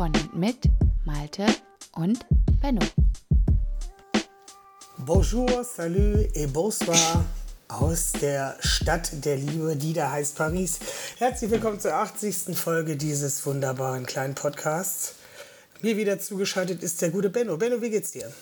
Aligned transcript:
Von 0.00 0.12
und 0.14 0.34
mit 0.34 0.56
Malte 1.04 1.44
und 1.92 2.24
Benno. 2.62 2.80
Bonjour, 4.96 5.62
salut 5.62 6.34
et 6.34 6.50
bonsoir 6.50 7.26
aus 7.68 8.12
der 8.12 8.56
Stadt 8.60 9.10
der 9.26 9.36
Liebe, 9.36 9.76
die 9.76 9.92
da 9.92 10.10
heißt 10.10 10.36
Paris. 10.36 10.78
Herzlich 11.18 11.50
willkommen 11.50 11.80
zur 11.80 11.92
80. 11.92 12.56
Folge 12.56 12.96
dieses 12.96 13.44
wunderbaren 13.44 14.06
kleinen 14.06 14.34
Podcasts. 14.34 15.16
Mir 15.82 15.98
wieder 15.98 16.18
zugeschaltet 16.18 16.82
ist 16.82 17.02
der 17.02 17.10
gute 17.10 17.28
Benno. 17.28 17.58
Benno, 17.58 17.82
wie 17.82 17.90
geht's 17.90 18.12
dir? 18.12 18.32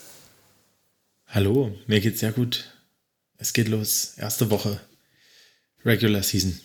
Hallo, 1.27 1.75
mir 1.89 1.98
geht's 1.98 2.20
sehr 2.20 2.31
gut. 2.31 2.73
Es 3.37 3.53
geht 3.53 3.67
los. 3.67 4.15
Erste 4.17 4.48
Woche. 4.53 4.81
Regular 5.84 6.23
Season. 6.23 6.61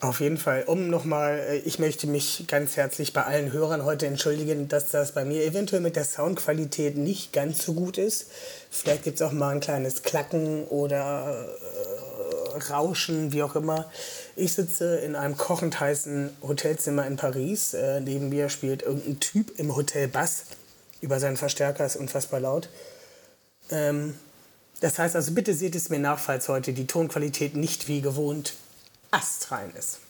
Auf 0.00 0.20
jeden 0.20 0.36
Fall, 0.36 0.62
um 0.66 0.90
nochmal, 0.90 1.40
äh, 1.40 1.56
ich 1.58 1.80
möchte 1.80 2.06
mich 2.06 2.44
ganz 2.46 2.76
herzlich 2.76 3.12
bei 3.12 3.24
allen 3.24 3.52
Hörern 3.52 3.84
heute 3.84 4.06
entschuldigen, 4.06 4.68
dass 4.68 4.92
das 4.92 5.10
bei 5.10 5.24
mir 5.24 5.44
eventuell 5.44 5.82
mit 5.82 5.96
der 5.96 6.04
Soundqualität 6.04 6.96
nicht 6.96 7.32
ganz 7.32 7.64
so 7.64 7.74
gut 7.74 7.98
ist. 7.98 8.30
Vielleicht 8.70 9.02
gibt 9.02 9.20
es 9.20 9.26
auch 9.26 9.32
mal 9.32 9.48
ein 9.48 9.60
kleines 9.60 10.04
Klacken 10.04 10.64
oder 10.68 11.48
äh, 12.54 12.58
Rauschen, 12.70 13.32
wie 13.32 13.42
auch 13.42 13.56
immer. 13.56 13.90
Ich 14.36 14.52
sitze 14.52 14.98
in 14.98 15.16
einem 15.16 15.36
kochend 15.36 15.80
heißen 15.80 16.30
Hotelzimmer 16.46 17.04
in 17.04 17.16
Paris. 17.16 17.74
Äh, 17.74 18.00
neben 18.00 18.28
mir 18.28 18.50
spielt 18.50 18.82
irgendein 18.82 19.18
Typ 19.18 19.58
im 19.58 19.74
Hotel 19.74 20.06
Bass 20.06 20.44
über 21.00 21.18
seinen 21.18 21.36
Verstärker, 21.36 21.84
ist 21.84 21.96
unfassbar 21.96 22.38
laut. 22.38 22.68
Ähm, 23.72 24.14
das 24.80 24.96
heißt 24.96 25.16
also, 25.16 25.32
bitte 25.32 25.54
seht 25.54 25.74
es 25.74 25.88
mir 25.88 25.98
nach, 25.98 26.20
falls 26.20 26.48
heute 26.48 26.72
die 26.72 26.86
Tonqualität 26.86 27.56
nicht 27.56 27.88
wie 27.88 28.00
gewohnt 28.00 28.54
astrein 29.10 29.70
ist. 29.74 30.00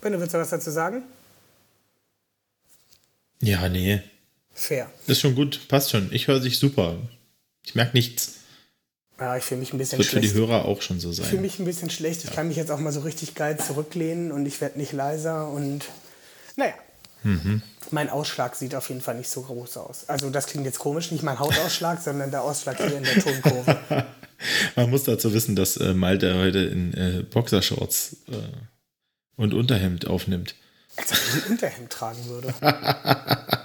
Benno, 0.00 0.20
willst 0.20 0.34
du 0.34 0.38
was 0.38 0.50
dazu 0.50 0.70
sagen? 0.70 1.02
Ja, 3.40 3.68
nee. 3.68 4.02
Fair. 4.54 4.90
Ist 5.06 5.20
schon 5.20 5.34
gut, 5.34 5.68
passt 5.68 5.90
schon. 5.90 6.12
Ich 6.12 6.26
höre 6.28 6.40
sich 6.40 6.58
super. 6.58 6.96
Ich 7.64 7.74
merke 7.74 7.96
nichts. 7.96 8.34
Ja, 9.20 9.36
ich 9.36 9.44
fühle 9.44 9.60
mich 9.60 9.72
ein 9.72 9.78
bisschen 9.78 9.98
Wird 9.98 10.08
für 10.08 10.18
schlecht. 10.18 10.34
die 10.34 10.38
Hörer 10.38 10.64
auch 10.64 10.80
schon 10.82 11.00
so 11.00 11.10
Ich 11.10 11.16
fühle 11.16 11.28
sein. 11.30 11.40
mich 11.42 11.58
ein 11.58 11.64
bisschen 11.64 11.90
schlecht. 11.90 12.24
Ich 12.24 12.30
kann 12.32 12.48
mich 12.48 12.56
jetzt 12.56 12.70
auch 12.70 12.78
mal 12.78 12.92
so 12.92 13.00
richtig 13.00 13.34
geil 13.34 13.58
zurücklehnen 13.58 14.30
und 14.32 14.46
ich 14.46 14.60
werde 14.60 14.78
nicht 14.78 14.92
leiser 14.92 15.48
und 15.48 15.84
naja. 16.56 16.74
Mhm. 17.24 17.62
Mein 17.90 18.10
Ausschlag 18.10 18.54
sieht 18.54 18.74
auf 18.76 18.88
jeden 18.90 19.00
Fall 19.00 19.16
nicht 19.16 19.28
so 19.28 19.42
groß 19.42 19.76
aus. 19.78 20.08
Also 20.08 20.30
das 20.30 20.46
klingt 20.46 20.66
jetzt 20.66 20.78
komisch, 20.78 21.10
nicht 21.10 21.24
mein 21.24 21.38
Hautausschlag, 21.38 22.00
sondern 22.04 22.30
der 22.30 22.42
Ausschlag 22.42 22.76
hier 22.76 22.96
in 22.96 23.02
der 23.04 23.20
Tonkurve. 23.20 23.78
Man 24.76 24.90
muss 24.90 25.04
dazu 25.04 25.32
wissen, 25.32 25.56
dass 25.56 25.76
äh, 25.76 25.94
Malte 25.94 26.34
heute 26.36 26.58
in 26.60 26.94
äh, 26.94 27.22
Boxershorts 27.22 28.16
äh, 28.28 28.34
und 29.36 29.54
Unterhemd 29.54 30.06
aufnimmt. 30.06 30.54
Als 30.96 31.12
ob 31.12 31.18
ich 31.18 31.44
ein 31.44 31.50
Unterhemd 31.52 31.90
tragen 31.90 32.24
würde. 32.26 32.54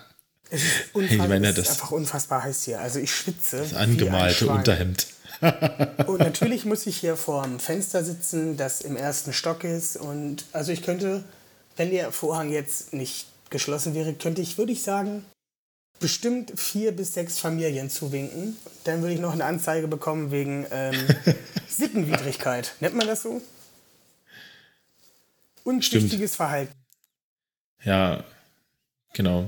Es 0.56 0.62
ist, 0.62 0.72
unfassbar, 0.94 1.26
Ich 1.26 1.30
meine, 1.30 1.50
ist 1.50 1.58
das- 1.58 1.70
einfach 1.72 1.90
unfassbar 1.92 2.44
heiß 2.44 2.64
hier. 2.66 2.80
Also 2.80 3.00
ich 3.00 3.12
schwitze. 3.12 3.58
Das 3.58 3.74
angemalte. 3.74 4.48
Unterhemd. 4.48 5.08
Und 6.06 6.20
natürlich 6.20 6.64
muss 6.66 6.86
ich 6.86 6.98
hier 6.98 7.16
vorm 7.16 7.60
Fenster 7.60 8.04
sitzen, 8.04 8.56
das 8.56 8.82
im 8.82 8.96
ersten 8.96 9.34
Stock 9.34 9.64
ist. 9.64 9.98
Und 9.98 10.46
also 10.54 10.72
ich 10.72 10.84
könnte, 10.84 11.24
wenn 11.76 11.90
der 11.90 12.12
Vorhang 12.12 12.52
jetzt 12.52 12.94
nicht 12.94 13.26
geschlossen 13.50 13.96
wäre, 13.96 14.14
könnte 14.14 14.44
ich, 14.44 14.60
würde 14.60 14.72
ich 14.74 14.84
sagen, 14.84 15.26
bestimmt 16.04 16.60
vier 16.60 16.92
bis 16.92 17.14
sechs 17.14 17.40
Familien 17.40 17.90
zuwinken. 17.90 18.58
Dann 18.84 19.02
würde 19.02 19.14
ich 19.14 19.22
noch 19.22 19.32
eine 19.32 19.46
Anzeige 19.46 19.88
bekommen 19.88 20.32
wegen 20.32 20.66
ähm, 20.70 20.94
Sittenwidrigkeit. 21.70 22.76
Nennt 22.82 22.94
man 22.94 23.08
das 23.08 23.24
so? 23.24 23.42
Unzüchtiges 25.64 26.36
Verhalten. 26.36 26.74
Ja, 27.86 28.26
genau. 29.14 29.48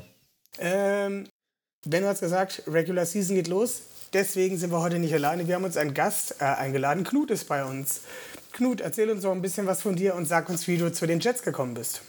Ähm, 0.57 1.27
Ben 1.83 2.05
hat 2.05 2.21
gesagt, 2.21 2.63
Regular 2.67 3.05
Season 3.05 3.35
geht 3.35 3.49
los. 3.49 3.81
Deswegen 4.13 4.57
sind 4.57 4.71
wir 4.71 4.79
heute 4.79 4.97
nicht 4.97 5.13
alleine. 5.13 5.49
Wir 5.49 5.55
haben 5.55 5.65
uns 5.65 5.75
einen 5.75 5.94
Gast 5.94 6.35
äh, 6.39 6.45
eingeladen. 6.45 7.03
Knut 7.03 7.31
ist 7.31 7.49
bei 7.49 7.65
uns. 7.65 7.99
Knut, 8.53 8.79
erzähl 8.79 9.09
uns 9.09 9.23
doch 9.23 9.33
ein 9.33 9.41
bisschen 9.41 9.67
was 9.67 9.81
von 9.81 9.97
dir 9.97 10.15
und 10.15 10.25
sag 10.25 10.47
uns, 10.47 10.69
wie 10.69 10.77
du 10.77 10.89
zu 10.89 11.05
den 11.05 11.19
Jets 11.19 11.41
gekommen 11.41 11.73
bist. 11.73 11.99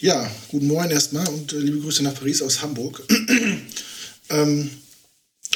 Ja, 0.00 0.28
guten 0.48 0.66
Morgen 0.66 0.90
erstmal 0.90 1.28
und 1.28 1.52
äh, 1.52 1.58
liebe 1.58 1.78
Grüße 1.78 2.02
nach 2.02 2.14
Paris 2.14 2.42
aus 2.42 2.62
Hamburg. 2.62 3.04
ähm, 4.28 4.70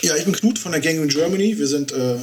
ja, 0.00 0.14
ich 0.14 0.24
bin 0.24 0.32
Knut 0.32 0.60
von 0.60 0.70
der 0.70 0.80
Gang 0.80 0.98
in 0.98 1.08
Germany. 1.08 1.58
Wir 1.58 1.66
sind 1.66 1.90
äh, 1.90 2.18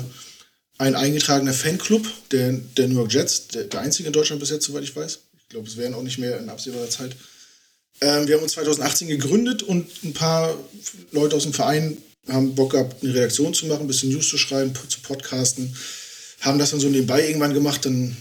ein 0.77 0.95
eingetragener 0.95 1.53
Fanclub 1.53 2.07
der, 2.31 2.53
der 2.53 2.87
New 2.87 2.95
York 2.95 3.11
Jets, 3.11 3.49
der, 3.49 3.65
der 3.65 3.81
einzige 3.81 4.07
in 4.07 4.13
Deutschland 4.13 4.39
bis 4.39 4.49
jetzt, 4.49 4.65
soweit 4.65 4.83
ich 4.83 4.95
weiß. 4.95 5.19
Ich 5.41 5.49
glaube, 5.49 5.67
es 5.67 5.75
werden 5.75 5.93
auch 5.93 6.03
nicht 6.03 6.17
mehr 6.17 6.39
in 6.39 6.47
absehbarer 6.47 6.89
Zeit. 6.89 7.17
Ähm, 7.99 8.27
wir 8.27 8.35
haben 8.35 8.43
uns 8.43 8.53
2018 8.53 9.09
gegründet 9.09 9.61
und 9.61 9.85
ein 10.05 10.13
paar 10.13 10.57
Leute 11.11 11.35
aus 11.35 11.43
dem 11.43 11.53
Verein 11.53 11.97
haben 12.29 12.55
Bock 12.55 12.71
gehabt, 12.71 13.03
eine 13.03 13.13
Redaktion 13.13 13.53
zu 13.53 13.65
machen, 13.65 13.81
ein 13.81 13.87
bisschen 13.87 14.11
News 14.11 14.29
zu 14.29 14.37
schreiben, 14.37 14.73
zu 14.87 15.01
podcasten. 15.01 15.75
Haben 16.39 16.59
das 16.59 16.71
dann 16.71 16.79
so 16.79 16.87
nebenbei 16.87 17.27
irgendwann 17.27 17.53
gemacht, 17.53 17.85
dann 17.85 18.15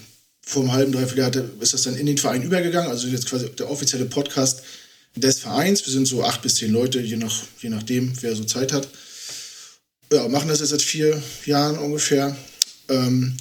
vor 0.47 0.63
einem 0.63 0.73
halben, 0.73 0.93
dreiviertel 0.93 1.19
Jahr 1.19 1.45
ist 1.61 1.75
das 1.75 1.83
dann 1.83 1.97
in 1.97 2.07
den 2.07 2.19
Verein 2.19 2.43
übergegangen. 2.43 2.91
Also 2.91 3.09
jetzt 3.09 3.27
quasi 3.29 3.49
der 3.51 3.71
offizielle 3.71 4.05
Podcast 4.05 4.63
des 5.17 5.39
Vereins. 5.39 5.85
Wir 5.87 5.93
sind 5.93 6.07
so 6.07 6.25
acht 6.25 6.43
bis 6.43 6.57
zehn 6.57 6.73
Leute, 6.73 7.01
je, 7.01 7.17
nach, 7.17 7.35
je 7.61 7.71
nachdem, 7.71 8.13
wer 8.21 8.35
so 8.37 8.45
Zeit 8.45 8.73
hat. 8.73 8.89
Ja, 10.13 10.29
machen 10.29 10.49
das 10.49 10.61
jetzt 10.61 10.71
seit 10.71 10.83
vier 10.83 11.21
Jahren 11.47 11.79
ungefähr. 11.79 12.37
Ähm, 12.89 13.37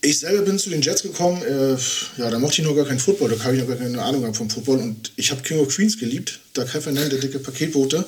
ich 0.00 0.18
selber 0.20 0.42
bin 0.42 0.58
zu 0.58 0.70
den 0.70 0.82
Jets 0.82 1.02
gekommen. 1.02 1.42
Äh, 1.42 1.76
ja, 2.18 2.30
da 2.30 2.38
mochte 2.38 2.60
ich 2.60 2.66
noch 2.66 2.74
gar 2.74 2.86
keinen 2.86 2.98
Football, 2.98 3.30
da 3.30 3.44
habe 3.44 3.54
ich 3.54 3.60
noch 3.60 3.68
gar 3.68 3.76
keine 3.76 4.02
Ahnung 4.02 4.34
vom 4.34 4.50
Football. 4.50 4.78
Und 4.78 5.12
ich 5.16 5.30
habe 5.30 5.42
King 5.42 5.58
of 5.58 5.68
Queens 5.74 5.98
geliebt. 5.98 6.40
Doug 6.54 6.72
Heffernan, 6.72 7.10
der 7.10 7.18
dicke 7.18 7.38
Paketbote. 7.38 8.04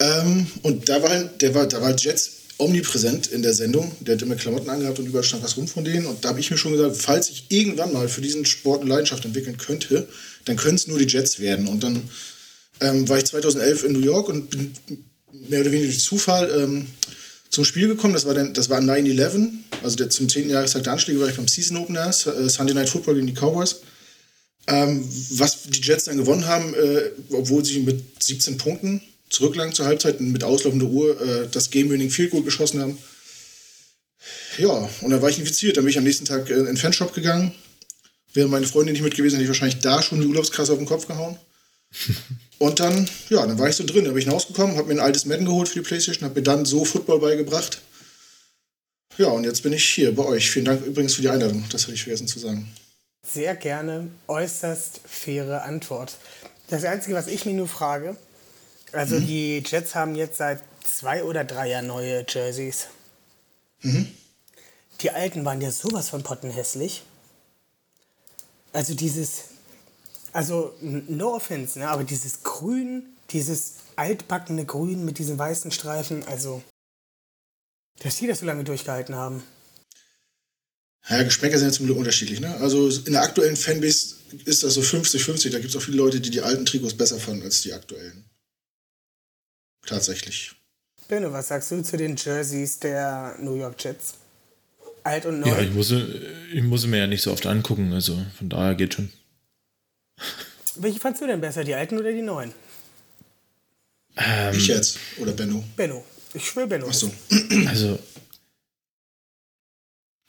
Ähm, 0.00 0.46
und 0.62 0.88
da 0.88 1.02
war, 1.02 1.10
halt- 1.10 1.42
der 1.42 1.54
war, 1.54 1.66
da 1.66 1.80
war 1.80 1.94
Jets 1.96 2.30
omnipräsent 2.64 3.26
in 3.26 3.42
der 3.42 3.54
Sendung. 3.54 3.92
Der 4.00 4.14
hat 4.14 4.22
immer 4.22 4.36
Klamotten 4.36 4.70
angehabt 4.70 4.98
und 4.98 5.06
überall 5.06 5.24
stand 5.24 5.44
was 5.44 5.56
rum 5.56 5.68
von 5.68 5.84
denen. 5.84 6.06
Und 6.06 6.24
da 6.24 6.30
habe 6.30 6.40
ich 6.40 6.50
mir 6.50 6.56
schon 6.56 6.72
gesagt, 6.72 6.96
falls 6.96 7.28
ich 7.28 7.44
irgendwann 7.50 7.92
mal 7.92 8.08
für 8.08 8.20
diesen 8.20 8.44
Sport 8.44 8.80
eine 8.80 8.90
Leidenschaft 8.90 9.24
entwickeln 9.24 9.56
könnte, 9.58 10.08
dann 10.46 10.56
können 10.56 10.76
es 10.76 10.86
nur 10.86 10.98
die 10.98 11.06
Jets 11.06 11.38
werden. 11.38 11.68
Und 11.68 11.84
dann 11.84 12.02
ähm, 12.80 13.08
war 13.08 13.18
ich 13.18 13.26
2011 13.26 13.84
in 13.84 13.92
New 13.92 14.00
York 14.00 14.28
und 14.28 14.50
bin 14.50 14.72
mehr 15.48 15.60
oder 15.60 15.72
weniger 15.72 15.88
durch 15.88 16.00
Zufall 16.00 16.50
ähm, 16.58 16.86
zum 17.50 17.64
Spiel 17.64 17.88
gekommen. 17.88 18.14
Das 18.14 18.26
war, 18.26 18.34
dann, 18.34 18.54
das 18.54 18.70
war 18.70 18.80
9-11, 18.80 19.50
also 19.82 19.96
der, 19.96 20.10
zum 20.10 20.28
10. 20.28 20.48
Jahrestag 20.50 20.84
der 20.84 20.94
Anschläge 20.94 21.20
war 21.20 21.28
ich 21.28 21.36
beim 21.36 21.48
Season 21.48 21.76
Opener, 21.76 22.08
äh, 22.08 22.48
Sunday 22.48 22.74
Night 22.74 22.88
Football 22.88 23.16
gegen 23.16 23.26
die 23.26 23.34
Cowboys. 23.34 23.76
Ähm, 24.66 25.06
was 25.32 25.64
die 25.64 25.80
Jets 25.82 26.04
dann 26.04 26.16
gewonnen 26.16 26.46
haben, 26.46 26.74
äh, 26.74 27.10
obwohl 27.30 27.64
sie 27.64 27.80
mit 27.80 28.02
17 28.22 28.56
Punkten 28.56 29.02
zurücklagen 29.34 29.72
zur 29.72 29.86
Halbzeit 29.86 30.20
und 30.20 30.32
mit 30.32 30.44
auslaufender 30.44 30.86
Uhr 30.86 31.20
äh, 31.20 31.48
das 31.50 31.70
Game-Winning 31.70 32.10
Field 32.10 32.30
Goal 32.30 32.42
geschossen 32.42 32.80
haben. 32.80 32.98
Ja, 34.58 34.88
und 35.00 35.10
dann 35.10 35.20
war 35.20 35.28
ich 35.28 35.38
infiziert. 35.38 35.76
Dann 35.76 35.84
bin 35.84 35.90
ich 35.90 35.98
am 35.98 36.04
nächsten 36.04 36.24
Tag 36.24 36.48
äh, 36.50 36.54
in 36.54 36.66
den 36.66 36.76
Fanshop 36.76 37.12
gegangen. 37.12 37.52
Wäre 38.32 38.48
meine 38.48 38.66
Freundin 38.66 38.94
nicht 38.94 39.02
mit 39.02 39.14
gewesen, 39.14 39.34
hätte 39.34 39.44
ich 39.44 39.48
wahrscheinlich 39.48 39.80
da 39.80 40.02
schon 40.02 40.20
die 40.20 40.26
Urlaubskasse 40.26 40.72
auf 40.72 40.78
den 40.78 40.86
Kopf 40.86 41.06
gehauen. 41.06 41.36
Und 42.58 42.80
dann, 42.80 43.08
ja, 43.28 43.46
dann 43.46 43.58
war 43.58 43.68
ich 43.68 43.76
so 43.76 43.84
drin. 43.84 44.04
Dann 44.04 44.14
bin 44.14 44.22
ich 44.22 44.30
rausgekommen, 44.30 44.76
habe 44.76 44.88
mir 44.88 44.94
ein 44.94 45.06
altes 45.06 45.26
Madden 45.26 45.46
geholt 45.46 45.68
für 45.68 45.80
die 45.80 45.86
Playstation, 45.86 46.24
habe 46.24 46.40
mir 46.40 46.44
dann 46.44 46.64
so 46.64 46.84
Football 46.84 47.20
beigebracht. 47.20 47.80
Ja, 49.16 49.28
und 49.28 49.44
jetzt 49.44 49.62
bin 49.62 49.72
ich 49.72 49.84
hier 49.84 50.14
bei 50.14 50.24
euch. 50.24 50.50
Vielen 50.50 50.64
Dank 50.64 50.84
übrigens 50.84 51.14
für 51.14 51.22
die 51.22 51.28
Einladung. 51.28 51.64
Das 51.70 51.82
hatte 51.82 51.94
ich 51.94 52.02
vergessen 52.02 52.26
zu 52.26 52.38
sagen. 52.38 52.68
Sehr 53.22 53.54
gerne, 53.54 54.08
äußerst 54.26 55.00
faire 55.04 55.62
Antwort. 55.62 56.16
Das 56.68 56.84
Einzige, 56.84 57.14
was 57.14 57.26
ich 57.26 57.46
mir 57.46 57.54
nur 57.54 57.68
frage, 57.68 58.16
also 58.94 59.20
die 59.20 59.62
Jets 59.64 59.94
haben 59.94 60.14
jetzt 60.14 60.38
seit 60.38 60.62
zwei 60.82 61.24
oder 61.24 61.44
drei 61.44 61.70
Jahren 61.70 61.86
neue 61.86 62.24
Jerseys. 62.28 62.88
Die 65.00 65.10
alten 65.10 65.44
waren 65.44 65.60
ja 65.60 65.70
sowas 65.70 66.08
von 66.08 66.22
pottenhässlich. 66.22 67.02
Also 68.72 68.94
dieses, 68.94 69.44
also 70.32 70.74
no 70.80 71.34
offense, 71.34 71.78
ne, 71.78 71.88
aber 71.88 72.04
dieses 72.04 72.42
Grün, 72.42 73.04
dieses 73.30 73.74
altbackene 73.96 74.64
Grün 74.64 75.04
mit 75.04 75.18
diesen 75.18 75.38
weißen 75.38 75.70
Streifen, 75.70 76.24
also, 76.26 76.62
dass 78.00 78.16
die 78.16 78.26
das 78.26 78.40
so 78.40 78.46
lange 78.46 78.64
durchgehalten 78.64 79.14
haben. 79.14 79.44
Ja, 81.08 81.22
Geschmäcker 81.22 81.58
sind 81.58 81.68
ja 81.68 81.72
zum 81.72 81.86
Glück 81.86 81.98
unterschiedlich. 81.98 82.40
Ne? 82.40 82.56
Also 82.56 82.88
in 82.88 83.12
der 83.12 83.22
aktuellen 83.22 83.56
Fanbase 83.56 84.16
ist 84.46 84.62
das 84.62 84.74
so 84.74 84.80
50-50. 84.80 85.50
Da 85.50 85.58
gibt 85.58 85.70
es 85.70 85.76
auch 85.76 85.82
viele 85.82 85.98
Leute, 85.98 86.20
die 86.20 86.30
die 86.30 86.40
alten 86.40 86.64
Trikots 86.64 86.94
besser 86.94 87.20
fanden 87.20 87.42
als 87.42 87.60
die 87.60 87.74
aktuellen. 87.74 88.24
Tatsächlich. 89.86 90.52
Benno, 91.08 91.32
was 91.32 91.48
sagst 91.48 91.70
du 91.70 91.82
zu 91.82 91.96
den 91.96 92.16
Jerseys 92.16 92.78
der 92.78 93.36
New 93.40 93.54
York 93.56 93.82
Jets? 93.82 94.14
Alt 95.02 95.26
und 95.26 95.40
neu? 95.40 95.48
Ja, 95.48 95.60
ich 95.60 95.70
muss, 95.70 95.90
ich 95.90 96.62
muss 96.62 96.86
mir 96.86 96.98
ja 96.98 97.06
nicht 97.06 97.22
so 97.22 97.30
oft 97.30 97.46
angucken, 97.46 97.92
also 97.92 98.18
von 98.38 98.48
daher 98.48 98.74
geht 98.74 98.94
schon. 98.94 99.10
Welche 100.76 100.98
fandst 100.98 101.20
du 101.20 101.26
denn 101.26 101.40
besser, 101.40 101.62
die 101.62 101.74
alten 101.74 101.98
oder 101.98 102.12
die 102.12 102.22
neuen? 102.22 102.52
ich 104.52 104.66
jetzt 104.68 104.98
oder 105.18 105.32
Benno? 105.32 105.64
Benno. 105.76 106.04
Ich 106.34 106.54
will 106.56 106.66
Benno. 106.66 106.88
Achso. 106.88 107.12
Also, 107.66 107.98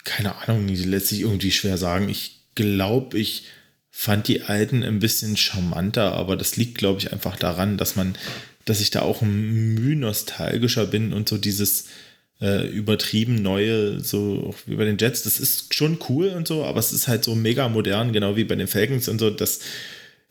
keine 0.04 0.36
Ahnung, 0.36 0.66
die 0.66 0.76
lässt 0.76 1.08
sich 1.08 1.20
irgendwie 1.20 1.50
schwer 1.52 1.78
sagen. 1.78 2.08
Ich 2.08 2.40
glaube, 2.54 3.18
ich 3.18 3.44
fand 3.90 4.28
die 4.28 4.42
alten 4.42 4.82
ein 4.82 4.98
bisschen 4.98 5.36
charmanter, 5.36 6.12
aber 6.12 6.36
das 6.36 6.56
liegt, 6.56 6.78
glaube 6.78 7.00
ich, 7.00 7.12
einfach 7.12 7.36
daran, 7.36 7.76
dass 7.76 7.96
man, 7.96 8.16
dass 8.66 8.80
ich 8.80 8.90
da 8.90 9.02
auch 9.02 9.22
ein 9.22 9.74
Mühe 9.74 9.96
nostalgischer 9.96 10.86
bin 10.86 11.12
und 11.12 11.28
so 11.28 11.38
dieses 11.38 11.86
äh, 12.40 12.66
übertrieben 12.68 13.36
neue, 13.36 14.00
so 14.00 14.48
auch 14.48 14.56
wie 14.66 14.74
bei 14.74 14.84
den 14.84 14.98
Jets, 14.98 15.22
das 15.22 15.40
ist 15.40 15.74
schon 15.74 15.98
cool 16.08 16.28
und 16.30 16.46
so, 16.46 16.64
aber 16.64 16.80
es 16.80 16.92
ist 16.92 17.08
halt 17.08 17.24
so 17.24 17.34
mega 17.34 17.68
modern, 17.68 18.12
genau 18.12 18.36
wie 18.36 18.44
bei 18.44 18.56
den 18.56 18.68
Falcons 18.68 19.08
und 19.08 19.18
so, 19.18 19.30
das, 19.30 19.60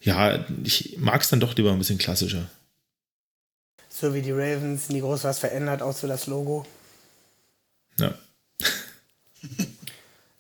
ja, 0.01 0.45
ich 0.63 0.97
mag 0.99 1.21
es 1.21 1.29
dann 1.29 1.39
doch 1.39 1.55
lieber 1.55 1.71
ein 1.71 1.79
bisschen 1.79 1.97
klassischer. 1.97 2.47
So 3.89 4.13
wie 4.13 4.21
die 4.21 4.31
Ravens, 4.31 4.89
nie 4.89 4.99
groß 4.99 5.23
was 5.23 5.39
verändert, 5.39 5.81
außer 5.81 6.07
das 6.07 6.27
Logo. 6.27 6.65
Ja. 7.97 8.13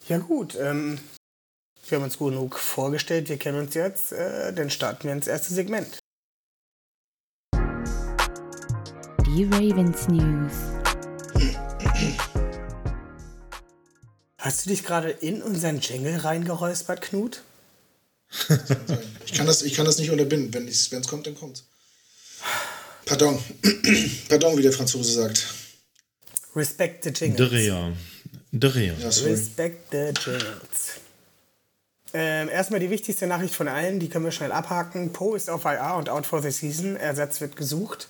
Ja 0.07 0.19
gut, 0.19 0.55
ähm, 0.61 0.99
wir 1.87 1.97
haben 1.97 2.03
uns 2.03 2.19
gut 2.19 2.31
genug 2.31 2.59
vorgestellt, 2.59 3.27
wir 3.27 3.37
kennen 3.37 3.57
uns 3.57 3.73
jetzt, 3.73 4.11
äh, 4.11 4.53
dann 4.53 4.69
starten 4.69 5.07
wir 5.07 5.13
ins 5.13 5.25
erste 5.25 5.51
Segment. 5.51 5.97
Die 9.35 9.43
Ravens 9.43 10.07
News. 10.07 10.53
Hast 14.37 14.65
du 14.65 14.69
dich 14.69 14.85
gerade 14.85 15.09
in 15.09 15.41
unseren 15.41 15.81
Jingle 15.81 16.15
reingeräuspert, 16.15 17.01
Knut? 17.01 17.41
Ich 19.25 19.33
kann 19.33 19.45
das, 19.45 19.63
ich 19.63 19.73
kann 19.73 19.85
das 19.85 19.97
nicht 19.97 20.09
unterbinden. 20.09 20.53
Wenn 20.53 20.69
es 20.69 20.89
kommt, 21.09 21.27
dann 21.27 21.35
kommt's. 21.35 21.65
Pardon. 23.05 23.37
Pardon, 24.29 24.57
wie 24.57 24.61
der 24.61 24.71
Franzose 24.71 25.11
sagt. 25.11 25.45
Respect 26.55 27.03
the 27.03 27.09
Jingles. 27.09 27.49
Dreher. 27.49 27.91
Dreher. 28.53 28.95
Ja. 28.97 29.07
Respect 29.07 29.91
the 29.91 30.13
Jingles. 30.17 31.01
Ähm, 32.13 32.47
erstmal 32.47 32.79
die 32.79 32.89
wichtigste 32.89 33.27
Nachricht 33.27 33.53
von 33.53 33.67
allen, 33.67 33.99
die 33.99 34.07
können 34.07 34.23
wir 34.23 34.31
schnell 34.31 34.53
abhaken. 34.53 35.11
Poe 35.11 35.35
ist 35.35 35.49
auf 35.49 35.65
IR 35.65 35.95
und 35.97 36.07
out 36.07 36.25
for 36.25 36.41
the 36.41 36.51
season. 36.51 36.95
Ersatz 36.95 37.41
wird 37.41 37.57
gesucht. 37.57 38.07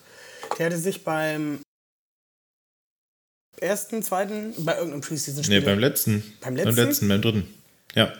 Der 0.57 0.67
hatte 0.67 0.77
sich 0.77 1.03
beim 1.03 1.61
ersten, 3.59 4.03
zweiten, 4.03 4.53
bei 4.65 4.75
irgendeinem 4.75 5.01
Preseason-Spiel. 5.01 5.59
Nee, 5.59 5.65
beim 5.65 5.79
letzten. 5.79 6.23
Beim 6.41 6.55
letzten? 6.55 6.75
Beim 6.75 6.85
letzten, 6.85 7.07
beim 7.07 7.21
dritten. 7.21 7.53
Ja. 7.93 8.13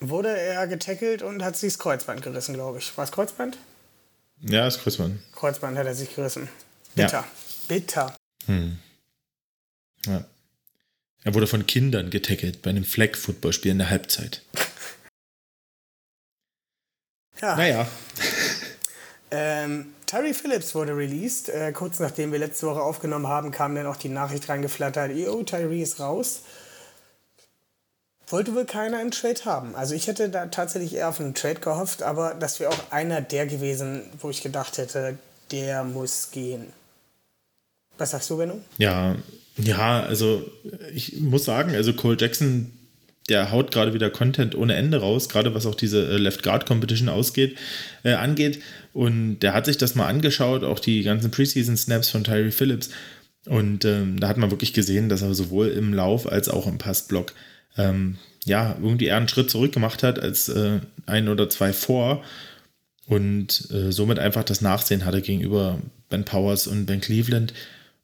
wurde 0.00 0.36
er 0.36 0.66
getackelt 0.66 1.22
und 1.22 1.44
hat 1.44 1.56
sich 1.56 1.74
das 1.74 1.78
Kreuzband 1.78 2.22
gerissen, 2.22 2.54
glaube 2.54 2.78
ich. 2.78 2.96
War 2.96 3.04
es 3.04 3.12
Kreuzband? 3.12 3.56
Ja, 4.40 4.66
ist 4.66 4.82
Kreuzmann. 4.82 5.22
Kreuzband 5.34 5.78
hat 5.78 5.86
er 5.86 5.94
sich 5.94 6.14
gerissen. 6.14 6.48
Ja. 6.96 7.04
Bitter. 7.06 7.24
Bitter. 7.68 8.16
Hm. 8.46 8.78
Ja. 10.06 10.24
Er 11.22 11.34
wurde 11.34 11.46
von 11.46 11.64
Kindern 11.66 12.10
getackelt 12.10 12.62
bei 12.62 12.70
einem 12.70 12.84
Flag-Football-Spiel 12.84 13.70
in 13.70 13.78
der 13.78 13.90
Halbzeit. 13.90 14.42
Ja. 17.40 17.56
Naja. 17.56 17.88
Ähm, 19.32 19.94
Terry 20.04 20.34
Phillips 20.34 20.74
wurde 20.74 20.94
released. 20.94 21.48
Äh, 21.48 21.72
kurz 21.72 21.98
nachdem 21.98 22.32
wir 22.32 22.38
letzte 22.38 22.66
Woche 22.66 22.82
aufgenommen 22.82 23.26
haben, 23.26 23.50
kam 23.50 23.74
dann 23.74 23.86
auch 23.86 23.96
die 23.96 24.10
Nachricht 24.10 24.48
reingeflattert, 24.48 25.12
yo, 25.12 25.42
Tyree 25.42 25.82
ist 25.82 25.98
raus. 26.00 26.42
Wollte 28.28 28.54
wohl 28.54 28.66
keiner 28.66 28.98
einen 28.98 29.10
Trade 29.10 29.44
haben. 29.46 29.74
Also 29.74 29.94
ich 29.94 30.06
hätte 30.06 30.28
da 30.28 30.46
tatsächlich 30.46 30.94
eher 30.94 31.08
auf 31.08 31.18
einen 31.18 31.34
Trade 31.34 31.60
gehofft, 31.60 32.02
aber 32.02 32.34
das 32.34 32.60
wäre 32.60 32.70
auch 32.70 32.90
einer 32.90 33.22
der 33.22 33.46
gewesen, 33.46 34.02
wo 34.20 34.28
ich 34.28 34.42
gedacht 34.42 34.76
hätte, 34.76 35.18
der 35.50 35.82
muss 35.82 36.30
gehen. 36.30 36.66
Was 37.96 38.10
sagst 38.10 38.28
du, 38.30 38.36
Benno? 38.36 38.60
Ja, 38.76 39.16
ja, 39.56 40.02
also 40.02 40.44
ich 40.92 41.20
muss 41.20 41.44
sagen, 41.44 41.74
also 41.74 41.94
Cole 41.94 42.16
Jackson, 42.18 42.72
der 43.28 43.50
haut 43.50 43.70
gerade 43.70 43.94
wieder 43.94 44.10
Content 44.10 44.54
ohne 44.54 44.74
Ende 44.74 44.98
raus, 44.98 45.28
gerade 45.28 45.54
was 45.54 45.66
auch 45.66 45.74
diese 45.74 46.06
äh, 46.06 46.16
Left 46.16 46.42
Guard 46.42 46.66
Competition 46.66 47.08
ausgeht, 47.08 47.56
äh, 48.02 48.14
angeht. 48.14 48.60
Und 48.92 49.40
der 49.40 49.54
hat 49.54 49.66
sich 49.66 49.78
das 49.78 49.94
mal 49.94 50.06
angeschaut, 50.06 50.64
auch 50.64 50.80
die 50.80 51.02
ganzen 51.02 51.30
Preseason 51.30 51.76
Snaps 51.76 52.10
von 52.10 52.24
Tyree 52.24 52.50
Phillips. 52.50 52.90
Und 53.46 53.84
ähm, 53.84 54.20
da 54.20 54.28
hat 54.28 54.36
man 54.36 54.50
wirklich 54.50 54.72
gesehen, 54.72 55.08
dass 55.08 55.22
er 55.22 55.34
sowohl 55.34 55.68
im 55.68 55.94
Lauf 55.94 56.30
als 56.30 56.48
auch 56.48 56.66
im 56.66 56.78
Passblock 56.78 57.32
ähm, 57.76 58.18
ja 58.44 58.76
irgendwie 58.80 59.06
eher 59.06 59.16
einen 59.16 59.28
Schritt 59.28 59.50
zurück 59.50 59.72
gemacht 59.72 60.02
hat 60.02 60.18
als 60.20 60.48
äh, 60.48 60.80
ein 61.06 61.28
oder 61.28 61.48
zwei 61.48 61.72
vor 61.72 62.22
und 63.06 63.70
äh, 63.70 63.90
somit 63.90 64.18
einfach 64.18 64.44
das 64.44 64.60
Nachsehen 64.60 65.04
hatte 65.04 65.22
gegenüber 65.22 65.80
Ben 66.08 66.24
Powers 66.24 66.66
und 66.66 66.86
Ben 66.86 67.00
Cleveland. 67.00 67.52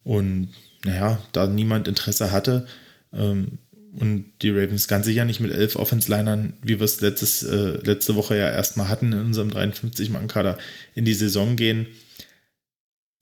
Und 0.02 0.50
naja, 0.84 1.18
da 1.32 1.46
niemand 1.46 1.86
Interesse 1.88 2.32
hatte 2.32 2.66
ähm, 3.12 3.58
und 3.92 4.32
die 4.42 4.50
Ravens 4.50 4.88
ganz 4.88 5.06
sicher 5.06 5.24
nicht 5.24 5.40
mit 5.40 5.52
elf 5.52 5.76
Offense-Linern, 5.76 6.54
wie 6.62 6.78
wir 6.78 6.84
es 6.84 7.00
letztes, 7.00 7.42
äh, 7.42 7.78
letzte 7.82 8.16
Woche 8.16 8.36
ja 8.36 8.50
erstmal 8.50 8.88
hatten 8.88 9.12
in 9.12 9.20
unserem 9.20 9.50
53-Mann-Kader, 9.50 10.58
in 10.94 11.04
die 11.04 11.14
Saison 11.14 11.56
gehen, 11.56 11.86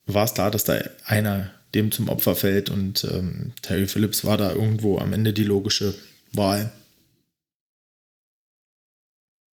war 0.05 0.25
es 0.25 0.33
klar, 0.33 0.51
dass 0.51 0.63
da 0.63 0.79
einer 1.05 1.51
dem 1.73 1.91
zum 1.91 2.09
Opfer 2.09 2.35
fällt 2.35 2.69
und 2.69 3.03
ähm, 3.03 3.53
Terry 3.61 3.87
Phillips 3.87 4.23
war 4.23 4.37
da 4.37 4.51
irgendwo 4.51 4.97
am 4.99 5.13
Ende 5.13 5.33
die 5.33 5.43
logische 5.43 5.93
Wahl. 6.31 6.71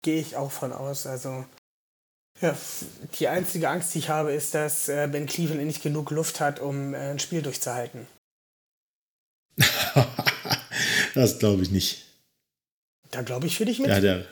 Gehe 0.02 0.20
ich 0.20 0.36
auch 0.36 0.52
von 0.52 0.72
aus. 0.72 1.06
Also 1.06 1.44
ja, 2.40 2.56
die 3.18 3.28
einzige 3.28 3.68
Angst, 3.68 3.94
die 3.94 4.00
ich 4.00 4.08
habe, 4.08 4.32
ist, 4.32 4.54
dass 4.54 4.88
äh, 4.88 5.08
Ben 5.10 5.26
Cleveland 5.26 5.66
nicht 5.66 5.82
genug 5.82 6.10
Luft 6.10 6.40
hat, 6.40 6.60
um 6.60 6.94
äh, 6.94 7.10
ein 7.10 7.18
Spiel 7.18 7.42
durchzuhalten. 7.42 8.06
das 11.14 11.38
glaube 11.38 11.62
ich 11.62 11.70
nicht. 11.70 12.04
Da 13.10 13.22
glaube 13.22 13.46
ich 13.46 13.56
für 13.56 13.64
dich 13.64 13.78
mit. 13.78 13.88
Der 13.88 13.96
hat 13.96 14.04
ja, 14.04 14.22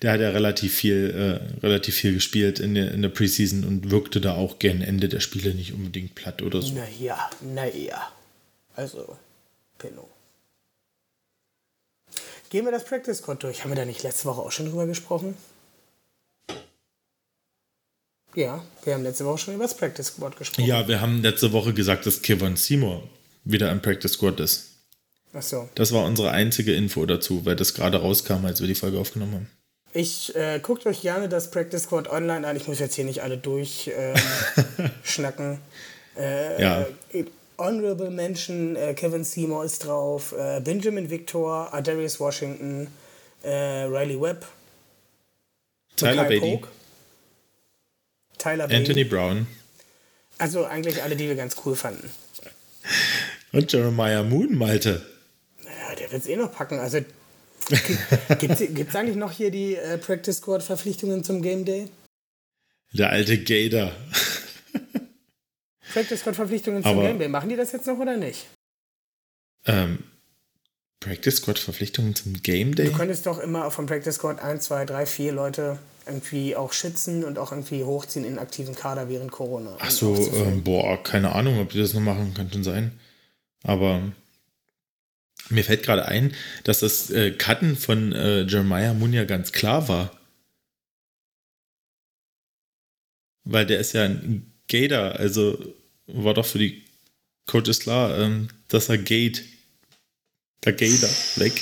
der 0.00 0.12
hat 0.12 0.20
ja 0.20 0.30
relativ 0.30 0.74
viel, 0.74 1.10
äh, 1.10 1.60
relativ 1.60 1.94
viel 1.94 2.14
gespielt 2.14 2.58
in 2.58 2.74
der, 2.74 2.92
in 2.92 3.02
der 3.02 3.10
Preseason 3.10 3.64
und 3.64 3.90
wirkte 3.90 4.20
da 4.20 4.34
auch 4.34 4.58
gern 4.58 4.80
Ende 4.80 5.08
der 5.08 5.20
Spiele 5.20 5.54
nicht 5.54 5.72
unbedingt 5.72 6.14
platt 6.14 6.42
oder 6.42 6.60
so. 6.62 6.74
Naja, 6.74 7.30
naja. 7.40 8.10
Also, 8.74 9.16
Pinno. 9.78 10.08
Gehen 12.48 12.64
wir 12.64 12.72
das 12.72 12.84
Practice 12.84 13.18
Squad 13.18 13.42
durch. 13.42 13.62
Haben 13.62 13.70
wir 13.70 13.76
da 13.76 13.84
nicht 13.84 14.02
letzte 14.02 14.24
Woche 14.26 14.40
auch 14.40 14.52
schon 14.52 14.66
drüber 14.66 14.86
gesprochen? 14.86 15.36
Ja, 18.34 18.64
wir 18.84 18.94
haben 18.94 19.02
letzte 19.02 19.26
Woche 19.26 19.38
schon 19.38 19.54
über 19.54 19.64
das 19.64 19.76
Practice 19.76 20.06
Squad 20.06 20.36
gesprochen. 20.36 20.66
Ja, 20.66 20.88
wir 20.88 21.00
haben 21.00 21.22
letzte 21.22 21.52
Woche 21.52 21.74
gesagt, 21.74 22.06
dass 22.06 22.22
Kevin 22.22 22.56
Seymour 22.56 23.08
wieder 23.44 23.70
im 23.70 23.82
Practice 23.82 24.12
Squad 24.12 24.40
ist. 24.40 24.71
Ach 25.34 25.42
so. 25.42 25.68
Das 25.74 25.92
war 25.92 26.04
unsere 26.04 26.30
einzige 26.30 26.74
Info 26.74 27.06
dazu, 27.06 27.44
weil 27.46 27.56
das 27.56 27.74
gerade 27.74 28.00
rauskam, 28.00 28.44
als 28.44 28.60
wir 28.60 28.68
die 28.68 28.74
Folge 28.74 28.98
aufgenommen 28.98 29.34
haben. 29.34 29.50
Ich 29.94 30.34
äh, 30.34 30.58
guckt 30.60 30.86
euch 30.86 31.02
gerne 31.02 31.28
das 31.28 31.50
Practice 31.50 31.82
Squad 31.84 32.08
online 32.08 32.46
an. 32.46 32.56
Ich 32.56 32.66
muss 32.66 32.78
jetzt 32.78 32.94
hier 32.94 33.04
nicht 33.04 33.22
alle 33.22 33.36
durchschnacken. 33.38 33.98
Ähm, 35.46 35.58
äh, 36.18 36.62
Ja. 36.62 36.86
äh, 37.12 37.24
Honorable 37.58 38.10
Mention, 38.10 38.74
äh, 38.76 38.94
Kevin 38.94 39.22
Seymour 39.24 39.64
ist 39.64 39.84
drauf, 39.84 40.32
äh, 40.32 40.60
Benjamin 40.60 41.10
Victor, 41.10 41.72
Adarius 41.72 42.18
Washington, 42.18 42.88
äh, 43.42 43.84
Riley 43.84 44.20
Webb, 44.20 44.46
Tyler 45.96 46.24
Beatty, 46.24 46.40
Polk, 46.40 46.68
Tyler. 48.38 48.64
Anthony 48.64 49.04
Brown 49.04 49.46
Also 50.38 50.64
eigentlich 50.64 51.02
alle, 51.02 51.14
die 51.14 51.28
wir 51.28 51.36
ganz 51.36 51.54
cool 51.64 51.76
fanden. 51.76 52.10
und 53.52 53.70
Jeremiah 53.72 54.22
Moon, 54.24 54.56
Malte. 54.56 55.06
Ja, 55.92 55.96
der 55.98 56.10
wird 56.12 56.22
es 56.22 56.28
eh 56.28 56.36
noch 56.36 56.52
packen. 56.52 56.78
Also 56.78 57.00
gibt 58.38 58.60
es 58.60 58.96
eigentlich 58.96 59.16
noch 59.16 59.30
hier 59.30 59.50
die 59.50 59.76
äh, 59.76 59.98
Practice 59.98 60.38
Squad 60.38 60.62
Verpflichtungen 60.62 61.22
zum 61.22 61.42
Game 61.42 61.64
Day? 61.64 61.88
Der 62.92 63.10
alte 63.10 63.38
Gator. 63.38 63.92
Practice 65.92 66.20
Squad 66.20 66.36
Verpflichtungen 66.36 66.82
zum 66.82 66.92
Aber- 66.92 67.02
Game 67.02 67.18
Day. 67.18 67.28
Machen 67.28 67.48
die 67.50 67.56
das 67.56 67.72
jetzt 67.72 67.86
noch 67.86 67.98
oder 67.98 68.16
nicht? 68.16 68.46
Ähm, 69.66 70.02
Practice 71.00 71.36
Squad 71.36 71.58
Verpflichtungen 71.58 72.14
zum 72.14 72.42
Game 72.42 72.74
Day? 72.74 72.86
Du 72.86 72.92
könntest 72.96 73.26
doch 73.26 73.38
immer 73.38 73.70
vom 73.70 73.86
Practice 73.86 74.14
Squad 74.16 74.40
1, 74.40 74.64
2, 74.64 74.86
3, 74.86 75.06
4 75.06 75.32
Leute 75.32 75.78
irgendwie 76.06 76.56
auch 76.56 76.72
schützen 76.72 77.22
und 77.22 77.38
auch 77.38 77.52
irgendwie 77.52 77.84
hochziehen 77.84 78.24
in 78.24 78.38
aktiven 78.38 78.74
Kader 78.74 79.08
während 79.08 79.30
Corona. 79.30 79.76
Ach 79.78 79.90
so, 79.90 80.12
aufzufüllen. 80.12 80.48
ähm, 80.54 80.64
boah, 80.64 81.00
keine 81.02 81.32
Ahnung, 81.34 81.60
ob 81.60 81.70
die 81.70 81.78
das 81.78 81.92
noch 81.94 82.00
machen, 82.00 82.32
kann 82.34 82.50
schon 82.50 82.64
sein. 82.64 82.98
Aber 83.62 84.00
Mir 85.52 85.64
fällt 85.64 85.82
gerade 85.82 86.06
ein, 86.06 86.34
dass 86.64 86.80
das 86.80 87.10
äh, 87.10 87.30
Cutten 87.30 87.76
von 87.76 88.12
äh, 88.12 88.42
Jeremiah 88.42 88.94
Moon 88.94 89.12
ja 89.12 89.24
ganz 89.24 89.52
klar 89.52 89.88
war. 89.88 90.18
Weil 93.44 93.66
der 93.66 93.80
ist 93.80 93.92
ja 93.92 94.04
ein 94.04 94.52
Gator, 94.68 95.16
also 95.16 95.74
war 96.06 96.34
doch 96.34 96.46
für 96.46 96.58
die 96.58 96.84
Coaches 97.46 97.80
klar, 97.80 98.18
ähm, 98.18 98.48
dass 98.68 98.88
er 98.88 98.98
geht. 98.98 99.44
Der 100.64 100.72
Gator 100.72 101.10
weg. 101.36 101.60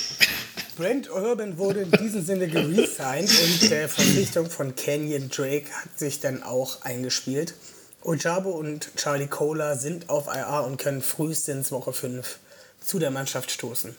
Brent 0.77 1.09
Urban 1.09 1.57
wurde 1.57 1.81
in 1.81 1.91
diesem 1.91 2.23
Sinne 2.23 2.47
geresigned 2.47 3.29
und 3.29 3.69
der 3.69 3.89
Verpflichtung 3.89 4.49
von 4.49 4.75
Canyon 4.75 5.29
Drake 5.29 5.69
hat 5.71 5.97
sich 5.97 6.19
dann 6.19 6.43
auch 6.43 6.83
eingespielt. 6.83 7.55
Ojabo 8.03 8.51
und 8.51 8.95
Charlie 8.95 9.27
Cola 9.27 9.75
sind 9.75 10.09
auf 10.09 10.27
IR 10.27 10.63
und 10.65 10.77
können 10.77 11.01
frühestens 11.01 11.71
Woche 11.71 11.93
5 11.93 12.39
zu 12.81 12.99
der 12.99 13.11
Mannschaft 13.11 13.51
stoßen. 13.51 13.95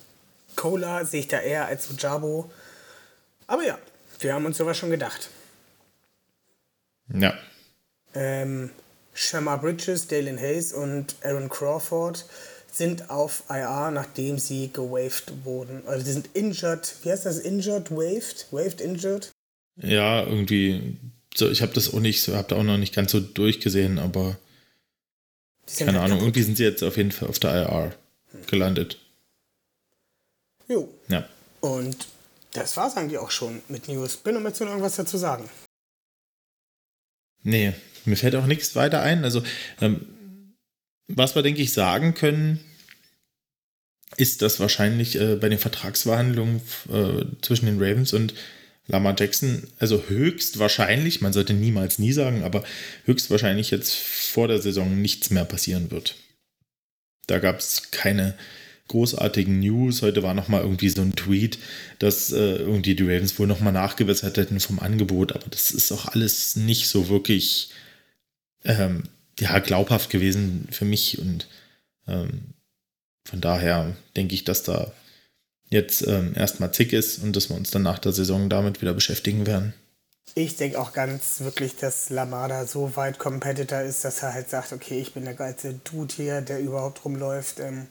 Cola 0.56 1.04
sehe 1.04 1.20
ich 1.20 1.28
da 1.28 1.40
eher 1.40 1.66
als 1.66 1.90
Ojabo. 1.90 2.50
Aber 3.46 3.64
ja, 3.64 3.78
wir 4.20 4.34
haben 4.34 4.44
uns 4.44 4.58
sowas 4.58 4.76
schon 4.76 4.90
gedacht. 4.90 5.30
Ja. 7.12 7.34
Ähm, 8.14 8.70
Shamar 9.14 9.60
Bridges, 9.60 10.06
Dalen 10.08 10.38
Hayes 10.38 10.72
und 10.72 11.16
Aaron 11.22 11.48
Crawford 11.48 12.24
sind 12.70 13.10
auf 13.10 13.44
IR, 13.48 13.90
nachdem 13.90 14.38
sie 14.38 14.70
gewaved 14.72 15.44
wurden. 15.44 15.82
Also 15.86 16.04
die 16.04 16.12
sind 16.12 16.30
injured. 16.34 16.94
Wie 17.02 17.10
heißt 17.10 17.26
das? 17.26 17.38
Injured, 17.38 17.90
waved? 17.90 18.46
Waved, 18.50 18.80
injured? 18.80 19.30
Ja, 19.76 20.22
irgendwie. 20.22 20.96
So, 21.34 21.50
ich 21.50 21.62
habe 21.62 21.72
das 21.72 21.92
auch 21.92 22.00
nicht, 22.00 22.22
so, 22.22 22.36
habe 22.36 22.48
da 22.48 22.56
auch 22.56 22.62
noch 22.62 22.78
nicht 22.78 22.94
ganz 22.94 23.12
so 23.12 23.20
durchgesehen, 23.20 23.98
aber 23.98 24.36
keine 25.78 26.00
Ahnung. 26.00 26.20
Irgendwie 26.20 26.42
sind 26.42 26.56
sie 26.56 26.64
jetzt 26.64 26.82
auf 26.82 26.96
jeden 26.96 27.12
Fall 27.12 27.28
auf 27.28 27.38
der 27.38 27.54
IR 27.54 27.94
gelandet. 28.46 28.98
Jo. 30.68 30.92
Ja. 31.08 31.28
Und 31.60 32.06
das 32.52 32.76
war's 32.76 32.96
eigentlich 32.96 33.18
auch 33.18 33.30
schon 33.30 33.62
mit 33.68 33.88
News. 33.88 34.16
Bin 34.16 34.42
noch 34.42 34.52
zu 34.52 34.64
irgendwas 34.64 34.96
dazu 34.96 35.16
sagen? 35.16 35.48
Nee, 37.42 37.72
mir 38.04 38.16
fällt 38.16 38.36
auch 38.36 38.46
nichts 38.46 38.76
weiter 38.76 39.02
ein. 39.02 39.24
Also, 39.24 39.42
ähm, 39.80 40.54
was 41.08 41.34
wir, 41.34 41.42
denke 41.42 41.62
ich, 41.62 41.72
sagen 41.72 42.14
können, 42.14 42.60
ist, 44.16 44.42
dass 44.42 44.60
wahrscheinlich 44.60 45.16
äh, 45.16 45.36
bei 45.36 45.48
den 45.48 45.58
Vertragsverhandlungen 45.58 46.60
äh, 46.92 47.24
zwischen 47.40 47.66
den 47.66 47.82
Ravens 47.82 48.12
und 48.12 48.34
Lamar 48.86 49.14
Jackson, 49.18 49.68
also 49.78 50.04
höchstwahrscheinlich, 50.08 51.20
man 51.20 51.32
sollte 51.32 51.54
niemals 51.54 51.98
nie 51.98 52.12
sagen, 52.12 52.42
aber 52.42 52.64
höchstwahrscheinlich 53.04 53.70
jetzt 53.70 53.94
vor 53.94 54.48
der 54.48 54.60
Saison 54.60 55.00
nichts 55.00 55.30
mehr 55.30 55.44
passieren 55.44 55.90
wird. 55.90 56.16
Da 57.26 57.38
gab 57.38 57.58
es 57.58 57.90
keine 57.90 58.34
großartigen 58.88 59.60
News. 59.60 60.02
Heute 60.02 60.22
war 60.22 60.34
nochmal 60.34 60.62
irgendwie 60.62 60.90
so 60.90 61.02
ein 61.02 61.16
Tweet, 61.16 61.58
dass 61.98 62.32
äh, 62.32 62.56
irgendwie 62.56 62.94
die 62.94 63.04
Ravens 63.04 63.38
wohl 63.38 63.46
nochmal 63.46 63.72
nachgebessert 63.72 64.36
hätten 64.36 64.60
vom 64.60 64.80
Angebot, 64.80 65.32
aber 65.32 65.48
das 65.48 65.70
ist 65.70 65.92
auch 65.92 66.06
alles 66.06 66.56
nicht 66.56 66.88
so 66.88 67.08
wirklich 67.08 67.70
ähm, 68.64 69.04
ja, 69.38 69.58
glaubhaft 69.60 70.10
gewesen 70.10 70.68
für 70.70 70.84
mich 70.84 71.18
und 71.18 71.48
ähm, 72.06 72.54
von 73.24 73.40
daher 73.40 73.96
denke 74.16 74.34
ich, 74.34 74.44
dass 74.44 74.62
da 74.62 74.92
jetzt 75.70 76.06
ähm, 76.06 76.34
erstmal 76.34 76.72
zick 76.74 76.92
ist 76.92 77.22
und 77.22 77.34
dass 77.34 77.48
wir 77.48 77.56
uns 77.56 77.70
dann 77.70 77.82
nach 77.82 77.98
der 77.98 78.12
Saison 78.12 78.50
damit 78.50 78.82
wieder 78.82 78.92
beschäftigen 78.92 79.46
werden. 79.46 79.72
Ich 80.34 80.56
denke 80.56 80.80
auch 80.80 80.92
ganz 80.94 81.40
wirklich, 81.40 81.76
dass 81.76 82.08
Lamada 82.08 82.66
so 82.66 82.96
weit 82.96 83.18
Competitor 83.18 83.80
ist, 83.80 84.04
dass 84.04 84.22
er 84.22 84.32
halt 84.32 84.48
sagt, 84.48 84.72
okay, 84.72 84.98
ich 84.98 85.12
bin 85.12 85.24
der 85.24 85.34
geilste 85.34 85.74
Dude 85.74 86.14
hier, 86.14 86.40
der 86.40 86.60
überhaupt 86.60 87.04
rumläuft. 87.04 87.60
Ähm, 87.60 87.88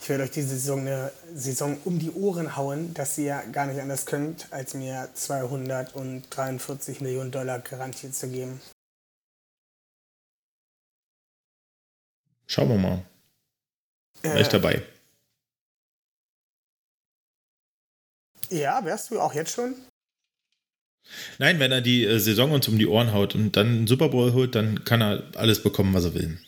ich 0.00 0.08
werde 0.08 0.24
euch 0.24 0.30
diese 0.30 0.50
Saison 0.50 0.80
eine 0.80 1.12
Saison 1.34 1.78
um 1.84 1.98
die 1.98 2.12
Ohren 2.12 2.56
hauen, 2.56 2.92
dass 2.94 3.16
ihr 3.18 3.42
gar 3.52 3.66
nicht 3.66 3.80
anders 3.80 4.06
könnt, 4.06 4.52
als 4.52 4.74
mir 4.74 5.08
243 5.14 7.00
Millionen 7.00 7.30
Dollar 7.30 7.58
Garantie 7.60 8.12
zu 8.12 8.28
geben. 8.28 8.60
Schauen 12.46 12.68
wir 12.68 12.78
mal. 12.78 13.04
Wäre 14.22 14.38
äh, 14.38 14.42
ich 14.42 14.48
dabei. 14.48 14.82
Ja, 18.50 18.84
wärst 18.84 19.10
du 19.10 19.20
auch 19.20 19.34
jetzt 19.34 19.52
schon? 19.52 19.74
Nein, 21.38 21.58
wenn 21.58 21.72
er 21.72 21.80
die 21.80 22.04
äh, 22.04 22.18
Saison 22.18 22.52
uns 22.52 22.68
um 22.68 22.78
die 22.78 22.86
Ohren 22.86 23.12
haut 23.12 23.34
und 23.34 23.56
dann 23.56 23.66
einen 23.68 23.86
Super 23.86 24.08
Bowl 24.08 24.32
holt, 24.32 24.54
dann 24.54 24.84
kann 24.84 25.00
er 25.00 25.22
alles 25.34 25.62
bekommen, 25.62 25.94
was 25.94 26.04
er 26.04 26.14
will. 26.14 26.38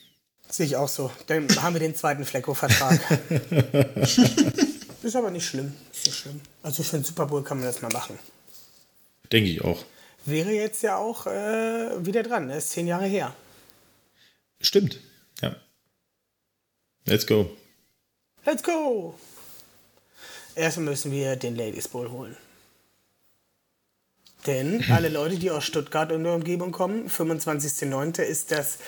Sehe 0.48 0.66
ich 0.66 0.76
auch 0.76 0.88
so. 0.88 1.10
Dann 1.26 1.48
haben 1.62 1.74
wir 1.74 1.80
den 1.80 1.94
zweiten 1.94 2.24
Flecko-Vertrag. 2.24 3.00
ist 5.02 5.16
aber 5.16 5.30
nicht 5.30 5.46
schlimm. 5.46 5.72
Ist 5.92 6.06
nicht 6.06 6.18
schlimm. 6.18 6.40
Also 6.62 6.82
für 6.82 6.96
einen 6.96 7.04
Super 7.04 7.26
Bowl 7.26 7.42
kann 7.42 7.58
man 7.58 7.66
das 7.66 7.82
mal 7.82 7.92
machen. 7.92 8.18
Denke 9.32 9.50
ich 9.50 9.62
auch. 9.62 9.84
Wäre 10.26 10.50
jetzt 10.50 10.82
ja 10.82 10.96
auch 10.96 11.26
äh, 11.26 12.04
wieder 12.04 12.22
dran. 12.22 12.48
Das 12.48 12.64
ist 12.64 12.70
zehn 12.70 12.86
Jahre 12.86 13.06
her. 13.06 13.34
Stimmt. 14.60 14.98
Ja. 15.40 15.56
Let's 17.06 17.26
go. 17.26 17.50
Let's 18.44 18.62
go! 18.62 19.14
Erstmal 20.54 20.86
müssen 20.86 21.12
wir 21.12 21.36
den 21.36 21.56
Ladies 21.56 21.88
Bowl 21.88 22.10
holen. 22.10 22.36
Denn 24.46 24.84
alle 24.90 25.08
Leute, 25.08 25.36
die 25.36 25.50
aus 25.50 25.64
Stuttgart 25.64 26.12
und 26.12 26.22
der 26.24 26.34
Umgebung 26.34 26.72
kommen, 26.72 27.08
25.09. 27.08 28.20
ist 28.22 28.52
das 28.52 28.78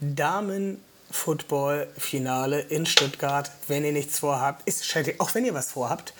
Damen-Football-Finale 0.00 2.60
in 2.60 2.86
Stuttgart. 2.86 3.50
Wenn 3.66 3.84
ihr 3.84 3.90
nichts 3.92 4.20
vorhabt, 4.20 4.68
ist 4.68 4.86
schädlich. 4.86 5.20
Auch 5.20 5.34
wenn 5.34 5.44
ihr 5.44 5.54
was 5.54 5.72
vorhabt, 5.72 6.14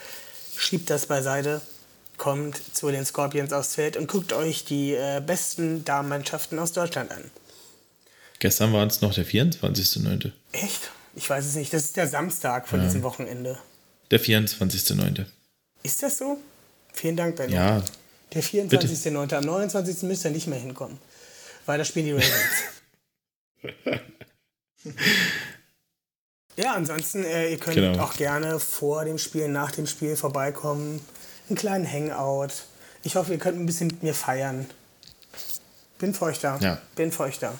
schiebt 0.57 0.89
das 0.89 1.05
beiseite, 1.05 1.61
kommt 2.17 2.61
zu 2.75 2.91
den 2.91 3.05
Scorpions 3.05 3.53
aufs 3.53 3.75
Feld 3.75 3.95
und 3.95 4.07
guckt 4.07 4.33
euch 4.33 4.65
die 4.65 4.93
äh, 4.93 5.21
besten 5.25 5.85
Damenmannschaften 5.85 6.59
aus 6.59 6.73
Deutschland 6.73 7.11
an. 7.11 7.23
Gestern 8.39 8.73
war 8.73 8.85
es 8.85 8.99
noch 9.01 9.13
der 9.13 9.25
24.09. 9.25 10.33
Echt? 10.51 10.91
Ich 11.15 11.29
weiß 11.29 11.45
es 11.45 11.55
nicht. 11.55 11.73
Das 11.73 11.85
ist 11.85 11.95
der 11.95 12.07
Samstag 12.07 12.67
von 12.67 12.79
ja. 12.79 12.85
diesem 12.85 13.03
Wochenende. 13.03 13.57
Der 14.09 14.19
24.09. 14.19 15.25
Ist 15.83 16.03
das 16.03 16.17
so? 16.17 16.37
Vielen 16.93 17.15
Dank, 17.15 17.37
Benno. 17.37 17.53
Ja. 17.53 17.81
Der 18.33 18.43
24.09. 18.43 19.35
Am 19.35 19.43
29. 19.43 20.03
müsst 20.03 20.25
ihr 20.25 20.31
nicht 20.31 20.47
mehr 20.47 20.59
hinkommen. 20.59 20.97
Weil 21.65 21.77
da 21.77 21.85
spielen 21.85 22.05
die 22.05 22.13
Ravens. 22.13 22.31
ja, 26.55 26.73
ansonsten, 26.73 27.23
äh, 27.23 27.51
ihr 27.51 27.59
könnt 27.59 27.75
genau. 27.75 28.03
auch 28.03 28.13
gerne 28.15 28.59
vor 28.59 29.05
dem 29.05 29.17
Spiel, 29.17 29.47
nach 29.49 29.71
dem 29.71 29.85
Spiel 29.85 30.15
vorbeikommen. 30.15 31.05
Einen 31.49 31.57
kleinen 31.57 31.91
Hangout. 31.91 32.53
Ich 33.03 33.15
hoffe, 33.15 33.33
ihr 33.33 33.39
könnt 33.39 33.59
ein 33.59 33.65
bisschen 33.65 33.87
mit 33.87 34.03
mir 34.03 34.13
feiern. 34.13 34.69
Bin 35.99 36.13
für 36.13 36.25
euch 36.25 36.39
da. 36.39 36.57
Ja. 36.59 36.81
Bin 36.95 37.11
für 37.11 37.23
euch 37.23 37.39
da. 37.39 37.53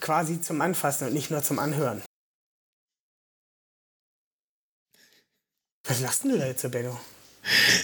Quasi 0.00 0.40
zum 0.40 0.60
Anfassen 0.60 1.08
und 1.08 1.14
nicht 1.14 1.30
nur 1.30 1.42
zum 1.42 1.58
Anhören. 1.58 2.02
Was 5.84 6.00
lachst 6.00 6.24
du 6.24 6.36
da 6.38 6.46
jetzt, 6.46 6.68
Benno? 6.70 6.98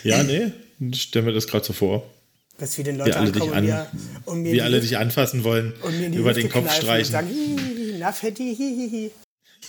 Ja, 0.05 0.23
nee, 0.23 0.53
stell 0.95 1.23
mir 1.23 1.33
das 1.33 1.47
gerade 1.47 1.65
so 1.65 1.73
vor. 1.73 2.09
Dass 2.59 2.77
wir 2.77 2.85
den 2.85 2.99
Leuten 2.99 3.13
alle 3.13 3.33
dich 3.33 3.53
an, 3.53 3.65
mir, 3.65 3.87
und 4.25 4.43
mir 4.43 4.53
wir 4.53 4.65
alle 4.65 4.81
dich 4.81 4.97
anfassen 4.99 5.43
wollen, 5.45 5.73
über 6.13 6.33
den 6.35 6.49
Kopf 6.49 6.73
streichen. 6.75 7.15
Und, 7.15 7.29
sagen, 7.29 7.99
na, 7.99 8.13
Fetti, 8.13 8.55
hihihi. 8.55 9.11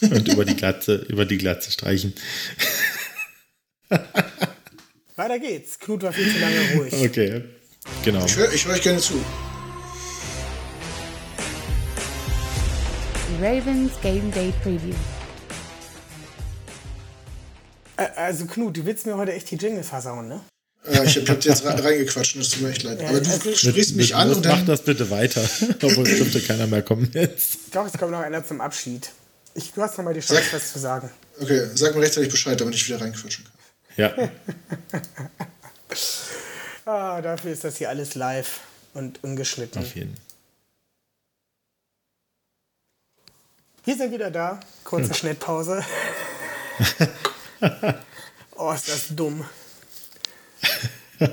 und 0.01 0.27
über 0.27 0.45
die 0.45 0.55
Glatze, 0.55 0.95
über 1.09 1.25
die 1.25 1.37
Glatze 1.37 1.71
streichen. 1.71 2.13
Weiter 5.15 5.39
geht's. 5.39 5.79
Knut 5.79 6.03
war 6.03 6.11
viel 6.13 6.31
zu 6.31 6.39
lange 6.39 6.59
ruhig. 6.75 6.93
Okay, 6.93 7.43
genau. 8.03 8.25
Ich 8.25 8.35
höre 8.35 8.51
hör 8.51 8.73
euch 8.73 8.81
gerne 8.81 8.99
zu. 8.99 9.13
Ravens 13.39 13.91
Game 14.01 14.31
Day 14.31 14.53
Preview. 14.63 14.95
Also 17.95 18.45
Knut, 18.45 18.77
du 18.77 18.85
willst 18.85 19.05
mir 19.05 19.17
heute 19.17 19.33
echt 19.33 19.51
die 19.51 19.55
Jingle 19.55 19.83
versauen, 19.83 20.27
ne? 20.27 20.41
Ja, 20.91 21.03
ich 21.03 21.17
hab 21.17 21.43
jetzt 21.43 21.63
reingequatscht 21.63 22.35
es 22.35 22.49
tut 22.49 22.63
mir 22.63 22.71
echt 22.71 22.83
leid. 22.83 23.01
Ja, 23.01 23.09
Aber 23.09 23.21
du 23.21 23.29
also 23.29 23.55
sprichst 23.55 23.95
mich 23.95 24.15
an 24.15 24.31
und 24.31 24.45
dann... 24.45 24.59
Mach 24.59 24.65
das 24.65 24.83
bitte 24.83 25.09
weiter, 25.09 25.41
obwohl 25.81 26.05
es 26.05 26.17
dürfte 26.17 26.41
keiner 26.41 26.67
mehr 26.67 26.81
kommen 26.81 27.09
jetzt. 27.13 27.57
Doch, 27.71 27.85
es 27.85 27.93
kommt 27.93 28.11
noch 28.11 28.19
einer 28.19 28.45
zum 28.45 28.59
Abschied. 28.59 29.09
Ich, 29.55 29.71
du 29.71 29.81
hast 29.81 29.97
noch 29.97 30.03
mal 30.03 30.13
die 30.13 30.19
Chance, 30.19 30.43
sag, 30.43 30.53
was 30.53 30.73
zu 30.73 30.79
sagen. 30.79 31.09
Okay, 31.39 31.67
sag 31.75 31.95
mir 31.95 32.01
rechtzeitig 32.01 32.29
Bescheid, 32.29 32.59
damit 32.59 32.75
ich 32.75 32.85
wieder 32.87 32.99
reinquatschen 32.99 33.45
kann. 33.45 33.53
Ja. 33.95 34.13
ah, 36.85 37.21
dafür 37.21 37.51
ist 37.53 37.63
das 37.63 37.77
hier 37.77 37.89
alles 37.89 38.15
live 38.15 38.59
und 38.93 39.23
ungeschnitten. 39.23 39.81
Auf 39.81 39.95
jeden 39.95 40.17
Wir 43.85 43.97
sind 43.97 44.11
wieder 44.11 44.31
da. 44.31 44.59
Kurze 44.83 45.13
hm. 45.13 47.07
Oh, 48.55 48.71
ist 48.71 48.87
das 48.87 49.07
dumm. 49.09 49.43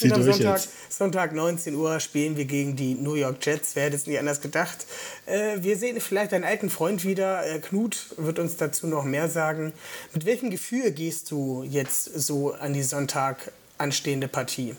Bin 0.00 0.12
am 0.12 0.22
Sonntag, 0.22 0.60
Sonntag 0.90 1.34
19 1.34 1.74
Uhr 1.74 1.98
spielen 2.00 2.36
wir 2.36 2.44
gegen 2.44 2.76
die 2.76 2.94
New 2.94 3.14
York 3.14 3.44
Jets. 3.44 3.70
Wer 3.74 3.84
hätte 3.84 3.96
es 3.96 4.06
nicht 4.06 4.18
anders 4.18 4.40
gedacht? 4.40 4.84
Äh, 5.26 5.62
wir 5.62 5.78
sehen 5.78 5.98
vielleicht 6.00 6.34
einen 6.34 6.44
alten 6.44 6.68
Freund 6.68 7.04
wieder. 7.04 7.46
Äh, 7.46 7.60
Knut 7.60 7.96
wird 8.16 8.38
uns 8.38 8.56
dazu 8.56 8.86
noch 8.86 9.04
mehr 9.04 9.28
sagen. 9.30 9.72
Mit 10.12 10.26
welchem 10.26 10.50
Gefühl 10.50 10.90
gehst 10.90 11.30
du 11.30 11.62
jetzt 11.62 12.04
so 12.18 12.52
an 12.52 12.74
die 12.74 12.82
Sonntag 12.82 13.52
anstehende 13.78 14.28
Partie? 14.28 14.74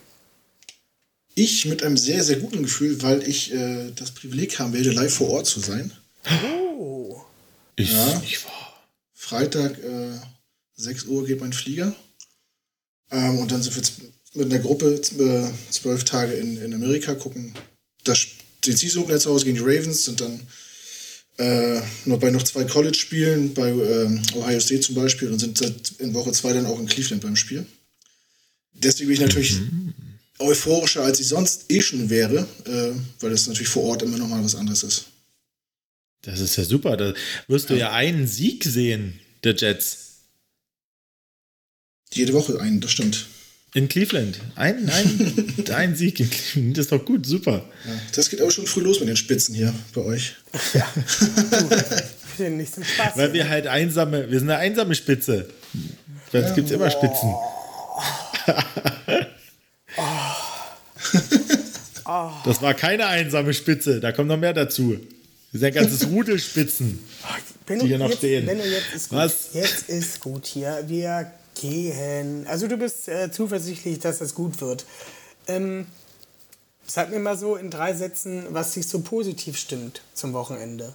Ich 1.34 1.66
mit 1.66 1.82
einem 1.84 1.98
sehr, 1.98 2.24
sehr 2.24 2.38
guten 2.38 2.64
Gefühl, 2.64 3.02
weil 3.02 3.28
ich 3.28 3.54
äh, 3.54 3.92
das 3.96 4.12
Privileg 4.12 4.60
haben 4.60 4.74
werde, 4.74 4.92
live 4.92 5.14
vor 5.14 5.30
Ort 5.30 5.48
zu 5.48 5.60
sein. 5.60 5.92
Oh. 6.78 7.22
Ich, 7.76 7.92
Ja. 7.94 8.22
ich 8.24 8.46
war. 8.46 8.59
Freitag, 9.30 9.78
äh, 9.84 10.18
6 10.78 11.06
Uhr 11.06 11.24
geht 11.26 11.40
mein 11.40 11.54
Flieger. 11.54 11.96
Ähm, 13.12 13.38
und 13.38 13.52
dann 13.52 13.62
sind 13.62 13.76
wir 13.76 13.84
mit 14.42 14.52
einer 14.52 14.62
Gruppe 14.62 14.96
äh, 14.96 15.72
zwölf 15.72 16.04
Tage 16.04 16.34
in, 16.34 16.58
in 16.58 16.74
Amerika, 16.74 17.14
gucken 17.14 17.54
das, 18.04 18.26
den 18.66 18.76
Opener 18.98 19.20
zu 19.20 19.30
Hause 19.30 19.46
gegen 19.46 19.58
die 19.58 19.64
Ravens, 19.64 20.06
sind 20.06 20.20
dann 20.22 20.40
äh, 21.38 21.80
noch 22.06 22.20
bei 22.20 22.32
noch 22.32 22.42
zwei 22.42 22.64
College-Spielen, 22.64 23.54
bei 23.54 23.70
ähm, 23.70 24.22
Ohio 24.34 24.60
State 24.60 24.82
zum 24.82 24.96
Beispiel, 24.96 25.32
und 25.32 25.38
sind 25.38 25.60
seit 25.60 25.92
in 26.00 26.14
Woche 26.16 26.32
zwei 26.32 26.54
dann 26.54 26.66
auch 26.66 26.80
in 26.80 26.88
Cleveland 26.88 27.22
beim 27.22 27.36
Spiel. 27.36 27.68
Deswegen 28.74 29.10
bin 29.10 29.16
ich 29.16 29.22
natürlich 29.22 29.60
euphorischer, 30.40 31.04
als 31.04 31.20
ich 31.20 31.28
sonst 31.28 31.66
eh 31.70 31.82
schon 31.82 32.10
wäre, 32.10 32.48
äh, 32.66 32.92
weil 33.20 33.30
das 33.30 33.46
natürlich 33.46 33.70
vor 33.70 33.84
Ort 33.84 34.02
immer 34.02 34.18
noch 34.18 34.28
mal 34.28 34.44
was 34.44 34.56
anderes 34.56 34.82
ist. 34.84 35.06
Das 36.22 36.40
ist 36.40 36.56
ja 36.56 36.64
super. 36.64 36.98
Da 36.98 37.14
wirst 37.48 37.70
du 37.70 37.76
ja 37.76 37.92
einen 37.92 38.28
Sieg 38.28 38.64
sehen, 38.64 39.20
der 39.44 39.56
Jets. 39.56 40.18
Jede 42.12 42.34
Woche 42.34 42.60
einen, 42.60 42.82
das 42.82 42.92
stimmt. 42.92 43.28
In 43.76 43.88
Cleveland. 43.88 44.40
Ein, 44.56 44.90
ein, 44.90 45.66
ein 45.74 45.96
Sieg 45.96 46.20
in 46.20 46.30
Cleveland. 46.30 46.78
Das 46.78 46.86
ist 46.86 46.92
doch 46.92 47.06
gut, 47.06 47.26
super. 47.26 47.70
Ja, 47.86 47.92
das 48.16 48.30
geht 48.30 48.42
aber 48.42 48.52
schon 48.52 48.66
früh 48.66 48.82
los 48.82 49.00
mit 49.00 49.10
den 49.10 49.18
Spitzen 49.18 49.54
hier 49.54 49.74
bei 49.94 50.02
euch. 50.02 50.36
Ich 52.32 52.38
bin 52.38 52.58
nicht 52.58 52.74
zum 52.74 52.84
Spaß. 52.84 53.16
Weil 53.16 53.34
wir 53.34 53.48
halt 53.48 53.68
einsame, 53.68 54.30
wir 54.32 54.40
sind 54.40 54.50
eine 54.50 54.60
einsame 54.60 54.96
Spitze. 54.96 55.50
Bei 56.32 56.44
uns 56.44 56.56
gibt 56.56 56.68
es 56.68 56.74
immer 56.74 56.90
Spitzen. 56.90 57.34
Das 62.44 62.62
war 62.64 62.74
keine 62.74 63.06
einsame 63.06 63.54
Spitze, 63.54 64.00
da 64.00 64.12
kommt 64.12 64.30
noch 64.30 64.38
mehr 64.38 64.54
dazu. 64.54 65.00
Das 65.52 65.64
ein 65.64 65.74
ganzes 65.74 66.08
Rudel 66.08 66.40
Spitzen. 66.40 67.04
Benno, 67.66 67.82
die 67.82 67.88
hier 67.88 67.98
noch 67.98 68.10
jetzt, 68.10 68.20
stehen. 68.20 68.46
Benno, 68.46 68.64
jetzt 68.64 68.94
ist 68.94 69.10
gut. 69.10 69.18
Was? 69.18 69.50
Jetzt 69.54 69.90
ist 69.90 70.20
gut 70.20 70.46
hier. 70.46 70.84
Wir 70.88 71.32
gehen. 71.60 72.46
Also 72.48 72.68
du 72.68 72.78
bist 72.78 73.08
äh, 73.08 73.32
zuversichtlich, 73.32 74.00
dass 74.00 74.22
es 74.22 74.36
gut 74.36 74.62
wird. 74.62 74.86
Ähm, 75.48 75.88
sag 76.86 77.12
mir 77.12 77.20
mal 77.20 77.38
so 77.38 77.56
in 77.56 77.70
drei 77.72 77.94
Sätzen, 77.94 78.46
was 78.50 78.74
dich 78.74 78.88
so 78.88 79.00
positiv 79.00 79.58
stimmt 79.58 80.02
zum 80.14 80.34
Wochenende. 80.34 80.94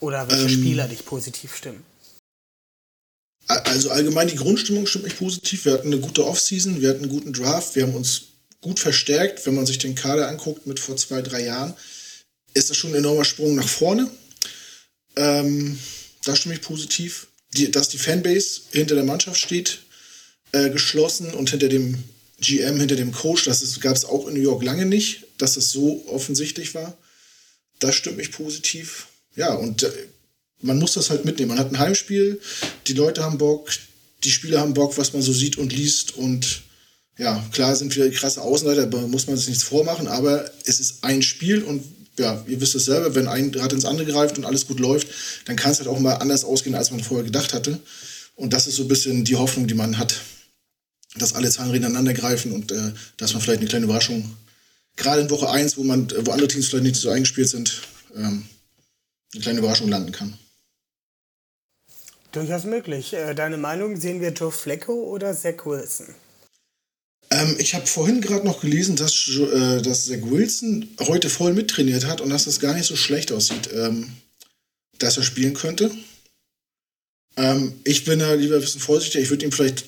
Oder 0.00 0.28
welche 0.30 0.44
Ähm. 0.44 0.50
Spieler 0.50 0.88
dich 0.88 1.04
positiv 1.04 1.56
stimmen. 1.56 1.84
Also 3.48 3.90
allgemein 3.90 4.28
die 4.28 4.36
Grundstimmung 4.36 4.86
stimmt 4.86 5.04
mich 5.04 5.18
positiv. 5.18 5.64
Wir 5.64 5.72
hatten 5.72 5.88
eine 5.88 6.00
gute 6.00 6.24
Offseason, 6.24 6.80
wir 6.80 6.90
hatten 6.90 7.02
einen 7.02 7.10
guten 7.10 7.32
Draft, 7.32 7.74
wir 7.74 7.82
haben 7.82 7.94
uns 7.94 8.22
gut 8.60 8.78
verstärkt. 8.78 9.44
Wenn 9.46 9.54
man 9.54 9.66
sich 9.66 9.78
den 9.78 9.96
Kader 9.96 10.28
anguckt 10.28 10.66
mit 10.66 10.78
vor 10.78 10.96
zwei, 10.96 11.22
drei 11.22 11.44
Jahren, 11.44 11.74
ist 12.54 12.70
das 12.70 12.76
schon 12.76 12.92
ein 12.92 12.98
enormer 12.98 13.24
Sprung 13.24 13.54
nach 13.54 13.68
vorne. 13.68 14.10
Ähm, 15.16 15.78
da 16.24 16.36
stimme 16.36 16.54
ich 16.54 16.60
positiv. 16.60 17.28
Die, 17.54 17.70
dass 17.70 17.90
die 17.90 17.98
Fanbase 17.98 18.62
hinter 18.70 18.94
der 18.94 19.04
Mannschaft 19.04 19.38
steht, 19.38 19.80
äh, 20.52 20.70
geschlossen 20.70 21.34
und 21.34 21.50
hinter 21.50 21.68
dem 21.68 22.02
GM, 22.40 22.80
hinter 22.80 22.96
dem 22.96 23.12
Coach, 23.12 23.44
das 23.44 23.78
gab 23.80 23.94
es 23.94 24.04
auch 24.04 24.26
in 24.26 24.34
New 24.34 24.40
York 24.40 24.62
lange 24.62 24.86
nicht, 24.86 25.24
dass 25.38 25.54
das 25.54 25.70
so 25.70 26.04
offensichtlich 26.08 26.74
war. 26.74 26.96
Das 27.78 27.94
stimmt 27.94 28.16
mich 28.16 28.32
positiv. 28.32 29.06
Ja, 29.36 29.54
und 29.54 29.82
äh, 29.82 29.92
man 30.60 30.78
muss 30.78 30.94
das 30.94 31.10
halt 31.10 31.24
mitnehmen. 31.24 31.50
Man 31.50 31.58
hat 31.58 31.72
ein 31.72 31.78
Heimspiel, 31.78 32.40
die 32.86 32.94
Leute 32.94 33.22
haben 33.22 33.38
Bock, 33.38 33.70
die 34.24 34.30
Spieler 34.30 34.60
haben 34.60 34.74
Bock, 34.74 34.96
was 34.96 35.12
man 35.12 35.22
so 35.22 35.32
sieht 35.32 35.58
und 35.58 35.72
liest. 35.72 36.16
Und 36.16 36.62
ja, 37.18 37.44
klar 37.52 37.76
sind 37.76 37.94
wir 37.94 38.10
krasse 38.12 38.40
Außenseiter, 38.40 38.86
da 38.86 38.98
muss 39.06 39.26
man 39.26 39.36
sich 39.36 39.48
nichts 39.48 39.64
vormachen, 39.64 40.08
aber 40.08 40.50
es 40.64 40.80
ist 40.80 41.04
ein 41.04 41.22
Spiel 41.22 41.62
und 41.62 41.84
ja, 42.18 42.44
ihr 42.46 42.60
wisst 42.60 42.74
es 42.74 42.84
selber, 42.84 43.14
wenn 43.14 43.28
ein 43.28 43.54
Rad 43.54 43.72
ins 43.72 43.84
andere 43.84 44.06
greift 44.06 44.36
und 44.38 44.44
alles 44.44 44.66
gut 44.66 44.80
läuft, 44.80 45.08
dann 45.46 45.56
kann 45.56 45.72
es 45.72 45.78
halt 45.78 45.88
auch 45.88 45.98
mal 45.98 46.14
anders 46.14 46.44
ausgehen, 46.44 46.74
als 46.74 46.90
man 46.90 47.02
vorher 47.02 47.24
gedacht 47.24 47.54
hatte. 47.54 47.78
Und 48.34 48.52
das 48.52 48.66
ist 48.66 48.76
so 48.76 48.82
ein 48.82 48.88
bisschen 48.88 49.24
die 49.24 49.36
Hoffnung, 49.36 49.66
die 49.66 49.74
man 49.74 49.98
hat, 49.98 50.20
dass 51.16 51.34
alle 51.34 51.50
Zahnräder 51.50 51.86
ineinander 51.86 52.14
greifen 52.14 52.52
und 52.52 52.72
äh, 52.72 52.92
dass 53.16 53.32
man 53.32 53.42
vielleicht 53.42 53.60
eine 53.60 53.68
kleine 53.68 53.84
Überraschung, 53.84 54.36
gerade 54.96 55.22
in 55.22 55.30
Woche 55.30 55.50
1, 55.50 55.76
wo, 55.76 55.84
man, 55.84 56.10
wo 56.26 56.30
andere 56.32 56.48
Teams 56.48 56.68
vielleicht 56.68 56.84
nicht 56.84 56.96
so 56.96 57.10
eingespielt 57.10 57.48
sind, 57.48 57.82
ähm, 58.14 58.46
eine 59.34 59.42
kleine 59.42 59.58
Überraschung 59.60 59.88
landen 59.88 60.12
kann. 60.12 60.38
Durchaus 62.32 62.64
möglich. 62.64 63.12
Äh, 63.12 63.34
deine 63.34 63.58
Meinung, 63.58 63.96
sehen 63.96 64.20
wir 64.20 64.32
Joe 64.32 64.50
Flacco 64.50 64.92
oder 64.92 65.36
Zach 65.36 65.66
Wilson? 65.66 66.14
Ähm, 67.32 67.56
ich 67.58 67.74
habe 67.74 67.86
vorhin 67.86 68.20
gerade 68.20 68.44
noch 68.44 68.60
gelesen, 68.60 68.96
dass, 68.96 69.28
äh, 69.28 69.80
dass 69.80 70.06
Zach 70.06 70.20
Wilson 70.22 70.88
heute 71.00 71.30
voll 71.30 71.54
mittrainiert 71.54 72.04
hat 72.04 72.20
und 72.20 72.28
dass 72.28 72.44
das 72.44 72.60
gar 72.60 72.74
nicht 72.74 72.86
so 72.86 72.96
schlecht 72.96 73.32
aussieht, 73.32 73.70
ähm, 73.72 74.12
dass 74.98 75.16
er 75.16 75.22
spielen 75.22 75.54
könnte. 75.54 75.90
Ähm, 77.36 77.72
ich 77.84 78.04
bin 78.04 78.18
da 78.18 78.34
lieber 78.34 78.56
ein 78.56 78.60
bisschen 78.60 78.82
vorsichtiger. 78.82 79.22
Ich 79.22 79.30
würde 79.30 79.46
ihn 79.46 79.52
vielleicht 79.52 79.86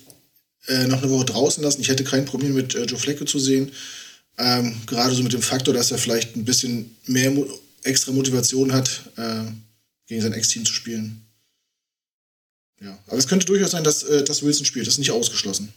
äh, 0.68 0.86
noch 0.86 1.02
eine 1.02 1.10
Woche 1.10 1.26
draußen 1.26 1.62
lassen. 1.62 1.82
Ich 1.82 1.88
hätte 1.88 2.04
kein 2.04 2.24
Problem 2.24 2.54
mit 2.54 2.74
äh, 2.74 2.84
Joe 2.84 2.98
Flacco 2.98 3.26
zu 3.26 3.38
sehen. 3.38 3.70
Ähm, 4.38 4.74
gerade 4.86 5.14
so 5.14 5.22
mit 5.22 5.34
dem 5.34 5.42
Faktor, 5.42 5.74
dass 5.74 5.90
er 5.90 5.98
vielleicht 5.98 6.36
ein 6.36 6.46
bisschen 6.46 6.96
mehr 7.06 7.30
Mo 7.30 7.46
extra 7.82 8.12
Motivation 8.12 8.72
hat, 8.72 9.02
äh, 9.16 9.44
gegen 10.06 10.22
sein 10.22 10.32
Ex-Team 10.32 10.64
zu 10.64 10.72
spielen. 10.72 11.20
Ja, 12.80 12.98
aber 13.06 13.18
es 13.18 13.28
könnte 13.28 13.44
durchaus 13.44 13.72
sein, 13.72 13.84
dass, 13.84 14.02
äh, 14.04 14.24
dass 14.24 14.42
Wilson 14.42 14.64
spielt. 14.64 14.86
Das 14.86 14.94
ist 14.94 14.98
nicht 14.98 15.10
ausgeschlossen. 15.10 15.72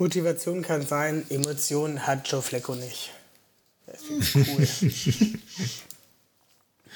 Motivation 0.00 0.62
kann 0.62 0.86
sein, 0.86 1.26
Emotionen 1.28 2.06
hat 2.06 2.26
Joe 2.26 2.40
Flacco 2.40 2.74
nicht. 2.74 3.12
Das 3.86 4.02
finde 4.02 4.24
ich 4.24 4.34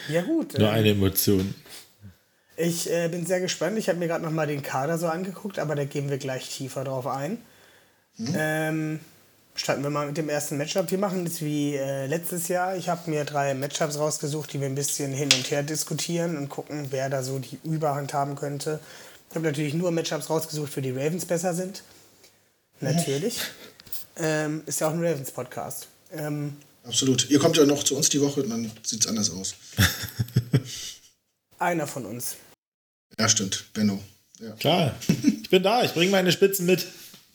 cool. 0.08 0.14
ja 0.14 0.22
gut. 0.22 0.58
Nur 0.58 0.68
äh, 0.68 0.72
eine 0.72 0.90
Emotion. 0.90 1.54
Ich 2.56 2.90
äh, 2.90 3.08
bin 3.08 3.26
sehr 3.26 3.40
gespannt. 3.40 3.76
Ich 3.78 3.88
habe 3.88 3.98
mir 3.98 4.08
gerade 4.08 4.24
noch 4.24 4.30
mal 4.30 4.46
den 4.46 4.62
Kader 4.62 4.96
so 4.96 5.08
angeguckt, 5.08 5.58
aber 5.58 5.74
da 5.74 5.84
gehen 5.84 6.08
wir 6.08 6.16
gleich 6.18 6.48
tiefer 6.48 6.82
drauf 6.84 7.06
ein. 7.06 7.38
Ähm, 8.34 9.00
starten 9.54 9.82
wir 9.82 9.90
mal 9.90 10.06
mit 10.06 10.16
dem 10.16 10.30
ersten 10.30 10.56
Matchup. 10.56 10.90
Wir 10.90 10.98
machen 10.98 11.26
es 11.26 11.42
wie 11.42 11.74
äh, 11.74 12.06
letztes 12.06 12.48
Jahr. 12.48 12.76
Ich 12.76 12.88
habe 12.88 13.10
mir 13.10 13.24
drei 13.24 13.52
Matchups 13.52 13.98
rausgesucht, 13.98 14.52
die 14.52 14.60
wir 14.60 14.66
ein 14.66 14.76
bisschen 14.76 15.12
hin 15.12 15.28
und 15.36 15.50
her 15.50 15.62
diskutieren 15.62 16.38
und 16.38 16.48
gucken, 16.48 16.86
wer 16.90 17.10
da 17.10 17.22
so 17.22 17.38
die 17.38 17.58
Überhand 17.64 18.14
haben 18.14 18.34
könnte. 18.34 18.80
Ich 19.28 19.36
habe 19.36 19.46
natürlich 19.46 19.74
nur 19.74 19.90
Matchups 19.90 20.30
rausgesucht, 20.30 20.72
für 20.72 20.80
die 20.80 20.92
Ravens 20.92 21.26
besser 21.26 21.52
sind. 21.52 21.82
Natürlich. 22.80 23.40
Ähm, 24.16 24.62
ist 24.66 24.80
ja 24.80 24.88
auch 24.88 24.92
ein 24.92 25.04
Ravens-Podcast. 25.04 25.88
Ähm, 26.12 26.56
Absolut. 26.84 27.30
Ihr 27.30 27.38
kommt 27.38 27.56
ja 27.56 27.64
noch 27.64 27.82
zu 27.82 27.96
uns 27.96 28.08
die 28.10 28.20
Woche 28.20 28.42
und 28.42 28.50
dann 28.50 28.70
sieht 28.82 29.00
es 29.02 29.06
anders 29.06 29.30
aus. 29.30 29.54
einer 31.58 31.86
von 31.86 32.04
uns. 32.04 32.36
Ja, 33.18 33.28
stimmt. 33.28 33.64
Benno. 33.72 34.02
Ja, 34.40 34.50
Klar, 34.52 34.94
ich 35.42 35.48
bin 35.48 35.62
da, 35.62 35.82
ich 35.84 35.92
bringe 35.92 36.10
meine 36.10 36.32
Spitzen 36.32 36.66
mit. 36.66 36.86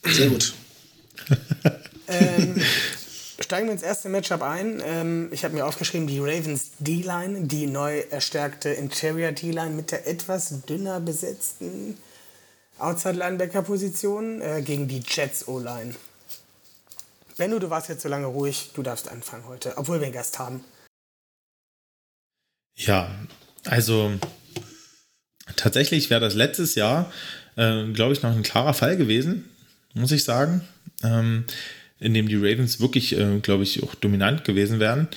sehr 0.04 0.30
gut. 0.30 0.54
Ähm, 2.08 2.62
steigen 3.40 3.68
wir 3.68 3.74
ins 3.74 3.84
erste 3.84 4.10
Matchup 4.10 4.42
ein. 4.42 4.82
Ähm, 4.84 5.30
ich 5.32 5.44
habe 5.44 5.54
mir 5.56 5.66
aufgeschrieben, 5.66 6.08
die 6.08 6.20
Ravens 6.20 6.72
D-Line, 6.80 7.48
die 7.48 7.68
neu 7.68 8.00
erstärkte 8.10 8.70
Interior 8.70 9.32
D-Line 9.32 9.72
mit 9.72 9.92
der 9.92 10.08
etwas 10.08 10.54
dünner 10.68 11.00
besetzten 11.00 11.98
Outside-Linebacker-Position 12.80 14.42
äh, 14.42 14.62
gegen 14.62 14.88
die 14.88 15.02
Jets 15.06 15.48
O-Line. 15.48 15.94
Benno, 17.38 17.60
du 17.60 17.70
warst 17.70 17.90
jetzt 17.90 18.02
so 18.02 18.10
lange 18.10 18.28
ruhig, 18.28 18.72
du 18.74 18.84
darfst 18.84 19.10
anfangen 19.10 19.46
heute, 19.48 19.78
obwohl 19.78 20.00
wir 20.00 20.06
einen 20.06 20.14
Gast 20.14 20.40
haben. 20.40 20.64
Ja, 22.76 23.10
also 23.66 24.12
tatsächlich 25.56 26.10
wäre 26.10 26.22
das 26.22 26.36
letztes 26.36 26.76
Jahr, 26.76 27.12
äh, 27.56 27.86
glaube 27.94 28.14
ich, 28.14 28.24
noch 28.24 28.32
ein 28.32 28.44
klarer 28.44 28.74
Fall 28.74 28.98
gewesen, 28.98 29.50
muss 29.94 30.12
ich 30.12 30.24
sagen, 30.24 30.62
ähm, 31.04 31.46
in 32.00 32.14
dem 32.14 32.28
die 32.28 32.36
Ravens 32.36 32.80
wirklich, 32.80 33.18
äh, 33.18 33.40
glaube 33.40 33.64
ich, 33.64 33.84
auch 33.84 33.96
dominant 33.96 34.44
gewesen 34.44 34.80
wären. 34.80 35.08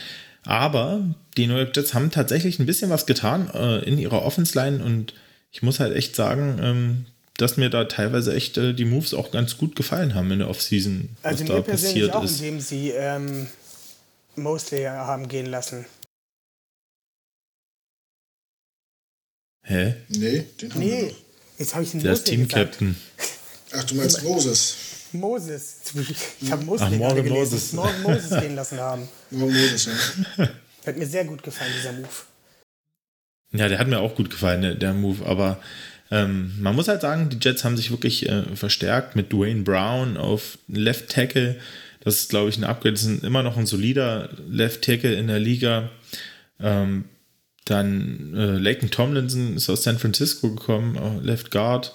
Aber 0.44 1.03
die 1.37 1.46
New 1.46 1.57
York 1.57 1.77
Jets 1.77 1.94
haben 1.94 2.11
tatsächlich 2.11 2.59
ein 2.59 2.66
bisschen 2.66 2.90
was 2.90 3.07
getan 3.07 3.48
äh, 3.55 3.79
in 3.85 3.98
ihrer 3.98 4.22
Offense-Line 4.22 4.83
und 4.85 5.14
ich 5.53 5.62
muss 5.62 5.81
halt 5.81 5.94
echt 5.94 6.16
sagen, 6.16 6.59
ähm, 6.62 7.07
dass 7.38 7.57
mir 7.57 7.71
da 7.71 7.85
teilweise 7.85 8.35
echt 8.35 8.57
äh, 8.59 8.75
die 8.75 8.85
Moves 8.85 9.14
auch 9.14 9.31
ganz 9.31 9.57
gut 9.57 9.75
gefallen 9.77 10.14
haben 10.14 10.31
in 10.31 10.38
der 10.40 10.49
Offseason, 10.51 11.11
was 11.23 11.33
Also 11.33 11.45
da 11.45 11.55
mir 11.55 11.62
passiert 11.62 12.12
auch, 12.14 12.25
ist. 12.25 12.40
indem 12.40 12.61
sie 12.61 12.90
ähm, 12.90 13.47
Mosley 14.37 14.85
haben 14.85 15.29
gehen 15.29 15.47
lassen. 15.47 15.87
Hä? 19.64 19.95
Nee, 20.09 20.45
den 20.61 20.73
haben 20.75 20.81
wir 20.81 20.87
Nee, 20.88 21.03
noch. 21.09 21.14
jetzt 21.59 21.75
habe 21.75 21.85
ich 21.85 21.90
den 21.92 22.01
Der 22.03 22.12
ist. 22.14 22.25
Team-Captain. 22.25 22.97
Ach, 23.75 23.85
du 23.85 23.95
meinst 23.95 24.23
Moses. 24.23 24.77
Moses. 25.12 25.77
Ich 26.40 26.51
habe 26.51 26.64
Moses 26.64 26.87
Ach, 26.87 26.90
Morgan 26.90 27.25
gelesen. 27.25 27.38
Moses. 27.55 27.73
Morgan 27.73 28.03
Moses 28.03 28.40
gehen 28.40 28.55
lassen 28.57 28.81
haben. 28.81 29.09
Morgen 29.31 29.53
Moses, 29.53 29.87
ja. 30.38 30.49
Hat 30.87 30.97
mir 30.97 31.07
sehr 31.07 31.25
gut 31.25 31.42
gefallen, 31.42 31.73
dieser 31.79 31.92
Move. 31.92 32.09
Ja, 33.53 33.68
der 33.68 33.79
hat 33.79 33.87
mir 33.88 34.01
auch 34.01 34.14
gut 34.16 34.31
gefallen, 34.31 34.62
der, 34.62 34.75
der 34.75 34.95
Move. 34.95 35.25
Aber 35.27 35.61
ähm, 36.12 36.53
man 36.61 36.77
muss 36.77 36.88
halt 36.88 37.01
sagen, 37.01 37.31
die 37.31 37.38
Jets 37.40 37.64
haben 37.64 37.79
sich 37.79 37.90
wirklich 37.90 38.29
äh, 38.29 38.42
verstärkt 38.55 39.16
mit 39.16 39.33
Dwayne 39.33 39.62
Brown 39.62 40.18
auf 40.18 40.59
Left 40.68 41.09
Tackle. 41.09 41.57
Das 42.01 42.16
ist, 42.16 42.29
glaube 42.29 42.51
ich, 42.51 42.59
ein 42.59 42.64
Upgrade. 42.64 42.92
Das 42.92 43.05
ist 43.05 43.25
immer 43.25 43.42
noch 43.42 43.57
ein 43.57 43.64
solider 43.64 44.29
Left 44.46 44.83
Tackle 44.83 45.14
in 45.14 45.29
der 45.29 45.38
Liga. 45.38 45.88
Ähm, 46.61 47.05
dann 47.64 48.35
äh, 48.37 48.59
Laken 48.59 48.90
Tomlinson 48.90 49.57
ist 49.57 49.70
aus 49.70 49.85
San 49.85 49.98
Francisco 49.98 50.51
gekommen, 50.51 50.96
äh, 50.96 51.25
Left 51.25 51.51
Guard. 51.51 51.94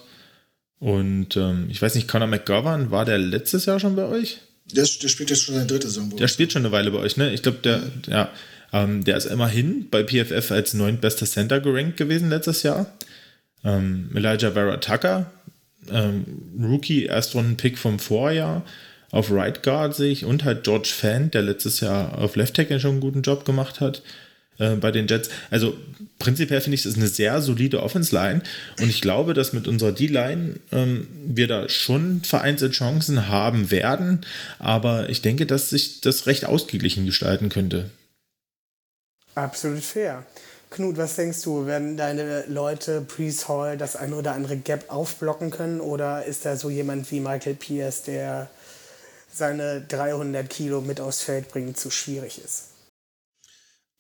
Und 0.80 1.38
ähm, 1.38 1.68
ich 1.70 1.80
weiß 1.80 1.94
nicht, 1.94 2.08
Conor 2.08 2.28
McGovern, 2.28 2.90
war 2.90 3.06
der 3.06 3.20
letztes 3.20 3.68
Jahr 3.68 3.80
schon 3.80 3.96
bei 3.96 4.06
euch? 4.06 4.40
Der, 4.66 4.84
der 4.84 5.10
spielt 5.10 5.30
jetzt 5.30 5.44
schon 5.44 5.54
seine 5.54 5.68
dritte 5.68 5.90
Saison. 5.90 6.10
bei 6.10 6.18
Der 6.18 6.28
spielt 6.28 6.52
schon 6.52 6.64
eine 6.64 6.72
Weile 6.72 6.90
bei 6.90 6.98
euch, 6.98 7.18
ne? 7.18 7.32
Ich 7.34 7.44
glaube, 7.44 7.60
der, 7.60 7.84
ja, 8.08 8.32
ähm, 8.74 9.04
der 9.04 9.18
ist 9.18 9.26
immerhin 9.26 9.90
bei 9.92 10.04
PFF 10.04 10.50
als 10.52 10.74
neuntbester 10.74 11.28
Center 11.28 11.60
gerankt 11.60 11.98
gewesen 11.98 12.32
letztes 12.32 12.64
Jahr. 12.64 12.92
Ähm, 13.64 14.10
Elijah 14.14 14.52
Vera 14.52 14.78
Tucker, 14.78 15.32
ähm, 15.92 16.26
Rookie, 16.62 17.06
Erstrunden-Pick 17.06 17.78
vom 17.78 18.00
Vorjahr. 18.00 18.64
Auf 19.10 19.32
Right 19.32 19.64
Guard 19.64 19.96
sehe 19.96 20.12
ich 20.12 20.26
und 20.26 20.44
halt 20.44 20.64
George 20.66 20.92
Fan, 20.94 21.32
der 21.32 21.42
letztes 21.42 21.80
Jahr 21.80 22.18
auf 22.18 22.36
Left 22.36 22.56
Tackle 22.56 22.80
schon 22.80 22.92
einen 22.92 23.00
guten 23.00 23.22
Job 23.22 23.46
gemacht 23.46 23.80
hat 23.80 24.02
äh, 24.58 24.76
bei 24.76 24.92
den 24.92 25.08
Jets. 25.08 25.30
Also 25.50 25.78
prinzipiell 26.20 26.62
finde 26.62 26.76
ich, 26.76 26.82
es 26.82 26.88
ist 26.88 26.98
eine 26.98 27.08
sehr 27.08 27.42
solide 27.42 27.84
Offense-Line 27.84 28.42
und 28.82 28.90
ich 28.90 29.02
glaube, 29.02 29.34
dass 29.34 29.54
mit 29.54 29.68
unserer 29.68 29.92
D-Line 29.92 30.56
ähm, 30.72 31.08
wir 31.26 31.48
da 31.48 31.70
schon 31.70 32.22
vereinzelt 32.24 32.74
Chancen 32.74 33.28
haben 33.28 33.72
werden, 33.72 34.22
aber 34.60 35.10
ich 35.10 35.22
denke, 35.22 35.46
dass 35.46 35.70
sich 35.70 36.02
das 36.02 36.26
recht 36.28 36.46
ausgeglichen 36.46 37.06
gestalten 37.06 37.50
könnte. 37.50 37.90
Absolut 39.36 39.84
fair. 39.84 40.26
Knut, 40.70 40.98
was 40.98 41.16
denkst 41.16 41.42
du, 41.44 41.66
werden 41.66 41.96
deine 41.96 42.46
Leute 42.48 43.02
Priest 43.02 43.48
Hall 43.48 43.78
das 43.78 43.96
ein 43.96 44.14
oder 44.14 44.34
andere 44.34 44.58
Gap 44.58 44.86
aufblocken 44.90 45.50
können 45.50 45.80
oder 45.80 46.26
ist 46.26 46.46
da 46.46 46.58
so 46.58 46.70
jemand 46.70 47.10
wie 47.12 47.22
Michael 47.22 47.56
Pierce, 47.56 48.04
der 48.04 48.50
seine 49.34 49.82
300 49.82 50.50
Kilo 50.50 50.82
mit 50.82 51.00
aufs 51.00 51.22
Feld 51.22 51.50
bringen 51.50 51.76
zu 51.76 51.90
schwierig 51.90 52.42
ist? 52.44 52.64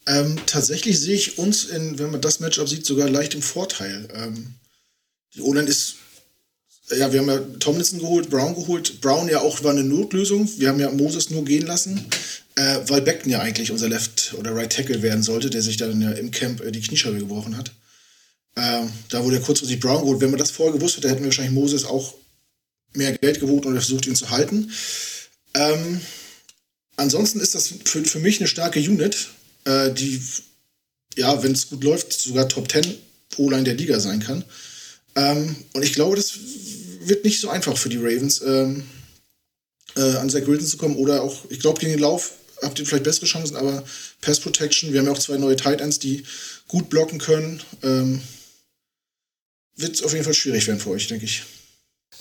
Ähm, 0.08 0.39
tatsächlich 0.45 0.99
sehe 0.99 1.15
ich 1.15 1.38
uns, 1.38 1.65
in, 1.65 1.99
wenn 1.99 2.12
man 2.12 2.21
das 2.21 2.39
Matchup 2.39 2.67
sieht, 2.67 2.86
sogar 2.86 3.10
leicht 3.10 3.36
im 3.36 3.41
Vorteil. 3.41 4.08
Ähm, 4.13 4.56
die 5.36 5.41
O-Line 5.41 5.67
ist, 5.67 5.95
ja, 6.89 7.12
wir 7.12 7.19
haben 7.19 7.27
ja 7.27 7.39
Tomlinson 7.60 7.99
geholt, 7.99 8.30
Brown 8.30 8.56
geholt. 8.56 9.01
Brown 9.01 9.27
ja 9.27 9.41
auch 9.41 9.63
war 9.63 9.71
eine 9.71 9.84
Notlösung. 9.84 10.49
Wir 10.58 10.69
haben 10.69 10.80
ja 10.80 10.89
Moses 10.91 11.30
nur 11.30 11.43
gehen 11.43 11.65
lassen, 11.65 12.08
äh, 12.57 12.79
weil 12.87 13.01
Beckton 13.01 13.31
ja 13.31 13.39
eigentlich 13.39 13.71
unser 13.71 13.87
Left- 13.87 14.33
oder 14.37 14.55
Right 14.55 14.73
Tackle 14.73 15.01
werden 15.03 15.23
sollte, 15.23 15.49
der 15.49 15.61
sich 15.61 15.77
dann 15.77 16.01
ja 16.01 16.11
im 16.11 16.31
Camp 16.31 16.59
äh, 16.61 16.71
die 16.71 16.81
Kniescheibe 16.81 17.19
gebrochen 17.19 17.55
hat. 17.55 17.71
Ähm, 18.55 18.91
da 19.09 19.23
wurde 19.23 19.37
ja 19.37 19.41
kurzfristig 19.41 19.79
Brown 19.79 20.01
geholt. 20.01 20.19
Wenn 20.21 20.31
wir 20.31 20.37
das 20.37 20.49
vorher 20.49 20.73
gewusst 20.73 20.97
hätten, 20.97 21.07
hätten 21.07 21.21
wir 21.21 21.27
wahrscheinlich 21.27 21.53
Moses 21.53 21.85
auch 21.85 22.15
mehr 22.93 23.15
Geld 23.15 23.39
geboten 23.39 23.67
oder 23.67 23.79
versucht, 23.79 24.07
ihn 24.07 24.15
zu 24.15 24.31
halten. 24.31 24.71
Ähm, 25.53 26.01
ansonsten 26.95 27.39
ist 27.39 27.53
das 27.53 27.71
für, 27.85 28.03
für 28.03 28.19
mich 28.19 28.39
eine 28.39 28.47
starke 28.47 28.79
Unit, 28.79 29.27
äh, 29.65 29.91
die, 29.91 30.19
ja, 31.15 31.43
wenn 31.43 31.51
es 31.51 31.69
gut 31.69 31.83
läuft, 31.83 32.11
sogar 32.11 32.49
Top 32.49 32.71
10 32.71 32.95
O-Line 33.37 33.65
der 33.65 33.75
Liga 33.75 33.99
sein 33.99 34.19
kann. 34.19 34.43
Ähm, 35.15 35.55
und 35.73 35.83
ich 35.83 35.93
glaube, 35.93 36.15
das 36.15 36.33
wird 37.01 37.23
nicht 37.23 37.39
so 37.39 37.49
einfach 37.49 37.77
für 37.77 37.89
die 37.89 37.97
Ravens, 37.97 38.41
ähm, 38.41 38.83
äh, 39.95 40.15
an 40.17 40.29
Zach 40.31 40.47
Wilson 40.47 40.67
zu 40.67 40.77
kommen. 40.77 40.95
Oder 40.95 41.21
auch, 41.21 41.45
ich 41.49 41.59
glaube, 41.59 41.79
gegen 41.79 41.91
den 41.91 42.01
Lauf 42.01 42.33
habt 42.61 42.79
ihr 42.79 42.85
vielleicht 42.85 43.03
bessere 43.03 43.25
Chancen, 43.25 43.55
aber 43.55 43.83
Pass 44.21 44.39
Protection, 44.39 44.91
wir 44.93 44.99
haben 44.99 45.07
ja 45.07 45.11
auch 45.13 45.19
zwei 45.19 45.37
neue 45.37 45.55
Tight 45.55 45.81
Ends, 45.81 45.99
die 45.99 46.23
gut 46.67 46.89
blocken 46.89 47.19
können. 47.19 47.61
Ähm, 47.83 48.21
wird 49.75 50.03
auf 50.03 50.11
jeden 50.13 50.25
Fall 50.25 50.33
schwierig 50.33 50.67
werden 50.67 50.79
für 50.79 50.89
euch, 50.89 51.07
denke 51.07 51.25
ich. 51.25 51.43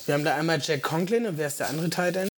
Wir 0.05 0.13
haben 0.13 0.23
da 0.23 0.35
einmal 0.35 0.61
Jack 0.63 0.83
Conklin 0.83 1.25
und 1.25 1.37
wer 1.37 1.47
ist 1.47 1.59
der 1.59 1.69
andere 1.69 1.89
Tight 1.89 2.15
End? 2.15 2.29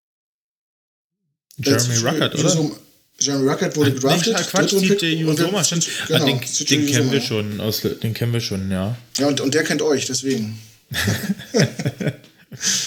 Jeremy 1.57 1.97
Ruckert, 1.97 2.35
oder? 2.35 2.43
Jusum- 2.43 2.75
Jeremy 3.19 3.49
Ruckert 3.49 3.75
wurde 3.75 3.93
gedraftet. 3.93 4.35
Quatsch, 4.47 4.71
der- 4.71 5.27
Usoma, 5.27 5.63
stimmt. 5.63 5.89
Genau, 6.07 6.23
Ah, 6.23 6.25
den, 6.25 6.41
CJ 6.41 6.63
den 6.65 6.88
kennen 6.88 7.12
wir 7.12 7.21
schon, 7.21 7.59
aus, 7.59 7.81
den 7.81 8.13
kennen 8.13 8.31
wir 8.31 8.39
schon, 8.39 8.71
ja. 8.71 8.97
Ja, 9.17 9.27
und, 9.27 9.41
und 9.41 9.53
der 9.53 9.65
kennt 9.65 9.81
euch, 9.81 10.05
deswegen. 10.05 10.57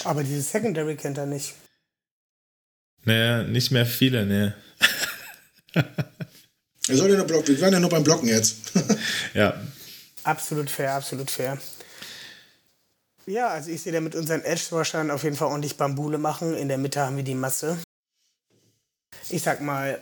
Aber 0.04 0.24
diese 0.24 0.42
Secondary 0.42 0.96
kennt 0.96 1.18
er 1.18 1.26
nicht. 1.26 1.54
Naja, 3.04 3.42
nicht 3.42 3.70
mehr 3.70 3.86
viele, 3.86 4.26
ne. 4.26 4.54
Er 6.88 6.96
soll 6.96 7.10
ja 7.10 7.16
nur 7.16 7.26
blocken. 7.26 7.54
Wir 7.54 7.60
waren 7.60 7.72
ja 7.72 7.78
nur 7.78 7.90
beim 7.90 8.02
Blocken 8.02 8.28
jetzt. 8.28 8.72
Ja, 9.34 9.54
Absolut 10.24 10.70
fair, 10.70 10.94
absolut 10.94 11.30
fair. 11.30 11.58
Ja, 13.26 13.48
also 13.48 13.70
ich 13.70 13.82
sehe 13.82 13.92
da 13.92 14.00
mit 14.00 14.14
unseren 14.14 14.42
Edge-Rushern 14.42 15.10
auf 15.10 15.24
jeden 15.24 15.36
Fall 15.36 15.48
ordentlich 15.48 15.76
Bambule 15.76 16.18
machen. 16.18 16.54
In 16.54 16.68
der 16.68 16.78
Mitte 16.78 17.00
haben 17.00 17.16
wir 17.16 17.24
die 17.24 17.34
Masse. 17.34 17.78
Ich 19.28 19.42
sag 19.42 19.60
mal 19.60 20.00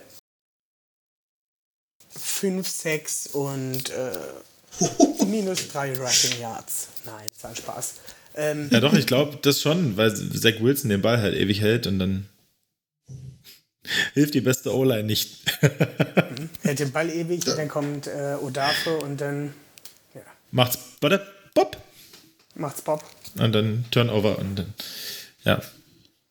5, 2.19 2.67
6 2.67 3.27
und 3.27 3.89
äh, 3.89 4.17
minus 5.25 5.67
3 5.69 5.97
Rushing 5.97 6.39
Yards. 6.39 6.87
Nein, 7.05 7.25
das 7.33 7.43
war 7.43 7.49
ein 7.51 7.55
Spaß. 7.55 7.93
Ähm, 8.35 8.69
ja 8.71 8.79
doch, 8.79 8.93
ich 8.93 9.07
glaube 9.07 9.37
das 9.41 9.61
schon, 9.61 9.97
weil 9.97 10.15
Zach 10.15 10.61
Wilson 10.61 10.89
den 10.89 11.01
Ball 11.01 11.19
halt 11.21 11.35
ewig 11.35 11.61
hält 11.61 11.87
und 11.87 11.99
dann 11.99 12.27
hilft 14.13 14.33
die 14.33 14.41
beste 14.41 14.73
O-Line 14.75 15.03
nicht. 15.03 15.41
hält 16.63 16.79
den 16.79 16.91
Ball 16.91 17.09
ewig, 17.09 17.43
dann 17.45 17.67
kommt 17.67 18.07
äh, 18.07 18.35
Odafe 18.41 18.97
und 18.99 19.19
dann 19.21 19.53
ja, 20.13 20.21
Macht's, 20.51 20.77
warte, 21.01 21.25
Bob! 21.53 21.77
macht's 22.55 22.81
Bob. 22.81 23.03
Und 23.39 23.53
dann 23.53 23.85
Turnover 23.91 24.37
und 24.39 24.59
dann, 24.59 24.73
ja. 25.43 25.61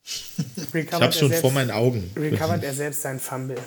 Ich 0.05 0.93
hab's 0.93 1.19
schon 1.19 1.29
selbst- 1.29 1.41
vor 1.41 1.53
meinen 1.53 1.71
Augen. 1.71 2.11
Recovert 2.17 2.63
er 2.65 2.75
selbst 2.75 3.03
seinen 3.03 3.21
Fumble. 3.21 3.59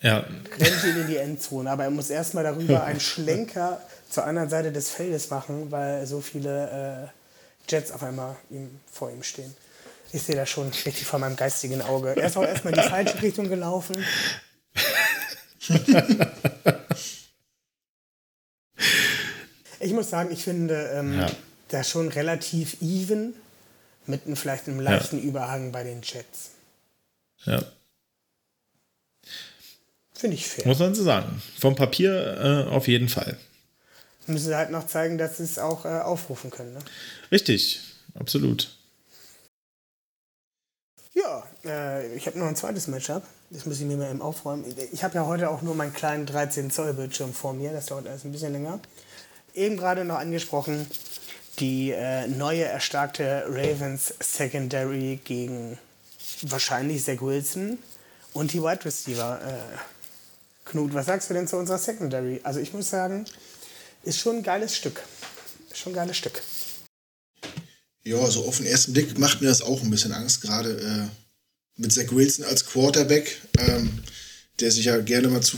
Ja, 0.00 0.18
rennt 0.58 0.84
ihn 0.84 1.00
in 1.02 1.06
die 1.06 1.16
Endzone, 1.16 1.70
aber 1.70 1.84
er 1.84 1.90
muss 1.90 2.10
erstmal 2.10 2.42
darüber 2.44 2.82
einen 2.84 2.98
Schlenker 3.12 3.80
zur 4.10 4.24
anderen 4.24 4.48
Seite 4.50 4.72
des 4.72 4.90
Feldes 4.90 5.30
machen, 5.30 5.70
weil 5.70 6.06
so 6.06 6.20
viele 6.20 7.10
äh, 7.68 7.70
Jets 7.70 7.92
auf 7.92 8.02
einmal 8.02 8.36
ihm, 8.50 8.80
vor 8.90 9.10
ihm 9.12 9.22
stehen. 9.22 9.54
Ich 10.12 10.22
sehe 10.22 10.36
das 10.36 10.50
schon 10.50 10.68
richtig 10.68 11.04
vor 11.06 11.18
meinem 11.18 11.36
geistigen 11.36 11.80
Auge. 11.82 12.14
Er 12.16 12.26
ist 12.26 12.36
auch 12.36 12.44
erstmal 12.44 12.74
in 12.74 12.82
die 12.82 12.88
falsche 12.88 13.20
Richtung 13.22 13.48
gelaufen. 13.48 13.96
Ich 19.80 19.92
muss 19.92 20.10
sagen, 20.10 20.30
ich 20.32 20.44
finde 20.44 20.90
ähm, 20.94 21.18
Ja. 21.18 21.30
das 21.68 21.88
schon 21.90 22.08
relativ 22.08 22.76
even 22.80 23.34
mit 24.06 24.26
einem, 24.26 24.36
vielleicht 24.36 24.68
einem 24.68 24.80
leichten 24.80 25.20
Überhang 25.20 25.72
bei 25.72 25.82
den 25.84 26.02
Jets. 26.02 26.50
ja. 27.44 27.62
Finde 30.14 30.36
ich 30.36 30.46
fair. 30.46 30.68
Muss 30.68 30.78
man 30.78 30.94
so 30.94 31.02
sagen. 31.02 31.42
Vom 31.58 31.74
Papier 31.74 32.66
äh, 32.68 32.70
auf 32.70 32.86
jeden 32.86 33.08
Fall. 33.08 33.36
Müssen 34.28 34.46
sie 34.46 34.56
halt 34.56 34.70
noch 34.70 34.86
zeigen, 34.86 35.18
dass 35.18 35.38
sie 35.38 35.42
es 35.42 35.58
auch 35.58 35.84
äh, 35.84 35.88
aufrufen 35.88 36.48
können. 36.52 36.74
Ne? 36.74 36.78
Richtig, 37.32 37.80
absolut. 38.14 38.70
Ja, 41.14 41.42
äh, 41.64 42.14
ich 42.14 42.26
habe 42.26 42.38
noch 42.38 42.46
ein 42.46 42.56
zweites 42.56 42.86
Matchup. 42.86 43.22
Das 43.50 43.66
muss 43.66 43.80
ich 43.80 43.86
mir 43.86 43.96
mal 43.96 44.10
eben 44.10 44.22
aufräumen. 44.22 44.64
Ich 44.92 45.04
habe 45.04 45.14
ja 45.14 45.26
heute 45.26 45.50
auch 45.50 45.60
nur 45.60 45.74
meinen 45.74 45.92
kleinen 45.92 46.24
13 46.24 46.70
Zoll 46.70 46.94
Bildschirm 46.94 47.34
vor 47.34 47.52
mir. 47.52 47.72
Das 47.72 47.86
dauert 47.86 48.06
alles 48.06 48.24
ein 48.24 48.32
bisschen 48.32 48.52
länger. 48.52 48.80
Eben 49.54 49.76
gerade 49.76 50.04
noch 50.04 50.16
angesprochen, 50.16 50.86
die 51.58 51.90
äh, 51.90 52.26
neue 52.28 52.64
erstarkte 52.64 53.44
Ravens 53.46 54.14
Secondary 54.20 55.20
gegen 55.22 55.78
wahrscheinlich 56.42 57.04
Zach 57.04 57.20
Wilson 57.20 57.78
und 58.32 58.54
die 58.54 58.62
Wide 58.62 58.84
Receiver. 58.84 59.40
Äh, 59.46 59.78
Knut, 60.64 60.94
was 60.94 61.06
sagst 61.06 61.28
du 61.28 61.34
denn 61.34 61.46
zu 61.46 61.56
unserer 61.56 61.78
Secondary? 61.78 62.40
Also 62.44 62.60
ich 62.60 62.72
muss 62.72 62.88
sagen, 62.88 63.26
ist 64.02 64.18
schon 64.18 64.36
ein 64.36 64.42
geiles 64.42 64.74
Stück. 64.74 65.02
Ist 65.70 65.78
schon 65.78 65.92
ein 65.92 65.96
geiles 65.96 66.16
Stück. 66.16 66.40
Ja, 68.04 68.30
so 68.30 68.44
auf 68.46 68.56
den 68.56 68.66
ersten 68.66 68.92
Blick 68.92 69.18
macht 69.18 69.40
mir 69.40 69.48
das 69.48 69.62
auch 69.62 69.82
ein 69.82 69.90
bisschen 69.90 70.12
Angst, 70.12 70.40
gerade 70.40 70.70
äh, 70.70 71.80
mit 71.80 71.92
Zach 71.92 72.10
Wilson 72.10 72.44
als 72.44 72.66
Quarterback, 72.66 73.40
ähm, 73.58 74.02
der 74.60 74.72
sich 74.72 74.86
ja 74.86 74.98
gerne 74.98 75.28
mal 75.28 75.40
zu, 75.40 75.56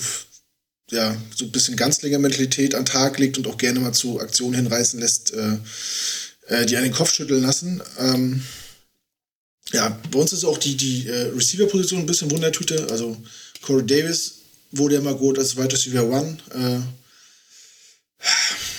ja, 0.91 1.17
so 1.35 1.47
ein 1.47 1.53
bisschen 1.53 1.77
Ganzlinger-Mentalität 1.77 2.75
an 2.75 2.85
Tag 2.85 3.19
legt 3.19 3.39
und 3.39 3.47
auch 3.47 3.57
gerne 3.57 3.81
mal 3.81 3.93
zu 3.93 4.21
Aktionen 4.21 4.55
hinreißen 4.55 5.01
lässt, 5.01 5.33
äh, 5.33 5.57
äh, 6.49 6.67
die 6.67 6.77
einen 6.77 6.91
den 6.91 6.95
Kopf 6.95 7.15
schütteln 7.15 7.43
lassen. 7.43 7.83
Ähm, 7.99 8.43
ja, 9.73 9.99
bei 10.11 10.19
uns 10.19 10.33
ist 10.33 10.45
auch 10.45 10.59
die, 10.59 10.77
die 10.77 11.09
äh, 11.09 11.33
Receiver-Position 11.35 12.01
ein 12.01 12.07
bisschen 12.07 12.31
Wundertüte. 12.31 12.89
Also 12.91 13.17
Corey 13.63 13.87
Davis 13.87 14.35
wurde 14.71 14.97
ja 14.97 15.01
mal 15.01 15.17
gut 15.17 15.39
als 15.39 15.57
Wide 15.57 15.73
Receiver 15.73 16.05
One. 16.05 16.37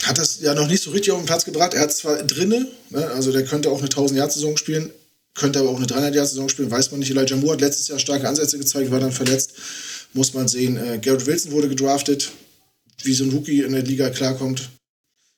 Hat 0.06 0.18
das 0.18 0.40
ja 0.40 0.54
noch 0.54 0.68
nicht 0.68 0.84
so 0.84 0.92
richtig 0.92 1.12
auf 1.12 1.20
den 1.20 1.26
Platz 1.26 1.46
gebracht. 1.46 1.74
Er 1.74 1.82
hat 1.82 1.94
zwar 1.94 2.22
drinne, 2.24 2.68
ne, 2.92 3.08
also 3.08 3.32
der 3.32 3.44
könnte 3.44 3.70
auch 3.70 3.80
eine 3.80 3.86
1000 3.86 4.20
Jahr 4.20 4.30
Saison 4.30 4.56
spielen, 4.56 4.92
könnte 5.34 5.60
aber 5.60 5.70
auch 5.70 5.78
eine 5.78 5.86
300-Jahr-Saison 5.86 6.48
spielen, 6.48 6.72
weiß 6.72 6.92
man 6.92 7.02
nicht. 7.02 7.10
Elijah 7.10 7.36
Moore 7.36 7.54
hat 7.54 7.62
letztes 7.62 7.88
Jahr 7.90 8.00
starke 8.00 8.28
Ansätze 8.28 8.58
gezeigt, 8.58 8.90
war 8.92 9.00
dann 9.00 9.12
verletzt. 9.12 9.54
Muss 10.14 10.34
man 10.34 10.48
sehen. 10.48 10.78
Äh, 10.78 11.00
Garrett 11.00 11.26
Wilson 11.26 11.52
wurde 11.52 11.68
gedraftet. 11.68 12.32
Wie 13.04 13.14
so 13.14 13.26
ein 13.26 13.32
Rookie 13.32 13.62
in 13.62 13.74
der 13.74 13.84
Liga 13.84 14.10
klarkommt, 14.10 14.70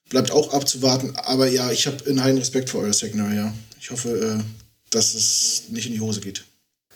bleibt 0.10 0.30
auch 0.32 0.54
abzuwarten. 0.54 1.16
Aber 1.16 1.48
ja, 1.48 1.72
ich 1.72 1.88
habe 1.88 2.06
einen 2.06 2.24
heiden 2.24 2.38
Respekt 2.38 2.70
vor 2.70 2.82
euer 2.82 2.94
Secondary, 2.94 3.38
ja. 3.38 3.54
Ich 3.80 3.90
hoffe, 3.90 4.10
äh, 4.10 4.44
dass 4.92 5.16
es 5.16 5.64
nicht 5.70 5.88
in 5.88 5.94
die 5.94 6.00
Hose 6.02 6.20
geht. 6.20 6.44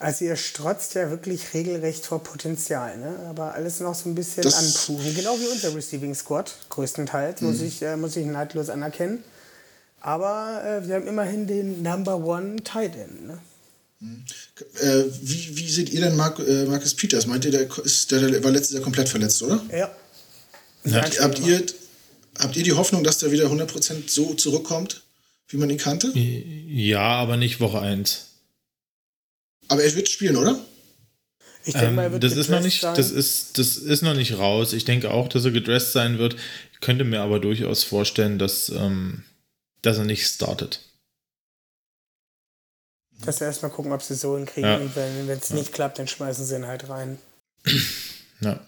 Also 0.01 0.25
ihr 0.25 0.35
strotzt 0.35 0.95
ja 0.95 1.11
wirklich 1.11 1.53
regelrecht 1.53 2.07
vor 2.07 2.23
Potenzial, 2.23 2.97
ne? 2.97 3.19
aber 3.29 3.53
alles 3.53 3.79
noch 3.81 3.93
so 3.93 4.09
ein 4.09 4.15
bisschen 4.15 4.41
Das- 4.41 4.55
anproven. 4.55 5.13
Genau 5.13 5.37
wie 5.39 5.47
unser 5.47 5.75
Receiving 5.75 6.15
Squad, 6.15 6.51
größtenteils, 6.69 7.41
muss, 7.41 7.61
ich, 7.61 7.83
äh, 7.83 7.95
muss 7.97 8.15
ich 8.15 8.25
neidlos 8.25 8.69
anerkennen. 8.69 9.23
Aber 9.99 10.63
äh, 10.65 10.87
wir 10.87 10.95
haben 10.95 11.05
immerhin 11.07 11.45
den 11.45 11.83
Number 11.83 12.17
One 12.17 12.55
Tight 12.63 12.95
End. 12.95 13.27
Ne? 13.27 13.37
Äh, 14.81 15.03
wie, 15.21 15.57
wie 15.57 15.69
seht 15.69 15.91
ihr 15.91 16.01
denn 16.01 16.15
Mark, 16.15 16.39
äh, 16.39 16.65
Marcus 16.65 16.95
Peters? 16.95 17.27
Meint 17.27 17.45
ihr, 17.45 17.51
der, 17.51 17.67
ist, 17.85 18.09
der, 18.11 18.21
der 18.27 18.43
war 18.43 18.49
letztes 18.49 18.73
Jahr 18.73 18.81
komplett 18.81 19.07
verletzt, 19.07 19.43
oder? 19.43 19.63
Ja. 19.71 19.91
Habt, 20.93 21.21
habt, 21.21 21.39
ihr, 21.41 21.63
habt 22.39 22.57
ihr 22.57 22.63
die 22.63 22.73
Hoffnung, 22.73 23.03
dass 23.03 23.19
der 23.19 23.31
wieder 23.31 23.45
100% 23.51 24.09
so 24.09 24.33
zurückkommt, 24.33 25.03
wie 25.49 25.57
man 25.57 25.69
ihn 25.69 25.77
kannte? 25.77 26.11
Ja, 26.17 27.01
aber 27.01 27.37
nicht 27.37 27.59
Woche 27.59 27.79
1. 27.79 28.30
Aber 29.71 29.83
er 29.83 29.95
wird 29.95 30.09
spielen, 30.09 30.35
oder? 30.35 30.59
Ich 31.63 31.73
denke 31.73 31.87
Ähm, 31.87 31.95
mal, 31.95 32.03
er 32.03 32.11
wird 32.11 32.23
das 32.23 32.35
ist 32.35 32.49
noch 32.49 32.59
nicht, 32.61 32.81
sein. 32.81 32.93
das 32.95 33.09
ist, 33.09 33.57
das 33.57 33.77
ist 33.77 34.01
noch 34.01 34.15
nicht 34.15 34.37
raus. 34.37 34.73
Ich 34.73 34.83
denke 34.83 35.11
auch, 35.11 35.29
dass 35.29 35.45
er 35.45 35.51
gedressed 35.51 35.93
sein 35.93 36.17
wird. 36.17 36.35
Ich 36.73 36.81
könnte 36.81 37.05
mir 37.05 37.21
aber 37.21 37.39
durchaus 37.39 37.83
vorstellen, 37.85 38.37
dass, 38.37 38.67
ähm, 38.69 39.23
dass 39.81 39.97
er 39.97 40.03
nicht 40.03 40.27
startet. 40.27 40.81
Dass 43.23 43.39
wir 43.39 43.47
erstmal 43.47 43.71
gucken, 43.71 43.93
ob 43.93 44.01
sie 44.01 44.15
so 44.15 44.35
hinkriegen. 44.35 44.69
Ja. 44.69 44.77
Und 44.77 44.93
wenn 44.95 45.29
es 45.29 45.51
nicht 45.51 45.71
klappt, 45.71 45.99
dann 45.99 46.07
schmeißen 46.07 46.45
sie 46.45 46.55
ihn 46.55 46.67
halt 46.67 46.89
rein. 46.89 47.17
Ja. 48.41 48.59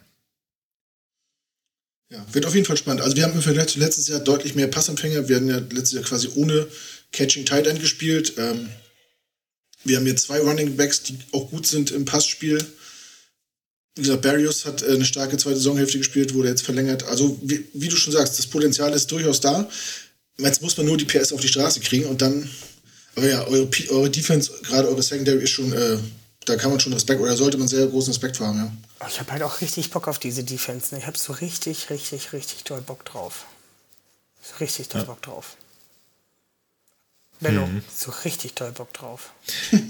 Ja, 2.11 2.25
wird 2.31 2.45
auf 2.45 2.53
jeden 2.53 2.67
Fall 2.67 2.77
spannend. 2.77 3.01
Also 3.01 3.17
wir 3.17 3.23
haben 3.23 3.33
im 3.33 3.41
Vergleich 3.41 3.67
zu 3.67 3.79
letztes 3.79 4.07
Jahr 4.07 4.19
deutlich 4.19 4.55
mehr 4.55 4.67
Passempfänger. 4.67 5.27
Wir 5.27 5.37
hatten 5.37 5.49
ja 5.49 5.57
letztes 5.57 5.93
Jahr 5.93 6.03
quasi 6.03 6.29
ohne 6.35 6.67
Catching 7.11 7.45
Tight 7.45 7.65
End 7.65 7.79
gespielt. 7.81 8.35
Ähm, 8.37 8.69
wir 9.83 9.97
haben 9.97 10.05
hier 10.05 10.15
zwei 10.15 10.39
Running 10.39 10.75
Backs, 10.75 11.03
die 11.03 11.17
auch 11.31 11.49
gut 11.49 11.67
sind 11.67 11.91
im 11.91 12.05
Passspiel. 12.05 12.65
Wie 13.95 14.01
gesagt, 14.01 14.21
Barrios 14.23 14.65
hat 14.65 14.81
äh, 14.81 14.87
eine 14.93 15.05
starke 15.05 15.37
zweite 15.37 15.57
Saisonhälfte 15.57 15.97
gespielt, 15.99 16.33
wurde 16.33 16.49
jetzt 16.49 16.63
verlängert. 16.63 17.03
Also 17.03 17.37
wie, 17.43 17.65
wie 17.73 17.87
du 17.89 17.95
schon 17.95 18.13
sagst, 18.13 18.39
das 18.39 18.47
Potenzial 18.47 18.91
ist 18.93 19.11
durchaus 19.11 19.39
da. 19.39 19.69
Jetzt 20.37 20.61
muss 20.63 20.75
man 20.77 20.87
nur 20.87 20.97
die 20.97 21.05
PS 21.05 21.31
auf 21.31 21.41
die 21.41 21.47
Straße 21.47 21.79
kriegen 21.79 22.05
und 22.05 22.21
dann. 22.21 22.49
Aber 23.15 23.27
ja, 23.29 23.45
eure, 23.45 23.67
P- 23.67 23.89
eure 23.89 24.09
Defense, 24.09 24.51
gerade 24.63 24.87
eure 24.87 25.03
Secondary 25.03 25.43
ist 25.43 25.51
schon, 25.51 25.71
äh, 25.71 25.99
da 26.45 26.55
kann 26.55 26.71
man 26.71 26.79
schon 26.79 26.93
Respekt 26.93 27.21
oder 27.21 27.37
sollte 27.37 27.57
man 27.59 27.67
sehr 27.67 27.85
großen 27.85 28.11
Respekt 28.11 28.37
vor 28.37 28.47
haben, 28.47 28.57
ja. 28.57 29.07
Ich 29.07 29.19
habe 29.19 29.31
halt 29.31 29.43
auch 29.43 29.61
richtig 29.61 29.91
Bock 29.91 30.07
auf 30.07 30.17
diese 30.17 30.43
Defense. 30.43 30.95
Ne? 30.95 30.99
Ich 31.01 31.05
habe 31.05 31.17
so 31.19 31.33
richtig, 31.33 31.89
richtig, 31.91 32.33
richtig 32.33 32.63
doll 32.63 32.81
Bock 32.81 33.05
drauf. 33.05 33.45
So 34.41 34.55
richtig 34.59 34.87
doll 34.87 35.03
Bock 35.03 35.21
drauf. 35.21 35.57
Benno, 37.43 37.67
Mhm. 37.67 37.83
so 37.93 38.11
richtig 38.25 38.53
doll 38.55 38.71
Bock 38.71 38.91
drauf. 38.93 39.31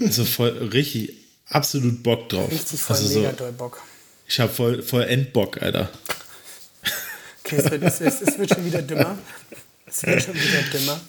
Also 0.00 0.24
voll 0.24 0.50
richtig, 0.68 1.14
absolut 1.48 2.02
Bock 2.02 2.28
drauf. 2.28 2.50
Richtig 2.50 2.80
voll 2.80 2.96
also 2.96 3.18
mega 3.18 3.30
so, 3.30 3.36
doll 3.36 3.52
Bock. 3.52 3.80
ich 4.28 4.38
habe 4.40 4.52
voll, 4.52 4.82
voll 4.82 5.04
Endbock, 5.04 5.62
Alter. 5.62 5.90
Okay, 7.44 7.56
es 7.56 7.70
wird, 7.70 7.82
es, 7.82 8.00
es, 8.00 8.20
es 8.22 8.38
wird 8.38 8.50
schon 8.54 8.64
wieder 8.64 8.82
dümmer. 8.82 9.18
Es 9.86 10.02
wird 10.04 10.22
schon 10.22 10.34
wieder 10.34 10.62
dümmer. 10.72 11.00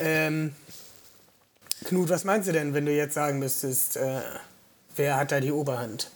ähm, 0.00 0.52
Knut, 1.84 2.08
was 2.10 2.24
meinst 2.24 2.48
du 2.48 2.52
denn, 2.52 2.74
wenn 2.74 2.84
du 2.86 2.92
jetzt 2.94 3.14
sagen 3.14 3.38
müsstest, 3.38 3.96
äh, 3.96 4.20
wer 4.96 5.16
hat 5.16 5.32
da 5.32 5.40
die 5.40 5.52
Oberhand? 5.52 6.10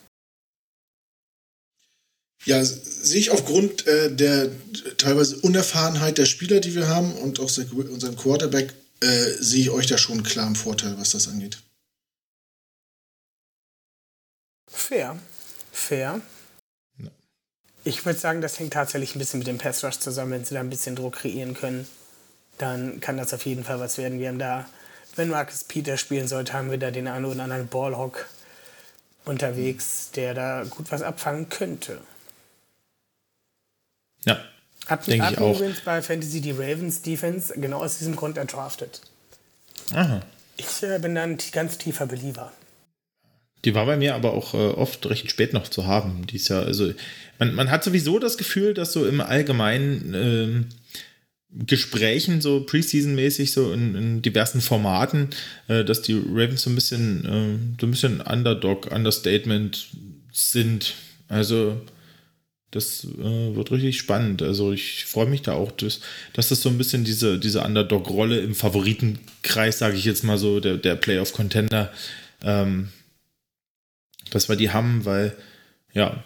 Ja, 2.45 2.62
sehe 2.65 3.21
ich 3.21 3.31
aufgrund 3.31 3.87
äh, 3.87 4.15
der 4.15 4.51
teilweise 4.99 5.37
Unerfahrenheit 5.38 6.19
der 6.19 6.27
Spieler, 6.27 6.59
die 6.61 6.75
wir 6.75 6.88
haben 6.88 7.12
und 7.15 7.38
auch 7.38 7.49
se- 7.49 7.67
unserem 7.73 8.17
Quarterback, 8.17 8.75
äh, 9.03 9.37
sehe 9.43 9.62
ich 9.62 9.71
euch 9.71 9.87
da 9.87 9.99
schon 9.99 10.23
klar 10.23 10.47
im 10.47 10.55
Vorteil, 10.55 10.97
was 10.99 11.11
das 11.11 11.29
angeht. 11.29 11.59
Fair. 14.71 15.19
Fair. 15.73 16.21
Ich 17.85 18.07
würde 18.07 18.19
sagen, 18.19 18.41
das 18.41 18.59
hängt 18.61 18.75
tatsächlich 18.75 19.17
ein 19.17 19.19
bisschen 19.19 19.41
mit 19.41 19.49
dem 19.49 19.59
Pass 19.59 19.83
Rush 19.83 19.99
zusammen. 19.99 20.31
Wenn 20.31 20.45
sie 20.45 20.55
da 20.55 20.61
ein 20.61 20.71
bisschen 20.71 20.95
Druck 20.95 21.17
kreieren 21.17 21.55
können, 21.55 21.88
dann 22.59 23.01
kann 23.01 23.17
das 23.17 23.35
auf 23.35 23.45
jeden 23.45 23.65
Fall 23.65 23.81
was 23.81 23.99
werden. 23.99 24.21
Wir 24.21 24.29
haben 24.29 24.38
da, 24.38 24.69
wenn 25.17 25.29
Marcus 25.29 25.65
Peter 25.65 25.97
spielen 25.97 26.29
sollte, 26.29 26.53
haben 26.53 26.71
wir 26.71 26.79
da 26.79 26.93
den 26.93 27.09
einen 27.09 27.25
oder 27.25 27.43
anderen 27.43 27.67
Ballhawk 27.67 28.29
unterwegs, 29.25 30.12
der 30.12 30.35
da 30.35 30.65
gut 30.65 30.93
was 30.93 31.03
abfangen 31.03 31.49
könnte. 31.49 32.01
Ja, 34.25 34.52
Hab, 34.88 35.05
Denke 35.07 35.25
hab 35.27 35.33
ich 35.33 35.38
auch. 35.38 35.57
übrigens 35.57 35.81
bei 35.81 36.03
Fantasy 36.03 36.40
die 36.40 36.51
Ravens 36.51 37.03
Defense 37.03 37.55
genau 37.59 37.83
aus 37.83 37.99
diesem 37.99 38.16
Grund 38.16 38.37
erdraftet. 38.37 39.01
aha. 39.92 40.23
Ich 40.59 40.83
äh, 40.83 40.99
bin 40.99 41.14
da 41.14 41.23
ein 41.23 41.38
t- 41.38 41.51
ganz 41.51 41.79
tiefer 41.79 42.07
Believer. 42.07 42.53
Die 43.64 43.75
war 43.75 43.87
bei 43.87 43.97
mir 43.97 44.14
aber 44.14 44.35
auch 44.35 44.55
äh, 44.55 44.57
oft 44.57 45.07
recht 45.07 45.31
spät 45.31 45.53
noch 45.53 45.68
zu 45.68 45.87
haben. 45.87 46.27
Die 46.27 46.37
ist 46.37 46.49
ja, 46.49 46.61
also, 46.61 46.92
man, 47.38 47.55
man 47.55 47.71
hat 47.71 47.85
sowieso 47.85 48.18
das 48.18 48.37
Gefühl, 48.37 48.75
dass 48.75 48.92
so 48.92 49.07
im 49.07 49.21
allgemeinen 49.21 50.12
ähm, 50.14 50.66
Gesprächen, 51.51 52.40
so 52.40 52.59
Preseason-mäßig, 52.66 53.53
so 53.53 53.73
in, 53.73 53.95
in 53.95 54.23
diversen 54.23 54.61
Formaten, 54.61 55.31
äh, 55.68 55.85
dass 55.85 56.03
die 56.03 56.14
Ravens 56.14 56.62
so 56.62 56.71
ein 56.71 56.75
bisschen, 56.75 57.25
äh, 57.25 57.81
so 57.81 57.87
ein 57.87 57.90
bisschen 57.92 58.21
Underdog, 58.21 58.90
Understatement 58.90 59.87
sind. 60.33 60.95
Also, 61.29 61.81
das 62.72 63.04
äh, 63.04 63.54
wird 63.54 63.70
richtig 63.70 63.98
spannend. 63.98 64.42
Also, 64.42 64.72
ich 64.72 65.04
freue 65.04 65.26
mich 65.26 65.42
da 65.42 65.52
auch, 65.52 65.70
dass, 65.70 66.00
dass 66.32 66.48
das 66.48 66.61
so 66.61 66.68
ein 66.68 66.78
bisschen 66.78 67.04
diese, 67.04 67.38
diese 67.38 67.62
Underdog-Rolle 67.62 68.40
im 68.40 68.54
Favoritenkreis, 68.54 69.78
sage 69.78 69.96
ich 69.96 70.04
jetzt 70.04 70.24
mal 70.24 70.38
so, 70.38 70.58
der, 70.58 70.78
der 70.78 70.96
Playoff-Contender, 70.96 71.92
ähm, 72.42 72.88
dass 74.30 74.48
wir 74.48 74.56
die 74.56 74.70
haben, 74.70 75.04
weil, 75.04 75.37
ja, 75.92 76.24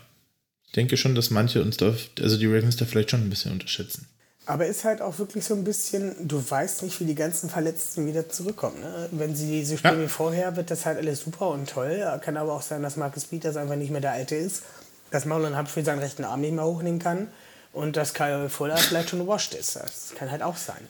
ich 0.66 0.72
denke 0.72 0.96
schon, 0.96 1.14
dass 1.14 1.30
manche 1.30 1.62
uns 1.62 1.76
da, 1.76 1.94
also 2.20 2.37
die 2.38 2.46
Ravens 2.46 2.76
da 2.76 2.85
vielleicht 2.85 3.11
schon 3.11 3.22
ein 3.22 3.30
bisschen 3.30 3.52
unterschätzen. 3.52 4.06
Aber 4.48 4.66
ist 4.66 4.85
halt 4.85 5.02
auch 5.02 5.18
wirklich 5.18 5.44
so 5.44 5.54
ein 5.54 5.64
bisschen, 5.64 6.14
du 6.28 6.40
weißt 6.48 6.85
nicht, 6.85 7.00
wie 7.00 7.04
die 7.04 7.16
ganzen 7.16 7.50
Verletzten 7.50 8.06
wieder 8.06 8.28
zurückkommen. 8.28 8.80
Ne? 8.80 9.09
Wenn 9.11 9.35
sie 9.35 9.64
so 9.64 9.76
spielen 9.76 9.98
Ja. 9.98 10.04
wie 10.04 10.09
vorher, 10.09 10.54
wird 10.54 10.70
das 10.70 10.87
halt 10.87 10.98
alles 10.98 11.22
super 11.22 11.48
und 11.50 11.68
toll. 11.68 12.00
Kann 12.22 12.37
aber 12.37 12.52
auch 12.52 12.62
sein, 12.62 12.82
dass 12.82 12.96
Marcus 12.96 13.24
Peters 13.24 13.56
einfach 13.56 13.74
nicht 13.74 13.90
mehr 13.90 14.00
der 14.00 14.12
Alte 14.12 14.37
ist, 14.37 14.62
dass 15.11 15.25
Marlon 15.25 15.57
Humphrey 15.57 15.85
seinen 15.85 15.99
rechten 16.01 16.25
Arm 16.25 16.40
nicht 16.40 16.53
mehr 16.53 16.64
hochnehmen 16.64 16.99
kann 16.99 17.29
und 17.73 17.97
dass 17.97 18.14
Kyle 18.14 18.49
Fuller 18.49 18.77
vielleicht 18.77 19.11
schon 19.11 19.27
washed 19.27 19.55
ist. 19.55 19.77
Das 19.77 20.12
kann 20.16 20.31
halt 20.31 20.42
auch 20.42 20.57
sein. 20.57 20.88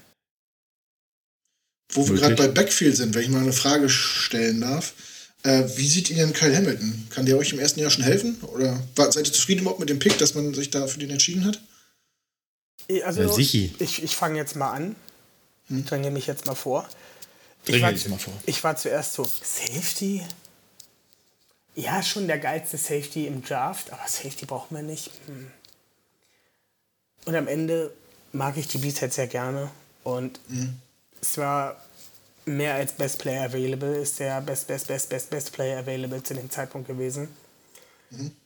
Wo 1.92 2.08
wir 2.08 2.16
gerade 2.16 2.34
bei 2.34 2.48
Backfield 2.48 2.96
sind, 2.96 3.14
wenn 3.14 3.22
ich 3.22 3.28
mal 3.28 3.42
eine 3.42 3.52
Frage 3.52 3.88
stellen 3.88 4.60
darf. 4.60 4.94
Äh, 5.42 5.64
wie 5.76 5.88
sieht 5.88 6.10
ihr 6.10 6.16
denn 6.16 6.32
Kyle 6.32 6.56
Hamilton? 6.56 7.06
Kann 7.10 7.26
der 7.26 7.38
euch 7.38 7.52
im 7.52 7.60
ersten 7.60 7.78
Jahr 7.80 7.90
schon 7.90 8.02
helfen? 8.02 8.40
Oder 8.52 8.82
seid 8.96 9.26
ihr 9.26 9.32
zufrieden 9.32 9.60
überhaupt 9.60 9.80
mit 9.80 9.88
dem 9.88 9.98
Pick, 9.98 10.18
dass 10.18 10.34
man 10.34 10.52
sich 10.54 10.70
da 10.70 10.86
für 10.88 10.98
den 10.98 11.10
entschieden 11.10 11.44
hat? 11.44 11.60
Also, 13.04 13.22
Ja, 13.22 13.70
ich, 13.78 14.02
ich 14.02 14.16
fange 14.16 14.38
jetzt 14.38 14.56
mal 14.56 14.72
an. 14.72 14.96
Ich 15.68 15.84
dränge 15.84 16.10
mich 16.10 16.26
jetzt 16.26 16.46
mal 16.46 16.54
vor. 16.54 16.88
Ich 17.66 17.82
war, 17.82 17.92
dich 17.92 18.08
mal 18.08 18.18
vor. 18.18 18.32
ich 18.46 18.62
war 18.62 18.76
zuerst 18.76 19.14
so, 19.14 19.24
Safety? 19.24 20.22
Ja, 21.76 22.02
schon 22.02 22.26
der 22.26 22.38
geilste 22.38 22.78
Safety 22.78 23.26
im 23.26 23.44
Draft, 23.44 23.92
aber 23.92 24.08
Safety 24.08 24.46
brauchen 24.46 24.74
wir 24.74 24.82
nicht. 24.82 25.10
Hm. 25.26 25.50
Und 27.26 27.36
am 27.36 27.46
Ende 27.46 27.92
mag 28.32 28.56
ich 28.56 28.66
die 28.66 28.78
Beats 28.78 29.00
sehr 29.14 29.26
gerne. 29.26 29.70
Und 30.02 30.40
es 31.20 31.36
war 31.38 31.76
mehr 32.46 32.74
als 32.74 32.92
Best 32.92 33.18
Player 33.18 33.44
Available, 33.44 33.96
ist 33.96 34.18
der 34.20 34.40
Best, 34.40 34.68
Best, 34.68 34.88
Best, 34.88 35.08
Best, 35.10 35.30
Best 35.30 35.52
Player 35.52 35.78
Available 35.78 36.22
zu 36.22 36.34
dem 36.34 36.50
Zeitpunkt 36.50 36.88
gewesen. 36.88 37.28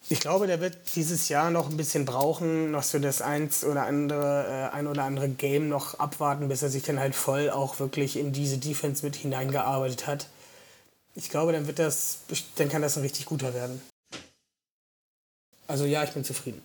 Ich 0.08 0.20
glaube, 0.20 0.46
der 0.46 0.60
wird 0.60 0.76
dieses 0.96 1.28
Jahr 1.28 1.50
noch 1.50 1.68
ein 1.68 1.76
bisschen 1.76 2.06
brauchen, 2.06 2.70
noch 2.70 2.82
so 2.82 2.98
das 2.98 3.20
eins 3.20 3.62
oder 3.62 3.84
andere, 3.84 4.70
äh, 4.72 4.74
ein 4.74 4.86
oder 4.86 5.04
andere 5.04 5.28
Game 5.28 5.68
noch 5.68 5.98
abwarten, 5.98 6.48
bis 6.48 6.62
er 6.62 6.70
sich 6.70 6.82
dann 6.82 6.98
halt 6.98 7.14
voll 7.14 7.50
auch 7.50 7.78
wirklich 7.78 8.16
in 8.16 8.32
diese 8.32 8.56
Defense 8.56 9.04
mit 9.04 9.16
hineingearbeitet 9.16 10.06
hat. 10.06 10.26
Ich 11.14 11.28
glaube, 11.28 11.52
dann 11.52 11.66
wird 11.66 11.78
das, 11.78 12.20
dann 12.56 12.68
kann 12.68 12.82
das 12.82 12.96
ein 12.96 13.02
richtig 13.02 13.26
guter 13.26 13.52
werden. 13.54 13.80
Also 15.66 15.84
ja, 15.84 16.02
ich 16.04 16.10
bin 16.10 16.24
zufrieden. 16.24 16.62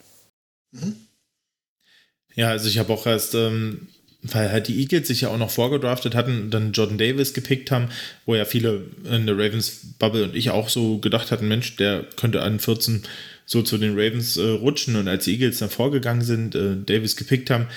Ja, 2.34 2.50
also 2.50 2.68
ich 2.68 2.78
habe 2.80 2.92
auch 2.92 3.06
erst, 3.06 3.36
ähm, 3.36 3.88
weil 4.22 4.52
halt 4.52 4.68
die 4.68 4.80
Eagles 4.80 5.08
sich 5.08 5.22
ja 5.22 5.30
auch 5.30 5.38
noch 5.38 5.52
vorgedraftet 5.52 6.16
hatten 6.16 6.44
und 6.44 6.52
dann 6.52 6.72
Jordan 6.72 6.98
Davis 6.98 7.34
gepickt 7.34 7.72
haben, 7.72 7.90
wo 8.26 8.36
ja 8.36 8.46
viele 8.46 8.86
in 9.04 9.26
der 9.26 9.38
Ravens 9.38 9.94
Bubble 10.00 10.24
und 10.24 10.36
ich 10.36 10.50
auch 10.50 10.70
so 10.70 10.98
gedacht 10.98 11.32
hatten, 11.32 11.48
Mensch, 11.48 11.76
der 11.76 12.04
könnte 12.16 12.42
an 12.42 12.60
14 12.60 13.04
so 13.46 13.62
zu 13.62 13.78
den 13.78 13.92
Ravens 13.92 14.38
äh, 14.38 14.42
rutschen 14.42 14.96
und 14.96 15.08
als 15.08 15.26
die 15.26 15.34
Eagles 15.34 15.60
dann 15.60 15.70
vorgegangen 15.70 16.24
sind, 16.24 16.56
äh, 16.56 16.76
Davis 16.84 17.16
gepickt 17.16 17.50
haben, 17.52 17.68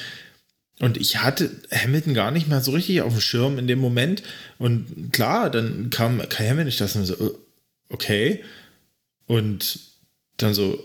und 0.80 0.96
ich 0.96 1.18
hatte 1.18 1.50
Hamilton 1.72 2.14
gar 2.14 2.30
nicht 2.30 2.48
mehr 2.48 2.60
so 2.60 2.70
richtig 2.70 3.02
auf 3.02 3.12
dem 3.12 3.20
Schirm 3.20 3.58
in 3.58 3.66
dem 3.66 3.80
Moment. 3.80 4.22
Und 4.58 5.12
klar, 5.12 5.50
dann 5.50 5.90
kam 5.90 6.20
Kai 6.28 6.48
Hamilton, 6.48 6.68
ich 6.68 6.76
dachte 6.76 6.98
mir 6.98 7.04
so, 7.04 7.14
äh, 7.14 7.32
okay. 7.88 8.44
Und 9.26 9.80
dann 10.36 10.54
so, 10.54 10.82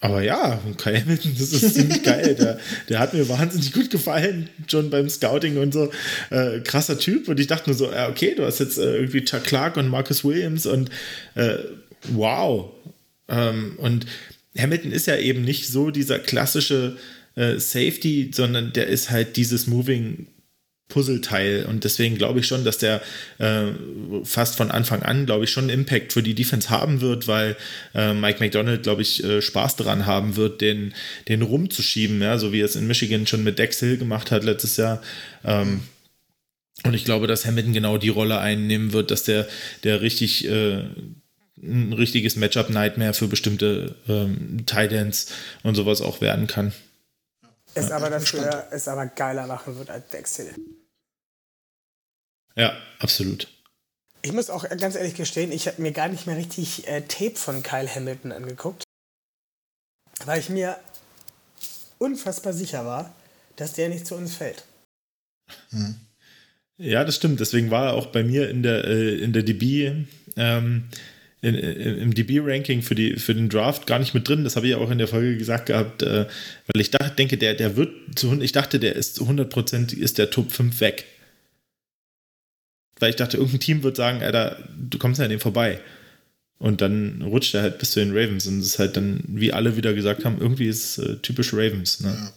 aber 0.00 0.22
ja, 0.22 0.60
Kai 0.76 1.00
Hamilton, 1.00 1.34
das 1.38 1.52
ist 1.52 1.74
ziemlich 1.74 2.02
geil. 2.02 2.34
Der, 2.34 2.58
der 2.88 2.98
hat 2.98 3.14
mir 3.14 3.28
wahnsinnig 3.28 3.72
gut 3.72 3.90
gefallen, 3.90 4.50
schon 4.66 4.90
beim 4.90 5.08
Scouting 5.08 5.58
und 5.58 5.72
so. 5.72 5.90
Äh, 6.30 6.60
krasser 6.60 6.98
Typ. 6.98 7.28
Und 7.28 7.38
ich 7.38 7.46
dachte 7.46 7.70
nur 7.70 7.78
so, 7.78 7.90
ja, 7.92 8.08
okay, 8.08 8.34
du 8.34 8.44
hast 8.44 8.58
jetzt 8.58 8.78
äh, 8.78 8.96
irgendwie 8.96 9.24
Chuck 9.24 9.44
Clark 9.44 9.76
und 9.76 9.88
Marcus 9.88 10.24
Williams 10.24 10.66
und 10.66 10.90
äh, 11.36 11.58
wow. 12.10 12.70
Ähm, 13.28 13.74
und 13.78 14.06
Hamilton 14.56 14.90
ist 14.90 15.06
ja 15.06 15.16
eben 15.16 15.42
nicht 15.42 15.68
so 15.68 15.92
dieser 15.92 16.18
klassische 16.18 16.96
äh, 17.38 17.58
Safety, 17.58 18.30
sondern 18.34 18.72
der 18.72 18.88
ist 18.88 19.10
halt 19.10 19.36
dieses 19.36 19.66
Moving 19.66 20.26
Puzzleteil 20.88 21.66
und 21.66 21.84
deswegen 21.84 22.16
glaube 22.16 22.40
ich 22.40 22.46
schon, 22.46 22.64
dass 22.64 22.78
der 22.78 23.02
äh, 23.38 23.66
fast 24.24 24.56
von 24.56 24.70
Anfang 24.70 25.02
an, 25.02 25.26
glaube 25.26 25.44
ich, 25.44 25.50
schon 25.50 25.64
einen 25.64 25.80
Impact 25.80 26.14
für 26.14 26.22
die 26.22 26.34
Defense 26.34 26.70
haben 26.70 27.02
wird, 27.02 27.28
weil 27.28 27.56
äh, 27.94 28.14
Mike 28.14 28.40
McDonald, 28.40 28.82
glaube 28.84 29.02
ich, 29.02 29.22
äh, 29.22 29.42
Spaß 29.42 29.76
daran 29.76 30.06
haben 30.06 30.36
wird, 30.36 30.62
den, 30.62 30.94
den 31.28 31.42
rumzuschieben, 31.42 32.22
ja, 32.22 32.38
so 32.38 32.52
wie 32.52 32.60
er 32.60 32.64
es 32.64 32.76
in 32.76 32.86
Michigan 32.86 33.26
schon 33.26 33.44
mit 33.44 33.58
Dex 33.58 33.80
Hill 33.80 33.98
gemacht 33.98 34.30
hat 34.30 34.44
letztes 34.44 34.78
Jahr. 34.78 35.02
Ähm, 35.44 35.82
und 36.84 36.94
ich 36.94 37.04
glaube, 37.04 37.26
dass 37.26 37.44
Hamilton 37.44 37.74
genau 37.74 37.98
die 37.98 38.08
Rolle 38.08 38.38
einnehmen 38.38 38.92
wird, 38.92 39.10
dass 39.10 39.24
der, 39.24 39.46
der 39.84 40.00
richtig 40.00 40.48
äh, 40.48 40.84
ein 41.62 41.92
richtiges 41.92 42.36
Matchup-Nightmare 42.36 43.14
für 43.14 43.26
bestimmte 43.26 43.96
ähm, 44.08 44.64
Tight 44.64 44.92
Ends 44.92 45.32
und 45.62 45.74
sowas 45.74 46.00
auch 46.00 46.20
werden 46.20 46.46
kann. 46.46 46.72
Es 47.78 47.90
aber 47.90 48.10
dafür 48.10 48.68
es 48.70 48.88
aber 48.88 49.06
geiler 49.06 49.46
machen 49.46 49.78
wird 49.78 49.90
als 49.90 50.08
Dex 50.08 50.36
Hill. 50.36 50.54
Ja, 52.56 52.76
absolut. 52.98 53.48
Ich 54.22 54.32
muss 54.32 54.50
auch 54.50 54.68
ganz 54.68 54.96
ehrlich 54.96 55.14
gestehen, 55.14 55.52
ich 55.52 55.68
habe 55.68 55.80
mir 55.80 55.92
gar 55.92 56.08
nicht 56.08 56.26
mehr 56.26 56.36
richtig 56.36 56.88
äh, 56.88 57.02
Tape 57.02 57.36
von 57.36 57.62
Kyle 57.62 57.88
Hamilton 57.88 58.32
angeguckt, 58.32 58.82
weil 60.24 60.40
ich 60.40 60.48
mir 60.48 60.76
unfassbar 61.98 62.52
sicher 62.52 62.84
war, 62.84 63.14
dass 63.56 63.74
der 63.74 63.88
nicht 63.88 64.06
zu 64.06 64.16
uns 64.16 64.34
fällt. 64.34 64.64
Hm. 65.70 66.00
Ja, 66.78 67.04
das 67.04 67.16
stimmt. 67.16 67.40
Deswegen 67.40 67.70
war 67.70 67.86
er 67.86 67.92
auch 67.94 68.06
bei 68.06 68.22
mir 68.22 68.48
in 68.50 68.62
der, 68.62 68.84
äh, 68.84 69.18
in 69.18 69.32
der 69.32 69.42
DB, 69.42 70.06
ähm, 70.36 70.88
in, 71.40 71.54
im 71.54 72.14
DB-Ranking 72.14 72.82
für, 72.82 72.96
für 73.18 73.34
den 73.34 73.48
Draft 73.48 73.86
gar 73.86 73.98
nicht 73.98 74.14
mit 74.14 74.28
drin. 74.28 74.44
Das 74.44 74.56
habe 74.56 74.68
ich 74.68 74.74
auch 74.74 74.90
in 74.90 74.98
der 74.98 75.08
Folge 75.08 75.36
gesagt 75.36 75.66
gehabt, 75.66 76.02
äh, 76.02 76.26
weil 76.66 76.80
ich 76.80 76.90
dachte, 76.90 77.14
denke, 77.16 77.38
der, 77.38 77.54
der 77.54 77.76
wird 77.76 77.90
zu, 78.16 78.40
ich 78.40 78.52
dachte, 78.52 78.78
der 78.78 78.96
ist 78.96 79.14
zu 79.14 79.24
100% 79.28 79.96
ist 79.96 80.18
der 80.18 80.30
Top 80.30 80.50
5 80.50 80.80
weg 80.80 81.04
weil 83.00 83.10
ich 83.10 83.16
dachte, 83.16 83.36
irgendein 83.36 83.60
Team 83.60 83.82
wird 83.82 83.96
sagen, 83.96 84.22
Alter, 84.22 84.56
du 84.76 84.98
kommst 84.98 85.18
ja 85.18 85.24
an 85.24 85.30
dem 85.30 85.40
vorbei. 85.40 85.80
Und 86.58 86.80
dann 86.80 87.22
rutscht 87.22 87.54
er 87.54 87.62
halt 87.62 87.78
bis 87.78 87.92
zu 87.92 88.00
den 88.00 88.10
Ravens. 88.10 88.46
Und 88.46 88.58
es 88.58 88.66
ist 88.66 88.78
halt 88.78 88.96
dann, 88.96 89.22
wie 89.28 89.52
alle 89.52 89.76
wieder 89.76 89.94
gesagt 89.94 90.24
haben, 90.24 90.38
irgendwie 90.40 90.66
ist 90.66 90.98
es 90.98 91.06
äh, 91.06 91.16
typisch 91.18 91.52
Ravens. 91.52 92.00
Ne? 92.00 92.32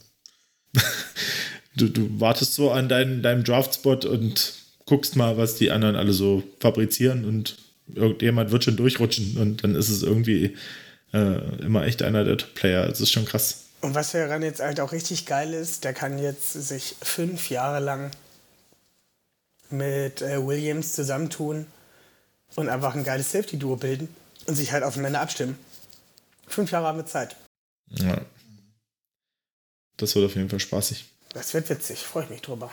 Ja. 0.76 0.82
du, 1.76 1.88
du 1.88 2.20
wartest 2.20 2.54
so 2.54 2.72
an 2.72 2.88
dein, 2.88 3.24
deinem 3.24 3.44
Draftspot 3.44 4.06
und 4.06 4.54
guckst 4.86 5.16
mal, 5.16 5.38
was 5.38 5.56
die 5.56 5.72
anderen 5.72 5.96
alle 5.96 6.14
so 6.14 6.44
fabrizieren 6.60 7.26
und 7.26 7.58
irgendjemand 7.88 8.52
wird 8.52 8.64
schon 8.64 8.78
durchrutschen 8.78 9.38
und 9.38 9.64
dann 9.64 9.76
ist 9.76 9.90
es 9.90 10.04
irgendwie 10.04 10.56
äh, 11.14 11.62
immer 11.62 11.86
echt 11.86 12.02
einer 12.04 12.24
der 12.24 12.38
Top-Player. 12.38 12.88
Das 12.88 13.02
ist 13.02 13.12
schon 13.12 13.26
krass. 13.26 13.66
Und 13.82 13.96
was 13.96 14.12
daran 14.12 14.44
jetzt 14.44 14.60
halt 14.60 14.80
auch 14.80 14.92
richtig 14.92 15.26
geil 15.26 15.54
ist, 15.54 15.84
der 15.84 15.94
kann 15.94 16.20
jetzt 16.20 16.54
sich 16.54 16.96
fünf 17.02 17.50
Jahre 17.50 17.80
lang 17.80 18.12
mit 19.70 20.22
äh, 20.22 20.46
Williams 20.46 20.94
zusammentun 20.94 21.66
und 22.56 22.70
einfach 22.70 22.96
ein 22.96 23.04
geiles 23.04 23.32
Safety-Duo 23.32 23.78
bilden 23.78 24.14
und 24.46 24.56
sich 24.56 24.72
halt 24.72 24.84
aufeinander 24.84 25.22
abstimmen. 25.22 25.58
Fünf 26.48 26.72
Jahre 26.72 26.88
haben 26.88 26.98
wir 26.98 27.06
Zeit. 27.06 27.36
Ja. 27.90 28.22
Das 29.98 30.16
wird 30.16 30.26
auf 30.26 30.36
jeden 30.36 30.50
Fall 30.50 30.60
spaßig. 30.60 31.06
Das 31.34 31.54
wird 31.54 31.70
witzig, 31.70 32.00
freue 32.00 32.26
ich 32.26 32.30
mich 32.30 32.42
drüber. 32.42 32.72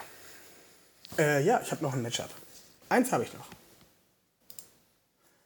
Äh, 1.16 1.44
ja, 1.44 1.60
ich 1.62 1.70
habe 1.70 1.82
noch 1.82 1.94
ein 1.94 2.02
Matchup. 2.02 2.30
Eins 2.88 3.12
habe 3.12 3.24
ich 3.24 3.32
noch. 3.32 3.46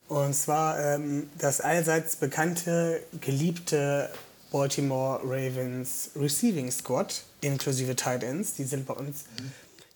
Und 0.08 0.34
zwar 0.34 0.78
ähm, 0.78 1.30
das 1.38 1.60
allseits 1.60 2.16
bekannte, 2.16 3.02
geliebte 3.20 4.10
Baltimore 4.50 5.20
Ravens 5.24 6.10
Receiving 6.14 6.70
Squad, 6.70 7.22
inklusive 7.40 7.96
Tight 7.96 8.22
Ends. 8.22 8.54
Die 8.54 8.64
sind 8.64 8.86
bei 8.86 8.94
uns. 8.94 9.24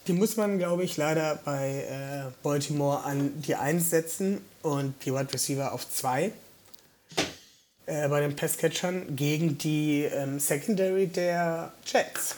Die 0.07 0.13
muss 0.13 0.37
man, 0.37 0.59
glaube 0.59 0.85
ich, 0.85 0.97
leider 0.97 1.37
bei 1.45 1.85
äh, 1.91 2.33
Baltimore 2.43 3.05
an 3.05 3.43
die 3.43 3.57
1 3.57 3.91
setzen 3.91 4.41
und 4.63 4.95
die 5.05 5.13
Wide 5.13 5.33
Receiver 5.33 5.73
auf 5.73 5.89
2. 5.89 6.33
Äh, 7.87 8.09
bei 8.09 8.21
den 8.21 8.35
Passcatchern 8.35 9.15
gegen 9.15 9.59
die 9.59 10.05
ähm, 10.05 10.41
Secondary 10.41 11.07
der 11.07 11.73
Jets. 11.85 12.37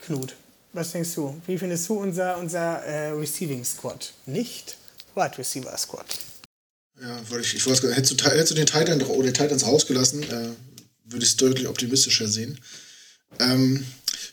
Knut, 0.00 0.34
was 0.72 0.92
denkst 0.92 1.14
du? 1.14 1.40
Wie 1.46 1.58
findest 1.58 1.88
du 1.88 1.94
unser, 1.94 2.38
unser 2.38 2.82
äh, 2.84 3.10
Receiving 3.10 3.64
Squad? 3.64 4.14
Nicht 4.26 4.78
Wide 5.14 5.36
Receiver 5.36 5.76
Squad. 5.76 6.06
Ja, 7.02 7.30
wollte 7.30 7.46
ich, 7.46 7.54
ich 7.54 7.66
wollte, 7.66 7.94
hättest, 7.94 8.20
du, 8.20 8.24
hättest 8.24 8.50
du 8.50 8.54
den 8.54 8.66
Titans 8.66 9.02
oder 9.04 9.32
Titans 9.32 9.66
rausgelassen, 9.66 10.22
äh, 10.22 10.48
würde 11.04 11.24
ich 11.24 11.30
es 11.30 11.36
deutlich 11.36 11.66
optimistischer 11.66 12.28
sehen. 12.28 12.58
Ähm, 13.38 13.84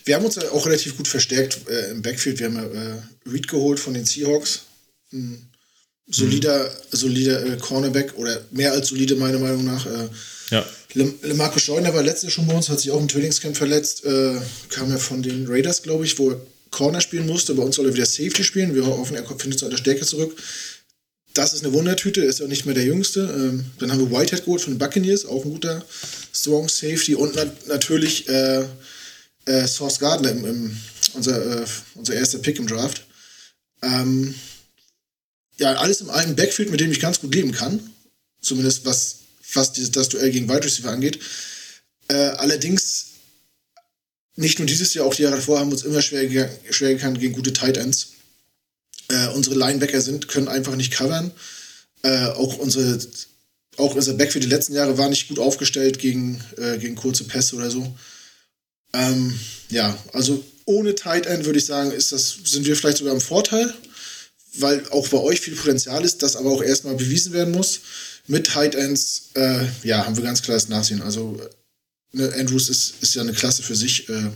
wir 0.04 0.16
haben 0.16 0.26
uns 0.26 0.36
ja 0.36 0.50
auch 0.52 0.66
relativ 0.66 0.98
gut 0.98 1.08
verstärkt 1.08 1.60
äh, 1.70 1.92
im 1.92 2.02
Backfield. 2.02 2.40
Wir 2.40 2.48
haben 2.48 2.56
ja 2.56 2.66
äh, 2.66 3.30
Reed 3.30 3.48
geholt 3.48 3.80
von 3.80 3.94
den 3.94 4.06
Seahawks. 4.06 4.62
Ein 5.14 5.50
solider, 6.08 6.66
mhm. 6.66 6.98
solider 6.98 7.46
äh, 7.46 7.58
Cornerback 7.58 8.18
oder 8.18 8.42
mehr 8.52 8.72
als 8.72 8.90
solide, 8.90 9.16
meiner 9.16 9.40
Meinung 9.40 9.66
nach. 9.66 9.86
Äh, 9.86 10.10
ja. 10.52 10.66
Marco 11.36 11.60
Scheuner 11.60 11.94
war 11.94 12.02
letztes 12.02 12.24
Jahr 12.24 12.32
schon 12.32 12.48
bei 12.48 12.54
uns, 12.54 12.70
hat 12.70 12.80
sich 12.80 12.92
auch 12.92 13.00
im 13.00 13.08
Trainingscamp 13.08 13.56
verletzt. 13.56 14.06
Äh, 14.06 14.36
kam 14.70 14.90
ja 14.90 14.98
von 14.98 15.22
den 15.22 15.46
Raiders, 15.48 15.84
glaube 15.84 16.06
ich, 16.06 16.18
wo 16.18 16.32
er 16.32 16.42
Corner 16.72 17.02
spielen 17.02 17.28
musste. 17.28 17.54
Bei 17.54 17.64
uns 17.64 17.76
soll 17.76 17.86
er 17.86 17.94
wieder 17.94 18.06
Safety 18.06 18.44
spielen. 18.44 18.74
Wir 18.76 18.86
hoffen, 18.86 19.16
er 19.16 19.26
findet 19.38 19.60
zu 19.60 19.66
einer 19.66 19.78
Stärke 19.78 20.06
zurück. 20.06 20.36
Das 21.38 21.54
ist 21.54 21.64
eine 21.64 21.72
Wundertüte, 21.72 22.22
ist 22.22 22.42
auch 22.42 22.48
nicht 22.48 22.66
mehr 22.66 22.74
der 22.74 22.86
Jüngste. 22.86 23.20
Ähm, 23.20 23.66
dann 23.78 23.92
haben 23.92 24.00
wir 24.00 24.12
Whitehead 24.12 24.46
geholt 24.46 24.60
von 24.60 24.74
den 24.74 24.80
Buccaneers, 24.80 25.26
auch 25.26 25.46
ein 25.46 25.52
guter 25.52 25.86
Strong 26.34 26.68
Safety. 26.68 27.14
Und 27.14 27.36
na 27.36 27.46
natürlich 27.68 28.28
äh, 28.28 28.66
äh, 29.46 29.68
Source 29.68 30.00
Gardner, 30.00 30.32
im, 30.32 30.46
im, 30.46 30.78
unser, 31.14 31.62
äh, 31.62 31.66
unser 31.94 32.16
erster 32.16 32.40
Pick 32.40 32.58
im 32.58 32.66
Draft. 32.66 33.06
Ähm, 33.84 34.34
ja, 35.58 35.76
alles 35.76 36.02
im 36.02 36.10
einen 36.10 36.36
Backfield, 36.36 36.72
mit 36.72 36.80
dem 36.80 36.92
ich 36.92 37.00
ganz 37.00 37.20
gut 37.20 37.36
leben 37.36 37.52
kann. 37.52 37.88
Zumindest 38.42 38.86
was, 38.86 39.20
was 39.54 39.74
dieses, 39.74 39.92
das 39.92 40.10
Duell 40.10 40.32
gegen 40.32 40.50
Wide 40.50 40.66
Receiver 40.66 40.90
angeht. 40.90 41.20
Äh, 42.08 42.16
allerdings, 42.16 43.10
nicht 44.36 44.58
nur 44.58 44.66
dieses 44.66 44.96
Jahr, 44.96 45.06
auch 45.06 45.14
die 45.14 45.22
Jahre 45.22 45.36
davor 45.36 45.60
haben 45.60 45.70
wir 45.70 45.76
uns 45.76 45.86
immer 45.86 46.02
schwer, 46.02 46.50
schwer 46.72 46.96
gekannt 46.96 47.20
gegen 47.20 47.34
gute 47.34 47.54
Tight 47.54 47.78
Ends. 47.78 48.14
Äh, 49.10 49.28
unsere 49.30 49.56
Linebacker 49.56 50.02
sind, 50.02 50.28
können 50.28 50.48
einfach 50.48 50.76
nicht 50.76 50.94
covern. 50.94 51.32
Äh, 52.04 52.28
auch 52.28 52.58
unsere 52.58 53.00
auch 53.78 53.96
unser 53.96 54.14
Backfield 54.14 54.44
die 54.44 54.50
letzten 54.50 54.74
Jahre 54.74 54.98
war 54.98 55.10
nicht 55.10 55.28
gut 55.28 55.40
aufgestellt 55.40 56.00
gegen, 56.00 56.44
äh, 56.58 56.78
gegen 56.78 56.96
kurze 56.96 57.24
Pässe 57.24 57.56
oder 57.56 57.70
so. 57.70 57.96
Ähm, 58.94 59.40
ja, 59.70 59.98
also 60.14 60.44
ohne 60.66 60.96
Tight 60.96 61.26
End 61.28 61.46
würde 61.46 61.60
ich 61.60 61.66
sagen, 61.66 61.92
ist 61.92 62.12
das, 62.12 62.38
sind 62.46 62.66
wir 62.66 62.76
vielleicht 62.76 62.98
sogar 62.98 63.14
im 63.14 63.22
Vorteil, 63.22 63.74
weil 64.56 64.88
auch 64.90 65.08
bei 65.10 65.20
euch 65.20 65.42
viel 65.42 65.56
Potenzial 65.56 66.04
ist, 66.04 66.24
das 66.24 66.36
aber 66.36 66.52
auch 66.52 66.64
erstmal 66.64 66.96
bewiesen 66.96 67.34
werden 67.34 67.54
muss. 67.54 67.82
Mit 68.26 68.48
Tight 68.48 68.76
Ends, 68.76 69.30
äh, 69.36 69.66
ja, 69.84 70.06
haben 70.06 70.18
wir 70.18 70.24
ganz 70.24 70.42
klar 70.42 70.56
das 70.56 70.68
Nachsehen. 70.68 71.02
Also 71.02 71.40
ne, 72.12 72.34
Andrews 72.38 72.70
ist, 72.70 72.96
ist 73.02 73.16
ja 73.16 73.22
eine 73.22 73.34
Klasse 73.34 73.64
für 73.64 73.76
sich. 73.76 74.10
Äh, 74.10 74.32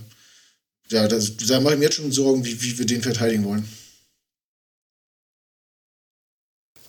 ja, 0.89 1.07
das, 1.07 1.35
da 1.37 1.59
mache 1.59 1.73
ich 1.73 1.79
mir 1.79 1.85
jetzt 1.85 1.95
schon 1.95 2.11
Sorgen, 2.11 2.45
wie, 2.45 2.61
wie 2.61 2.77
wir 2.77 2.85
den 2.85 3.01
verteidigen 3.01 3.43
wollen. 3.43 3.67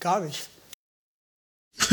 Gar 0.02 0.20
nicht. 0.20 0.48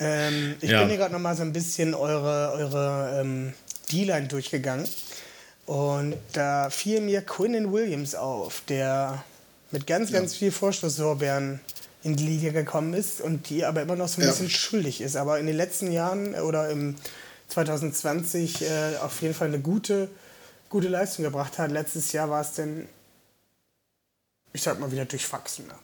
Ähm, 0.00 0.54
ich 0.60 0.70
ja. 0.70 0.78
bin 0.78 0.90
hier 0.90 0.98
gerade 0.98 1.12
noch 1.12 1.18
mal 1.18 1.34
so 1.34 1.42
ein 1.42 1.52
bisschen 1.52 1.92
eure, 1.92 2.52
eure 2.52 3.20
ähm, 3.20 3.52
D-Line 3.90 4.28
durchgegangen. 4.28 4.86
Und 5.66 6.14
da 6.34 6.70
fiel 6.70 7.00
mir 7.00 7.20
Quinnen 7.22 7.72
Williams 7.72 8.14
auf, 8.14 8.62
der 8.68 9.24
mit 9.72 9.88
ganz, 9.88 10.12
ganz 10.12 10.36
viel 10.36 10.52
Vorschusslorbeeren 10.52 11.58
in 12.04 12.14
die 12.14 12.24
Liga 12.24 12.52
gekommen 12.52 12.94
ist 12.94 13.20
und 13.20 13.50
die 13.50 13.64
aber 13.64 13.82
immer 13.82 13.96
noch 13.96 14.06
so 14.06 14.20
ein 14.20 14.24
ja. 14.24 14.30
bisschen 14.30 14.50
schuldig 14.50 15.00
ist. 15.00 15.16
Aber 15.16 15.40
in 15.40 15.46
den 15.46 15.56
letzten 15.56 15.90
Jahren 15.90 16.36
oder 16.36 16.70
im 16.70 16.94
2020 17.48 18.62
äh, 18.62 18.66
auf 19.02 19.20
jeden 19.20 19.34
Fall 19.34 19.48
eine 19.48 19.58
gute, 19.58 20.08
gute 20.68 20.86
Leistung 20.86 21.24
gebracht 21.24 21.58
hat. 21.58 21.72
Letztes 21.72 22.12
Jahr 22.12 22.30
war 22.30 22.42
es 22.42 22.52
denn, 22.52 22.88
ich 24.58 24.64
sag 24.64 24.80
mal, 24.80 24.90
wieder 24.90 25.04
durchwachsener. 25.04 25.78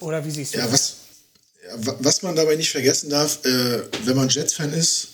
Oder 0.00 0.24
wie 0.26 0.30
siehst 0.32 0.54
du 0.54 0.58
ja, 0.58 0.66
das? 0.66 0.96
Was, 1.76 1.94
was 2.00 2.22
man 2.22 2.34
dabei 2.34 2.56
nicht 2.56 2.70
vergessen 2.70 3.10
darf, 3.10 3.44
äh, 3.44 3.82
wenn 4.04 4.16
man 4.16 4.28
Jets-Fan 4.28 4.72
ist, 4.72 5.10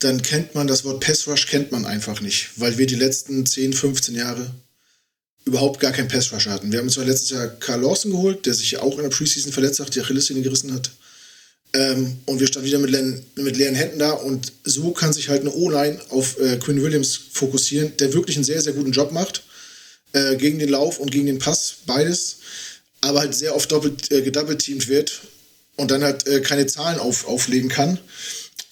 dann 0.00 0.20
kennt 0.20 0.54
man 0.54 0.66
das 0.66 0.84
Wort 0.84 1.00
Pass 1.00 1.26
Rush 1.26 1.46
kennt 1.46 1.72
man 1.72 1.86
einfach 1.86 2.20
nicht, 2.20 2.50
weil 2.56 2.76
wir 2.76 2.86
die 2.86 2.96
letzten 2.96 3.46
10, 3.46 3.72
15 3.72 4.14
Jahre 4.14 4.54
überhaupt 5.46 5.80
gar 5.80 5.92
keinen 5.92 6.08
Pass 6.08 6.30
Rush 6.30 6.46
hatten. 6.48 6.70
Wir 6.70 6.80
haben 6.80 6.90
zwar 6.90 7.06
letztes 7.06 7.30
Jahr 7.30 7.48
Carl 7.48 7.80
Lawson 7.80 8.10
geholt, 8.10 8.44
der 8.44 8.52
sich 8.52 8.76
auch 8.76 8.98
in 8.98 9.04
der 9.04 9.08
Preseason 9.08 9.50
verletzt 9.50 9.80
hat, 9.80 9.94
die 9.94 10.00
Achillessehne 10.02 10.42
gerissen 10.42 10.74
hat. 10.74 10.90
Ähm, 11.72 12.18
und 12.26 12.40
wir 12.40 12.46
standen 12.46 12.68
wieder 12.68 12.78
mit 12.78 12.90
leeren, 12.90 13.24
mit 13.36 13.56
leeren 13.56 13.74
Händen 13.74 13.98
da 13.98 14.10
und 14.10 14.52
so 14.64 14.90
kann 14.90 15.14
sich 15.14 15.30
halt 15.30 15.40
eine 15.40 15.52
O-Line 15.52 15.98
auf 16.10 16.38
äh, 16.38 16.58
Quinn 16.58 16.82
Williams 16.82 17.18
fokussieren, 17.32 17.96
der 17.96 18.12
wirklich 18.12 18.36
einen 18.36 18.44
sehr, 18.44 18.60
sehr 18.60 18.74
guten 18.74 18.92
Job 18.92 19.12
macht. 19.12 19.42
Äh, 20.12 20.36
gegen 20.36 20.58
den 20.58 20.70
Lauf 20.70 20.98
und 20.98 21.10
gegen 21.10 21.26
den 21.26 21.38
Pass, 21.38 21.76
beides. 21.86 22.38
Aber 23.00 23.20
halt 23.20 23.34
sehr 23.34 23.54
oft 23.54 23.70
doppelt, 23.70 24.10
äh, 24.10 24.22
gedoppelteamt 24.22 24.88
wird 24.88 25.20
und 25.76 25.90
dann 25.90 26.02
halt 26.02 26.26
äh, 26.26 26.40
keine 26.40 26.66
Zahlen 26.66 26.98
auf, 26.98 27.26
auflegen 27.26 27.68
kann. 27.68 27.98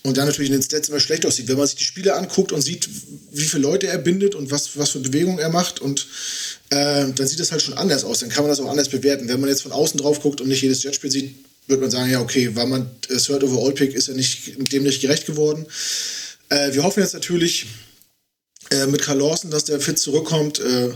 Und 0.02 0.16
dann 0.16 0.26
natürlich 0.26 0.50
in 0.50 0.56
den 0.56 0.62
Stats 0.62 0.88
immer 0.88 1.00
schlecht 1.00 1.26
aussieht. 1.26 1.48
Wenn 1.48 1.58
man 1.58 1.66
sich 1.66 1.76
die 1.76 1.84
Spiele 1.84 2.14
anguckt 2.14 2.52
und 2.52 2.62
sieht, 2.62 2.88
wie 3.32 3.44
viele 3.44 3.62
Leute 3.62 3.88
er 3.88 3.98
bindet 3.98 4.34
und 4.34 4.50
was, 4.50 4.78
was 4.78 4.90
für 4.90 5.00
Bewegungen 5.00 5.40
er 5.40 5.50
macht 5.50 5.80
und 5.80 6.06
äh, 6.70 7.06
dann 7.12 7.26
sieht 7.26 7.40
das 7.40 7.50
halt 7.50 7.60
schon 7.60 7.74
anders 7.74 8.04
aus. 8.04 8.20
Dann 8.20 8.28
kann 8.28 8.44
man 8.44 8.50
das 8.50 8.60
auch 8.60 8.70
anders 8.70 8.88
bewerten. 8.88 9.28
Wenn 9.28 9.40
man 9.40 9.50
jetzt 9.50 9.62
von 9.62 9.72
außen 9.72 9.98
drauf 9.98 10.20
guckt 10.20 10.40
und 10.40 10.48
nicht 10.48 10.62
jedes 10.62 10.82
Jetspiel 10.84 11.10
sieht, 11.10 11.34
wird 11.66 11.80
man 11.80 11.90
sagen, 11.90 12.10
ja, 12.10 12.20
okay, 12.20 12.54
war 12.54 12.66
man 12.66 12.88
äh, 13.08 13.16
Third 13.16 13.42
Overall 13.42 13.72
Pick, 13.72 13.94
ist 13.94 14.08
er 14.08 14.14
nicht, 14.14 14.72
dem 14.72 14.84
nicht 14.84 15.00
gerecht 15.00 15.26
geworden. 15.26 15.66
Äh, 16.48 16.72
wir 16.72 16.84
hoffen 16.84 17.00
jetzt 17.00 17.14
natürlich 17.14 17.66
äh, 18.70 18.86
mit 18.86 19.02
Carl 19.02 19.18
Lawson, 19.18 19.50
dass 19.50 19.64
der 19.64 19.80
fit 19.80 19.98
zurückkommt. 19.98 20.60
Äh, 20.60 20.90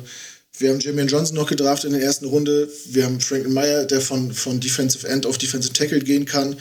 wir 0.58 0.70
haben 0.70 0.80
Jimmy 0.80 1.02
Johnson 1.02 1.36
noch 1.36 1.48
gedraft 1.48 1.84
in 1.84 1.92
der 1.92 2.02
ersten 2.02 2.26
Runde. 2.26 2.68
Wir 2.86 3.04
haben 3.04 3.20
Franklin 3.20 3.52
Meyer, 3.52 3.84
der 3.86 4.00
von, 4.00 4.32
von 4.32 4.60
Defensive 4.60 5.08
End 5.08 5.26
auf 5.26 5.38
Defensive 5.38 5.72
Tackle 5.72 6.00
gehen 6.00 6.24
kann. 6.24 6.56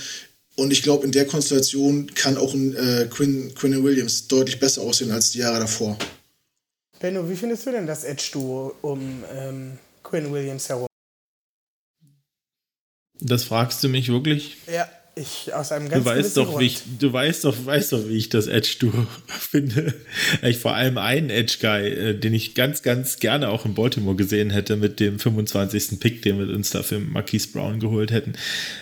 Und 0.55 0.71
ich 0.71 0.83
glaube, 0.83 1.05
in 1.05 1.11
der 1.11 1.25
Konstellation 1.25 2.13
kann 2.15 2.37
auch 2.37 2.53
ein 2.53 2.75
äh, 2.75 3.07
Quinn, 3.09 3.53
Quinn 3.55 3.83
Williams 3.83 4.27
deutlich 4.27 4.59
besser 4.59 4.81
aussehen 4.81 5.11
als 5.11 5.31
die 5.31 5.39
Jahre 5.39 5.59
davor. 5.59 5.97
Benno, 6.99 7.29
wie 7.29 7.35
findest 7.35 7.65
du 7.65 7.71
denn 7.71 7.87
das 7.87 8.03
Edge-Duo 8.03 8.75
um 8.81 9.23
ähm, 9.33 9.79
Quinn 10.03 10.31
Williams 10.33 10.67
herum? 10.67 10.87
Das 13.21 13.43
fragst 13.43 13.83
du 13.83 13.89
mich 13.89 14.09
wirklich? 14.09 14.57
Ja, 14.71 14.89
ich 15.15 15.53
aus 15.53 15.71
einem 15.71 15.89
ganz 15.89 16.03
du 16.03 16.09
weißt 16.09 16.37
doch, 16.37 16.49
Grund. 16.49 16.61
wie 16.61 16.65
ich, 16.67 16.81
du 16.99 17.11
weißt 17.11 17.43
doch, 17.43 17.65
weißt 17.65 17.93
doch, 17.93 18.07
wie 18.07 18.17
ich 18.17 18.29
das 18.29 18.47
Edge-Duo 18.47 19.07
finde. 19.27 19.93
Ich 20.41 20.57
vor 20.57 20.73
allem 20.73 20.97
einen 20.97 21.29
Edge-Guy, 21.29 21.87
äh, 21.89 22.13
den 22.17 22.33
ich 22.33 22.55
ganz, 22.55 22.81
ganz 22.81 23.19
gerne 23.19 23.49
auch 23.49 23.65
in 23.65 23.73
Baltimore 23.73 24.15
gesehen 24.15 24.49
hätte 24.49 24.75
mit 24.75 24.99
dem 24.99 25.19
25. 25.19 25.99
Pick, 25.99 26.21
den 26.21 26.39
wir 26.39 26.53
uns 26.53 26.69
dafür 26.69 26.99
Marquise 26.99 27.49
Brown 27.49 27.79
geholt 27.79 28.11
hätten. 28.11 28.33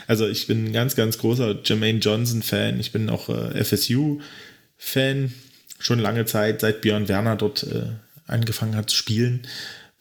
Also 0.05 0.27
ich 0.27 0.47
bin 0.47 0.65
ein 0.65 0.73
ganz, 0.73 0.95
ganz 0.95 1.17
großer 1.17 1.59
Jermaine 1.63 1.99
Johnson-Fan. 1.99 2.79
Ich 2.79 2.91
bin 2.91 3.09
auch 3.09 3.29
äh, 3.29 3.63
FSU-Fan. 3.63 5.33
Schon 5.79 5.99
lange 5.99 6.25
Zeit, 6.25 6.61
seit 6.61 6.81
Björn 6.81 7.07
Werner 7.07 7.35
dort 7.35 7.63
äh, 7.63 7.83
angefangen 8.25 8.75
hat 8.75 8.89
zu 8.89 8.95
spielen. 8.95 9.47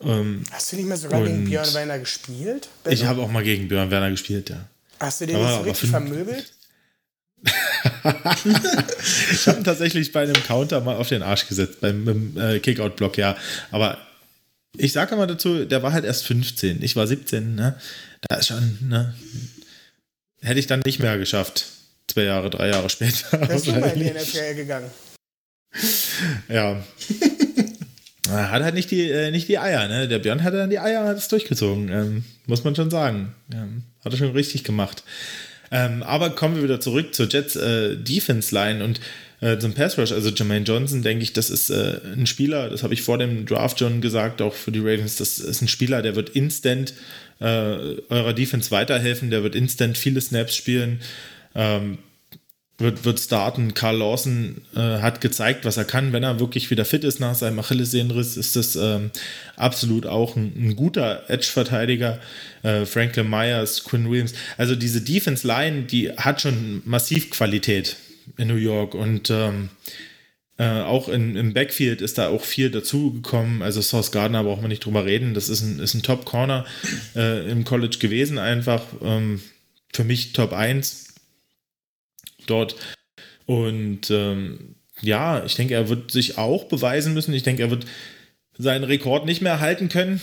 Ähm, 0.00 0.42
Hast 0.50 0.72
du 0.72 0.76
nicht 0.76 0.86
mehr 0.86 0.96
sogar 0.96 1.22
gegen 1.22 1.44
Björn 1.44 1.72
Werner 1.74 1.98
gespielt? 1.98 2.68
Benno? 2.84 2.94
Ich 2.94 3.04
habe 3.04 3.22
auch 3.22 3.30
mal 3.30 3.42
gegen 3.42 3.68
Björn 3.68 3.90
Werner 3.90 4.10
gespielt, 4.10 4.50
ja. 4.50 4.68
Hast 4.98 5.20
du 5.20 5.26
den 5.26 5.36
nicht 5.36 5.54
so 5.54 5.60
richtig 5.60 5.90
vermöbelt? 5.90 6.52
ich 9.30 9.46
habe 9.46 9.58
ihn 9.58 9.64
tatsächlich 9.64 10.12
bei 10.12 10.22
einem 10.22 10.42
Counter 10.42 10.80
mal 10.80 10.96
auf 10.96 11.08
den 11.08 11.22
Arsch 11.22 11.46
gesetzt, 11.46 11.80
beim 11.80 12.36
äh, 12.36 12.58
Kickout-Block, 12.60 13.18
ja. 13.18 13.36
Aber 13.70 13.98
ich 14.76 14.92
sage 14.92 15.16
mal 15.16 15.26
dazu, 15.26 15.64
der 15.64 15.82
war 15.82 15.92
halt 15.92 16.04
erst 16.04 16.24
15. 16.24 16.82
Ich 16.82 16.96
war 16.96 17.06
17, 17.06 17.54
ne? 17.54 17.78
Da 18.28 18.36
ist 18.36 18.48
schon, 18.48 18.78
ne? 18.82 19.14
Hätte 20.40 20.58
ich 20.58 20.66
dann 20.66 20.80
nicht 20.84 20.98
mehr 20.98 21.18
geschafft. 21.18 21.66
Zwei 22.08 22.24
Jahre, 22.24 22.50
drei 22.50 22.68
Jahre 22.68 22.90
später. 22.90 23.36
Der 23.38 23.50
ist 23.50 23.66
schon 23.66 23.80
mal 23.80 23.90
in 23.90 24.00
die 24.00 24.10
NFL 24.10 24.54
gegangen. 24.54 24.90
ja. 26.48 26.82
Hat 28.28 28.62
halt 28.62 28.74
nicht 28.74 28.90
die, 28.90 29.08
äh, 29.08 29.30
nicht 29.30 29.48
die 29.48 29.58
Eier, 29.58 29.86
ne? 29.86 30.08
Der 30.08 30.18
Björn 30.18 30.42
hat 30.42 30.52
dann 30.52 30.68
die 30.68 30.80
Eier 30.80 31.06
hat 31.06 31.16
es 31.16 31.28
durchgezogen, 31.28 31.88
ähm, 31.90 32.24
muss 32.46 32.64
man 32.64 32.74
schon 32.74 32.90
sagen. 32.90 33.32
Ähm, 33.52 33.84
hat 34.06 34.14
er 34.14 34.18
schon 34.18 34.32
richtig 34.32 34.64
gemacht. 34.64 35.02
Ähm, 35.70 36.02
aber 36.02 36.30
kommen 36.30 36.56
wir 36.56 36.62
wieder 36.62 36.80
zurück 36.80 37.14
zur 37.14 37.28
Jets 37.28 37.56
äh, 37.56 37.96
Defense 37.96 38.54
Line 38.54 38.84
und 38.84 39.00
äh, 39.40 39.58
zum 39.58 39.74
Pass 39.74 39.98
Rush. 39.98 40.12
Also 40.12 40.30
Jermaine 40.30 40.64
Johnson, 40.64 41.02
denke 41.02 41.24
ich, 41.24 41.32
das 41.32 41.50
ist 41.50 41.70
äh, 41.70 42.00
ein 42.16 42.26
Spieler, 42.26 42.70
das 42.70 42.82
habe 42.82 42.94
ich 42.94 43.02
vor 43.02 43.18
dem 43.18 43.46
Draft 43.46 43.80
schon 43.80 44.00
gesagt, 44.00 44.40
auch 44.40 44.54
für 44.54 44.72
die 44.72 44.78
Ravens, 44.78 45.16
das 45.16 45.38
ist 45.38 45.60
ein 45.62 45.68
Spieler, 45.68 46.02
der 46.02 46.16
wird 46.16 46.30
instant 46.30 46.94
äh, 47.40 47.44
eurer 47.44 48.32
Defense 48.32 48.70
weiterhelfen, 48.70 49.30
der 49.30 49.42
wird 49.42 49.54
instant 49.54 49.98
viele 49.98 50.20
Snaps 50.20 50.54
spielen. 50.54 51.00
Ähm, 51.54 51.98
wird, 52.78 53.04
wird 53.04 53.20
starten. 53.20 53.74
Carl 53.74 53.96
Lawson 53.98 54.62
äh, 54.74 55.00
hat 55.00 55.20
gezeigt, 55.20 55.64
was 55.64 55.76
er 55.76 55.84
kann. 55.84 56.12
Wenn 56.12 56.22
er 56.22 56.40
wirklich 56.40 56.70
wieder 56.70 56.84
fit 56.84 57.04
ist 57.04 57.20
nach 57.20 57.34
seinem 57.34 57.58
Achillessehnenriss, 57.58 58.36
ist 58.36 58.56
das 58.56 58.76
ähm, 58.76 59.10
absolut 59.56 60.06
auch 60.06 60.36
ein, 60.36 60.52
ein 60.56 60.76
guter 60.76 61.24
Edge-Verteidiger. 61.28 62.20
Äh, 62.62 62.84
Franklin 62.84 63.30
Myers, 63.30 63.84
Quinn 63.84 64.10
Williams. 64.10 64.34
Also 64.58 64.74
diese 64.74 65.00
Defense-Line, 65.00 65.82
die 65.84 66.10
hat 66.12 66.42
schon 66.42 66.82
massiv 66.84 67.30
Qualität 67.30 67.96
in 68.36 68.48
New 68.48 68.56
York 68.56 68.94
und 68.94 69.30
ähm, 69.30 69.70
äh, 70.58 70.80
auch 70.80 71.08
in, 71.08 71.36
im 71.36 71.52
Backfield 71.52 72.00
ist 72.00 72.18
da 72.18 72.28
auch 72.28 72.42
viel 72.42 72.70
dazugekommen. 72.70 73.62
Also 73.62 73.80
Sauce 73.80 74.10
Gardner 74.10 74.44
braucht 74.44 74.62
man 74.62 74.70
nicht 74.70 74.84
drüber 74.84 75.04
reden. 75.04 75.34
Das 75.34 75.48
ist 75.48 75.62
ein, 75.62 75.78
ist 75.78 75.94
ein 75.94 76.02
Top-Corner 76.02 76.66
äh, 77.14 77.50
im 77.50 77.64
College 77.64 77.98
gewesen 77.98 78.38
einfach. 78.38 78.82
Ähm, 79.02 79.40
für 79.92 80.04
mich 80.04 80.32
Top 80.32 80.52
1 80.52 81.05
dort. 82.46 82.76
Und 83.46 84.10
ähm, 84.10 84.76
ja, 85.00 85.44
ich 85.44 85.54
denke, 85.54 85.74
er 85.74 85.88
wird 85.88 86.10
sich 86.10 86.36
auch 86.38 86.64
beweisen 86.64 87.14
müssen. 87.14 87.32
Ich 87.34 87.42
denke, 87.42 87.62
er 87.62 87.70
wird 87.70 87.86
seinen 88.58 88.84
Rekord 88.84 89.26
nicht 89.26 89.42
mehr 89.42 89.60
halten 89.60 89.88
können 89.88 90.20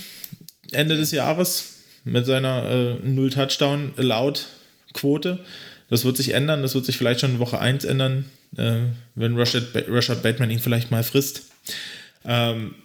Ende 0.71 0.95
des 0.97 1.11
Jahres 1.11 1.83
mit 2.03 2.25
seiner 2.25 2.69
äh, 2.69 2.95
Null-Touchdown-Allowed-Quote. 3.03 5.39
Das 5.89 6.05
wird 6.05 6.17
sich 6.17 6.33
ändern. 6.33 6.63
Das 6.63 6.75
wird 6.75 6.85
sich 6.85 6.97
vielleicht 6.97 7.21
schon 7.21 7.31
in 7.31 7.39
Woche 7.39 7.59
1 7.59 7.85
ändern, 7.85 8.25
äh, 8.57 8.81
wenn 9.15 9.37
Rashad, 9.37 9.63
Rashad 9.87 10.21
Bateman 10.23 10.49
ihn 10.49 10.59
vielleicht 10.59 10.91
mal 10.91 11.03
frisst. 11.03 11.43
Ähm, 12.25 12.75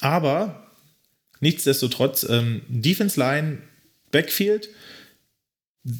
aber 0.00 0.68
nichtsdestotrotz, 1.40 2.24
ähm, 2.28 2.62
Defense 2.68 3.18
Line, 3.18 3.58
Backfield, 4.10 4.68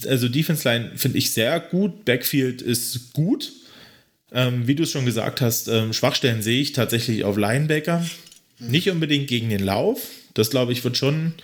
also 0.07 0.29
Defense 0.29 0.69
Line 0.69 0.93
finde 0.97 1.19
ich 1.19 1.33
sehr 1.33 1.59
gut, 1.61 2.05
Backfield 2.05 2.63
ist 2.63 3.13
gut. 3.13 3.53
Ähm, 4.31 4.67
wie 4.67 4.75
du 4.75 4.83
es 4.83 4.91
schon 4.91 5.07
gesagt 5.07 5.41
hast, 5.41 5.69
ähm, 5.69 5.93
Schwachstellen 5.93 6.43
sehe 6.43 6.61
ich 6.61 6.73
tatsächlich 6.73 7.25
auf 7.25 7.37
Linebacker. 7.37 8.05
Mhm. 8.59 8.71
Nicht 8.71 8.91
unbedingt 8.91 9.29
gegen 9.29 9.49
den 9.49 9.65
Lauf. 9.65 10.07
Das 10.35 10.51
glaube 10.51 10.73
ich 10.73 10.85
wird 10.85 10.97
schon 10.97 11.35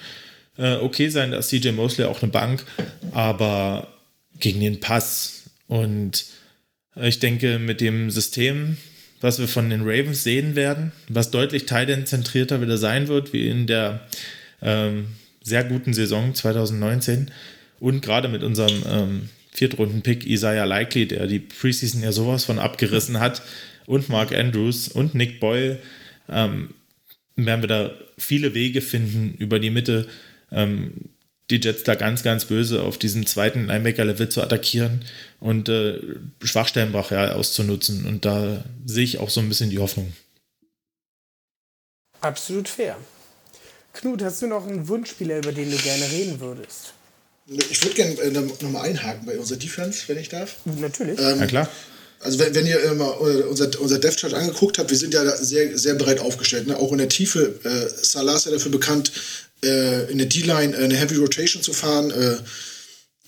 äh, 0.59 0.74
okay 0.76 1.09
sein, 1.09 1.30
dass 1.30 1.49
CJ 1.49 1.70
Mosley 1.70 2.07
auch 2.07 2.22
eine 2.22 2.30
Bank, 2.30 2.64
aber 3.12 3.89
gegen 4.39 4.61
den 4.61 4.80
Pass. 4.80 5.45
Und 5.66 6.26
äh, 6.97 7.09
ich 7.09 7.20
denke, 7.20 7.59
mit 7.59 7.80
dem 7.80 8.11
System, 8.11 8.76
was 9.20 9.39
wir 9.39 9.49
von 9.49 9.70
den 9.70 9.82
Ravens 9.82 10.22
sehen 10.22 10.55
werden, 10.55 10.93
was 11.09 11.30
deutlich 11.30 11.66
Titan-zentrierter 11.66 12.61
wieder 12.61 12.76
sein 12.76 13.09
wird, 13.09 13.32
wie 13.32 13.49
in 13.49 13.66
der 13.66 14.07
ähm, 14.61 15.07
sehr 15.43 15.64
guten 15.64 15.95
Saison 15.95 16.35
2019, 16.35 17.30
und 17.80 18.00
gerade 18.00 18.28
mit 18.28 18.42
unserem 18.42 18.82
ähm, 18.86 19.28
Viertrunden-Pick 19.52 20.26
Isaiah 20.26 20.64
Likely, 20.64 21.06
der 21.06 21.26
die 21.26 21.38
Preseason 21.38 22.02
ja 22.02 22.12
sowas 22.12 22.44
von 22.44 22.58
abgerissen 22.58 23.20
hat, 23.20 23.42
und 23.86 24.08
Mark 24.08 24.32
Andrews 24.32 24.88
und 24.88 25.14
Nick 25.14 25.40
Boyle, 25.40 25.78
ähm, 26.28 26.74
werden 27.36 27.62
wir 27.62 27.68
da 27.68 27.90
viele 28.16 28.54
Wege 28.54 28.80
finden, 28.80 29.34
über 29.38 29.58
die 29.58 29.70
Mitte 29.70 30.08
ähm, 30.50 30.92
die 31.50 31.60
Jets 31.60 31.84
da 31.84 31.94
ganz, 31.94 32.22
ganz 32.22 32.46
böse 32.46 32.82
auf 32.82 32.96
diesem 32.96 33.26
zweiten 33.26 33.66
Linebacker-Level 33.66 34.30
zu 34.30 34.42
attackieren 34.42 35.04
und 35.40 35.68
äh, 35.68 36.00
Schwachstellen 36.42 36.94
auszunutzen. 36.94 38.06
Und 38.06 38.24
da 38.24 38.64
sehe 38.86 39.04
ich 39.04 39.18
auch 39.18 39.28
so 39.28 39.40
ein 39.40 39.48
bisschen 39.48 39.68
die 39.68 39.78
Hoffnung. 39.78 40.14
Absolut 42.20 42.68
fair. 42.68 42.96
Knut, 43.92 44.22
hast 44.22 44.40
du 44.40 44.46
noch 44.46 44.66
einen 44.66 44.88
Wunschspieler, 44.88 45.38
über 45.38 45.52
den 45.52 45.70
du 45.70 45.76
gerne 45.76 46.10
reden 46.10 46.40
würdest? 46.40 46.94
Ich 47.47 47.82
würde 47.82 47.95
gerne 47.95 48.20
äh, 48.20 48.30
nochmal 48.30 48.88
einhaken 48.88 49.26
bei 49.26 49.38
unserer 49.38 49.59
Defense, 49.59 50.03
wenn 50.07 50.18
ich 50.18 50.30
darf. 50.30 50.57
Natürlich. 50.64 51.18
Ähm, 51.20 51.36
Na 51.38 51.47
klar. 51.47 51.68
Also 52.20 52.38
wenn, 52.38 52.55
wenn 52.55 52.66
ihr 52.66 52.82
äh, 52.82 52.95
mal 52.95 53.11
unser, 53.11 53.78
unser 53.80 53.99
Death 53.99 54.16
Chart 54.16 54.32
angeguckt 54.32 54.78
habt, 54.78 54.90
wir 54.90 54.97
sind 54.97 55.12
ja 55.12 55.36
sehr, 55.36 55.76
sehr 55.76 55.95
breit 55.95 56.20
aufgestellt. 56.20 56.66
Ne? 56.66 56.76
Auch 56.76 56.90
in 56.92 56.99
der 56.99 57.11
Tiefe. 57.11 57.61
Äh, 57.64 58.05
Salah 58.05 58.36
ist 58.36 58.47
ja 58.47 58.53
dafür 58.53 58.72
bekannt, 58.72 59.12
äh, 59.62 60.11
in 60.11 60.16
der 60.16 60.26
D-Line 60.26 60.74
äh, 60.74 60.84
eine 60.84 60.97
Heavy 60.97 61.16
Rotation 61.16 61.62
zu 61.62 61.74
fahren. 61.74 62.11
Äh, 62.11 62.36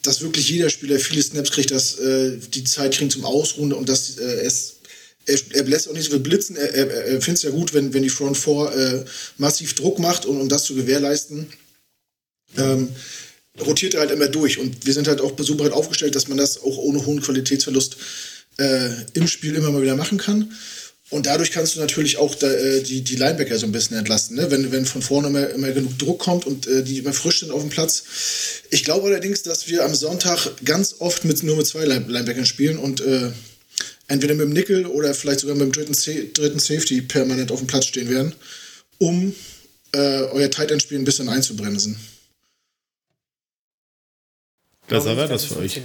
dass 0.03 0.23
wirklich 0.23 0.49
jeder 0.49 0.71
Spieler 0.71 1.01
viele 1.01 1.21
Snaps 1.21 1.51
kriegt, 1.51 1.73
dass 1.73 1.99
äh, 1.99 2.39
die 2.55 2.63
Zeit 2.63 2.95
kriegen 2.95 3.11
zum 3.11 3.25
Ausruhen 3.25 3.73
und 3.73 3.89
dass 3.89 4.17
es 4.19 4.77
er, 5.27 5.37
er 5.55 5.65
lässt 5.65 5.89
auch 5.89 5.93
nicht 5.93 6.05
so 6.05 6.13
viel 6.13 6.21
blitzen. 6.21 6.55
Er, 6.55 6.73
er, 6.73 6.89
er 6.89 7.21
findet 7.21 7.39
es 7.39 7.43
ja 7.43 7.51
gut, 7.51 7.75
wenn, 7.75 7.93
wenn 7.93 8.05
die 8.05 8.09
Front 8.09 8.39
4 8.39 9.05
massiv 9.39 9.75
Druck 9.75 9.99
macht, 9.99 10.25
um, 10.25 10.41
um 10.41 10.49
das 10.49 10.63
zu 10.63 10.77
gewährleisten. 10.77 11.49
Ähm, 12.57 12.91
rotiert 13.65 13.95
er 13.95 14.01
halt 14.01 14.11
immer 14.11 14.29
durch. 14.29 14.59
Und 14.59 14.87
wir 14.87 14.93
sind 14.93 15.09
halt 15.09 15.21
auch 15.21 15.33
so 15.39 15.57
breit 15.57 15.73
aufgestellt, 15.73 16.15
dass 16.15 16.29
man 16.29 16.39
das 16.39 16.63
auch 16.63 16.79
ohne 16.79 17.05
hohen 17.07 17.21
Qualitätsverlust 17.21 17.97
äh, 18.59 18.91
im 19.15 19.27
Spiel 19.29 19.55
immer 19.55 19.71
mal 19.71 19.83
wieder 19.83 19.97
machen 19.97 20.19
kann. 20.19 20.53
Und 21.09 21.27
dadurch 21.27 21.53
kannst 21.53 21.77
du 21.77 21.81
natürlich 21.81 22.17
auch 22.17 22.35
da, 22.35 22.51
äh, 22.53 22.83
die, 22.83 23.03
die 23.03 23.15
Linebacker 23.15 23.57
so 23.59 23.67
ein 23.67 23.73
bisschen 23.73 23.97
entlasten, 23.97 24.37
ne? 24.37 24.51
wenn, 24.51 24.73
wenn 24.73 24.85
von 24.87 25.03
vorne 25.03 25.29
immer, 25.29 25.49
immer 25.51 25.71
genug 25.71 25.97
Druck 25.99 26.19
kommt 26.19 26.47
und 26.47 26.67
äh, 26.67 26.83
die 26.83 26.99
immer 26.99 27.13
frisch 27.13 27.41
sind 27.41 27.53
auf 27.53 27.61
dem 27.61 27.71
Platz. 27.71 28.03
Ich 28.71 28.83
glaube 28.83 29.07
allerdings, 29.07 29.43
dass 29.43 29.69
wir 29.69 29.85
am 29.85 29.95
Sonntag 29.95 30.51
ganz 30.65 30.97
oft 30.99 31.25
mit, 31.25 31.41
nur 31.45 31.57
mit 31.57 31.67
zwei 31.67 31.85
Linebackern 31.85 32.45
spielen 32.45 32.77
und 32.77 33.01
äh, 33.03 33.31
entweder 34.09 34.35
mit 34.35 34.47
dem 34.47 34.53
Nickel 34.53 34.87
oder 34.87 35.15
vielleicht 35.15 35.41
sogar 35.41 35.55
mit 35.55 35.67
dem 35.67 35.73
dritten, 35.73 36.33
dritten 36.33 36.59
Safety 36.59 37.03
permanent 37.03 37.53
auf 37.53 37.61
dem 37.61 37.69
Platz 37.69 37.87
stehen 37.87 38.11
werden, 38.11 38.35
um 38.99 39.33
äh, 39.93 39.99
euer 39.99 40.51
Tight 40.51 40.73
End 40.73 40.83
Spiel 40.83 40.99
ein 40.99 41.05
bisschen 41.05 41.29
einzubremsen. 41.29 41.97
Besser 44.89 45.17
wäre 45.17 45.29
das 45.29 45.45
für 45.45 45.59
euch. 45.59 45.81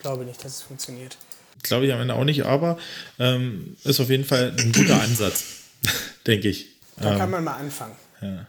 Glaube 0.00 0.24
nicht, 0.24 0.44
dass 0.44 0.56
es 0.56 0.62
funktioniert. 0.62 1.16
Glaube 1.62 1.86
ich 1.86 1.92
am 1.92 2.00
Ende 2.00 2.14
auch 2.14 2.24
nicht, 2.24 2.44
aber 2.44 2.78
ähm, 3.18 3.76
ist 3.84 3.98
auf 4.00 4.10
jeden 4.10 4.24
Fall 4.24 4.54
ein 4.56 4.72
guter 4.72 5.00
Ansatz, 5.00 5.44
denke 6.26 6.48
ich. 6.48 6.66
Da 6.98 7.12
ähm, 7.12 7.18
kann 7.18 7.30
man 7.30 7.44
mal 7.44 7.54
anfangen. 7.54 7.96
Ja. 8.20 8.46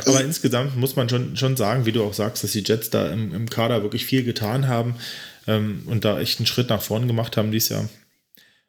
Aber 0.00 0.16
also, 0.16 0.20
insgesamt 0.20 0.76
muss 0.76 0.96
man 0.96 1.08
schon, 1.08 1.36
schon 1.36 1.56
sagen, 1.56 1.86
wie 1.86 1.92
du 1.92 2.02
auch 2.04 2.14
sagst, 2.14 2.42
dass 2.42 2.52
die 2.52 2.64
Jets 2.64 2.90
da 2.90 3.08
im, 3.08 3.34
im 3.34 3.50
Kader 3.50 3.82
wirklich 3.82 4.06
viel 4.06 4.24
getan 4.24 4.66
haben 4.66 4.96
ähm, 5.46 5.82
und 5.86 6.04
da 6.04 6.18
echt 6.18 6.38
einen 6.38 6.46
Schritt 6.46 6.70
nach 6.70 6.82
vorn 6.82 7.06
gemacht 7.06 7.36
haben 7.36 7.50
dieses 7.50 7.68
Jahr. 7.68 7.88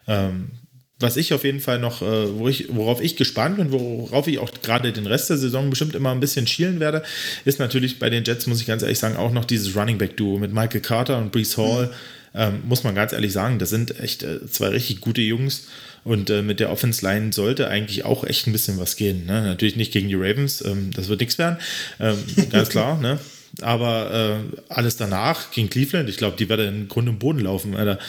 Ähm, 0.07 0.51
was 0.99 1.17
ich 1.17 1.33
auf 1.33 1.43
jeden 1.43 1.59
Fall 1.59 1.79
noch, 1.79 2.01
äh, 2.01 2.37
wo 2.37 2.47
ich, 2.47 2.67
worauf 2.69 3.01
ich 3.01 3.17
gespannt 3.17 3.57
bin, 3.57 3.71
worauf 3.71 4.27
ich 4.27 4.39
auch 4.39 4.49
gerade 4.61 4.93
den 4.93 5.07
Rest 5.07 5.29
der 5.29 5.37
Saison 5.37 5.69
bestimmt 5.69 5.95
immer 5.95 6.11
ein 6.11 6.19
bisschen 6.19 6.47
schielen 6.47 6.79
werde, 6.79 7.03
ist 7.43 7.59
natürlich 7.59 7.99
bei 7.99 8.09
den 8.09 8.23
Jets, 8.23 8.47
muss 8.47 8.61
ich 8.61 8.67
ganz 8.67 8.81
ehrlich 8.81 8.99
sagen, 8.99 9.17
auch 9.17 9.31
noch 9.31 9.45
dieses 9.45 9.75
Running 9.75 9.97
Back 9.97 10.15
Duo 10.15 10.37
mit 10.37 10.53
Michael 10.53 10.81
Carter 10.81 11.17
und 11.17 11.31
Brees 11.31 11.57
Hall. 11.57 11.87
Mhm. 11.87 11.91
Ähm, 12.37 12.63
muss 12.65 12.83
man 12.83 12.95
ganz 12.95 13.13
ehrlich 13.13 13.31
sagen, 13.31 13.59
das 13.59 13.69
sind 13.69 13.97
echt 14.01 14.23
äh, 14.23 14.45
zwei 14.47 14.67
richtig 14.67 14.99
gute 14.99 15.21
Jungs. 15.21 15.67
Und 16.03 16.29
äh, 16.29 16.41
mit 16.41 16.59
der 16.59 16.69
Offense 16.69 17.03
Line 17.03 17.31
sollte 17.33 17.67
eigentlich 17.69 18.05
auch 18.05 18.23
echt 18.25 18.45
ein 18.45 18.51
bisschen 18.51 18.77
was 18.77 18.95
gehen. 18.95 19.25
Ne? 19.25 19.41
Natürlich 19.41 19.77
nicht 19.77 19.91
gegen 19.91 20.09
die 20.09 20.15
Ravens, 20.15 20.63
ähm, 20.63 20.91
das 20.93 21.07
wird 21.07 21.21
nichts 21.21 21.37
werden, 21.37 21.57
ähm, 21.99 22.17
ganz 22.51 22.69
klar. 22.69 22.99
Ne? 23.01 23.19
Aber 23.61 24.43
äh, 24.49 24.73
alles 24.73 24.97
danach 24.97 25.51
gegen 25.51 25.69
Cleveland, 25.69 26.09
ich 26.09 26.17
glaube, 26.17 26.35
die 26.37 26.49
werden 26.49 26.67
in 26.67 26.87
Grund 26.87 27.07
und 27.07 27.19
Boden 27.19 27.39
laufen, 27.39 27.75
Alter. 27.75 27.99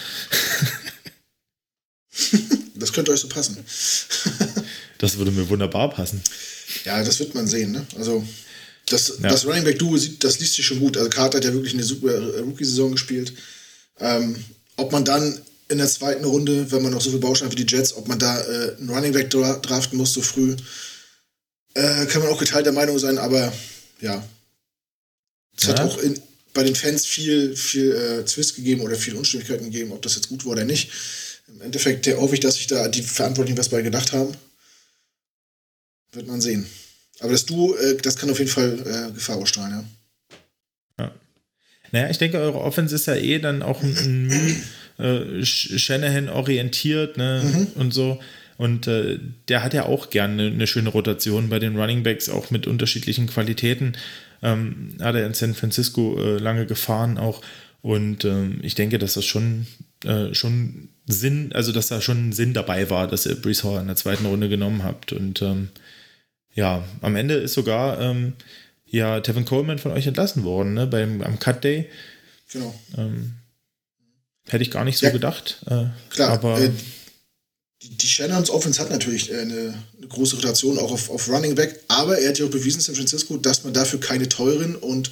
Das 2.79 2.93
könnte 2.93 3.11
euch 3.11 3.21
so 3.21 3.29
passen. 3.29 3.57
das 4.99 5.17
würde 5.17 5.31
mir 5.31 5.49
wunderbar 5.49 5.89
passen. 5.89 6.21
Ja, 6.85 7.03
das 7.03 7.19
wird 7.21 7.35
man 7.35 7.47
sehen. 7.47 7.73
Ne? 7.73 7.87
Also 7.97 8.23
das, 8.87 9.15
ja. 9.21 9.31
das 9.31 9.47
Running 9.47 9.65
Back 9.65 9.79
Duo 9.79 9.97
das 9.97 10.39
liest 10.39 10.55
sich 10.55 10.67
schon 10.67 10.81
gut. 10.81 10.97
Also 10.97 11.09
Carter 11.09 11.39
hat 11.39 11.45
ja 11.45 11.55
wirklich 11.55 11.73
eine 11.73 11.83
super 11.83 12.21
Rookie-Saison 12.41 12.93
gespielt. 12.93 13.33
Ähm, 13.99 14.37
ob 14.77 14.93
man 14.93 15.05
dann 15.05 15.41
in 15.69 15.79
der 15.79 15.89
zweiten 15.89 16.25
Runde, 16.25 16.71
wenn 16.71 16.83
man 16.83 16.93
noch 16.93 17.01
so 17.01 17.11
viel 17.11 17.19
Bausteine 17.19 17.51
wie 17.51 17.65
die 17.65 17.75
Jets, 17.75 17.97
ob 17.97 18.09
man 18.09 18.19
da 18.19 18.41
äh, 18.41 18.77
einen 18.77 18.91
Running 18.91 19.13
Back 19.13 19.31
draften 19.31 19.97
muss 19.99 20.13
so 20.13 20.21
früh, 20.21 20.55
äh, 21.75 22.07
kann 22.07 22.23
man 22.23 22.31
auch 22.31 22.39
geteilter 22.39 22.73
Meinung 22.73 22.99
sein. 22.99 23.19
Aber 23.19 23.53
ja, 24.01 24.23
es 25.57 25.65
ja. 25.65 25.71
hat 25.71 25.81
auch 25.81 25.99
in, 25.99 26.21
bei 26.53 26.63
den 26.63 26.75
Fans 26.75 27.05
viel, 27.05 27.57
viel 27.57 27.93
äh, 27.93 28.25
Zwist 28.25 28.55
gegeben 28.57 28.83
oder 28.83 28.97
viel 28.97 29.17
Unstimmigkeiten 29.17 29.65
gegeben, 29.65 29.93
ob 29.93 30.03
das 30.03 30.15
jetzt 30.15 30.29
gut 30.29 30.45
war 30.45 30.53
oder 30.53 30.65
nicht. 30.65 30.91
Im 31.49 31.61
Endeffekt 31.61 32.07
hoffe 32.09 32.35
ich, 32.35 32.41
dass 32.41 32.57
sich 32.57 32.67
da 32.67 32.89
die 32.89 33.03
Verantwortlichen 33.03 33.59
was 33.59 33.69
bei 33.69 33.83
gedacht 33.83 34.13
haben. 34.13 34.35
Wird 36.13 36.27
man 36.27 36.41
sehen. 36.41 36.67
Aber 37.21 37.33
das 37.33 37.47
Duo, 37.47 37.75
äh, 37.77 37.97
das 37.97 38.17
kann 38.17 38.31
auf 38.31 38.39
jeden 38.39 38.51
Fall 38.51 38.79
äh, 38.81 39.13
Gefahr 39.13 39.37
ausstrahlen, 39.37 39.73
ja. 40.99 41.05
ja. 41.05 41.15
Naja, 41.93 42.11
ich 42.11 42.19
denke, 42.19 42.39
eure 42.39 42.61
Offense 42.61 42.95
ist 42.95 43.07
ja 43.07 43.15
eh 43.15 43.39
dann 43.39 43.63
auch 43.63 43.83
ein, 43.83 44.31
ein 44.99 45.41
äh, 45.41 45.45
Shanahan 45.45 46.29
orientiert 46.29 47.17
ne? 47.17 47.43
Mhm. 47.45 47.81
und 47.81 47.93
so. 47.93 48.21
Und 48.59 48.87
äh, 48.87 49.19
der 49.49 49.63
hat 49.63 49.75
ja 49.75 49.85
auch 49.85 50.11
gerne 50.11 50.47
eine, 50.47 50.67
schöne 50.67 50.89
Rotation 50.89 51.51
bei 51.51 51.59
den 51.59 51.77
Running 51.79 52.03
Backs, 52.03 52.29
auch 52.29 52.51
mit 52.51 52.67
unterschiedlichen 52.67 53.27
Qualitäten. 53.27 53.93
Ähm, 54.43 54.97
hat 55.01 55.15
er 55.15 55.27
in 55.27 55.35
San 55.35 55.55
Francisco 55.55 56.19
äh, 56.19 56.39
lange 56.39 56.67
gefahren 56.67 57.19
auch. 57.19 57.43
Und 57.83 58.25
ähm, 58.25 58.61
ich 58.63 58.75
denke, 58.75 58.99
dass 58.99 59.15
das 59.15 59.27
schon, 59.27 59.67
äh, 60.05 60.35
schon 60.35 60.89
Sinn, 61.07 61.53
also 61.53 61.73
dass 61.73 61.89
da 61.89 62.01
schon 62.01 62.33
Sinn 62.33 62.53
dabei 62.53 62.91
war, 62.91 63.07
dass 63.07 63.27
ihr 63.27 63.37
Brees 63.37 63.63
Hall 63.65 63.81
in 63.81 63.87
der 63.87 63.97
zweiten 63.97 64.27
Runde 64.27 64.49
genommen 64.49 64.83
habt. 64.83 65.13
Und 65.13 65.41
ähm, 65.43 65.69
ja, 66.55 66.85
am 67.01 67.17
Ende 67.17 67.35
ist 67.35 67.55
sogar 67.55 68.01
ähm, 68.01 68.33
ja 68.87 69.21
Tevin 69.21 69.45
Coleman 69.45 69.79
von 69.79 69.93
euch 69.93 70.07
entlassen 70.07 70.45
worden, 70.45 70.75
ne, 70.75 70.87
beim 70.87 71.23
am 71.23 71.39
Cut 71.39 71.63
Day. 71.63 71.89
Genau. 72.53 72.75
Ähm, 72.97 73.35
hätte 74.49 74.63
ich 74.63 74.71
gar 74.71 74.85
nicht 74.85 74.99
so 74.99 75.07
ja, 75.07 75.13
gedacht. 75.13 75.59
Äh, 75.67 75.87
klar, 76.11 76.31
aber 76.31 76.61
äh, 76.61 76.71
die, 77.83 77.97
die 77.97 78.09
Shannons 78.09 78.51
Offense 78.51 78.81
hat 78.81 78.91
natürlich 78.91 79.31
äh, 79.31 79.41
eine, 79.41 79.75
eine, 79.97 80.07
große 80.09 80.37
Rotation 80.37 80.79
auch 80.79 80.91
auf, 80.91 81.11
auf 81.11 81.29
Running 81.29 81.55
Back, 81.55 81.81
aber 81.89 82.19
er 82.19 82.31
hat 82.31 82.39
ja 82.39 82.47
auch 82.47 82.51
bewiesen 82.51 82.79
in 82.79 82.85
San 82.85 82.95
Francisco, 82.97 83.37
dass 83.37 83.65
man 83.65 83.73
dafür 83.73 84.01
keine 84.01 84.29
teuren 84.29 84.75
und 84.77 85.11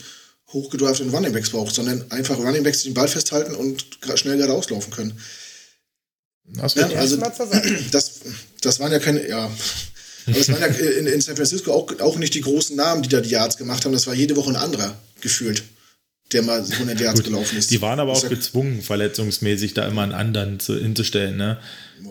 hochgedrafteten 0.52 1.12
Running 1.12 1.32
Backs 1.32 1.50
braucht, 1.50 1.74
sondern 1.74 2.10
einfach 2.10 2.38
Running 2.38 2.62
Backs, 2.62 2.82
die 2.82 2.88
den 2.88 2.94
Ball 2.94 3.08
festhalten 3.08 3.54
und 3.54 3.84
schnell 4.14 4.36
geradeaus 4.36 4.70
laufen 4.70 4.90
können. 4.92 5.18
Das 6.46 6.74
ja, 6.74 6.88
also, 6.88 7.16
das, 7.90 8.20
das 8.60 8.80
waren 8.80 8.92
ja 8.92 8.98
keine, 8.98 9.26
ja. 9.28 9.50
Aber 10.26 10.38
es 10.38 10.50
waren 10.50 10.60
ja 10.60 10.66
in, 10.66 11.06
in 11.06 11.20
San 11.20 11.36
Francisco 11.36 11.72
auch, 11.72 12.00
auch 12.00 12.16
nicht 12.16 12.34
die 12.34 12.40
großen 12.40 12.76
Namen, 12.76 13.02
die 13.02 13.08
da 13.08 13.20
die 13.20 13.30
Yards 13.30 13.56
gemacht 13.56 13.84
haben. 13.84 13.92
Das 13.92 14.06
war 14.06 14.14
jede 14.14 14.36
Woche 14.36 14.50
ein 14.50 14.56
anderer 14.56 14.96
gefühlt, 15.20 15.62
der 16.32 16.42
mal 16.42 16.62
100 16.62 17.00
Yards 17.00 17.20
Gut, 17.20 17.30
gelaufen 17.30 17.58
ist. 17.58 17.70
Die 17.70 17.82
waren 17.82 18.00
aber 18.00 18.12
auch 18.12 18.28
gezwungen, 18.28 18.82
verletzungsmäßig 18.82 19.74
da 19.74 19.86
immer 19.86 20.02
einen 20.02 20.12
anderen 20.12 20.60
zu, 20.60 20.78
hinzustellen. 20.78 21.36
Ne? 21.36 21.58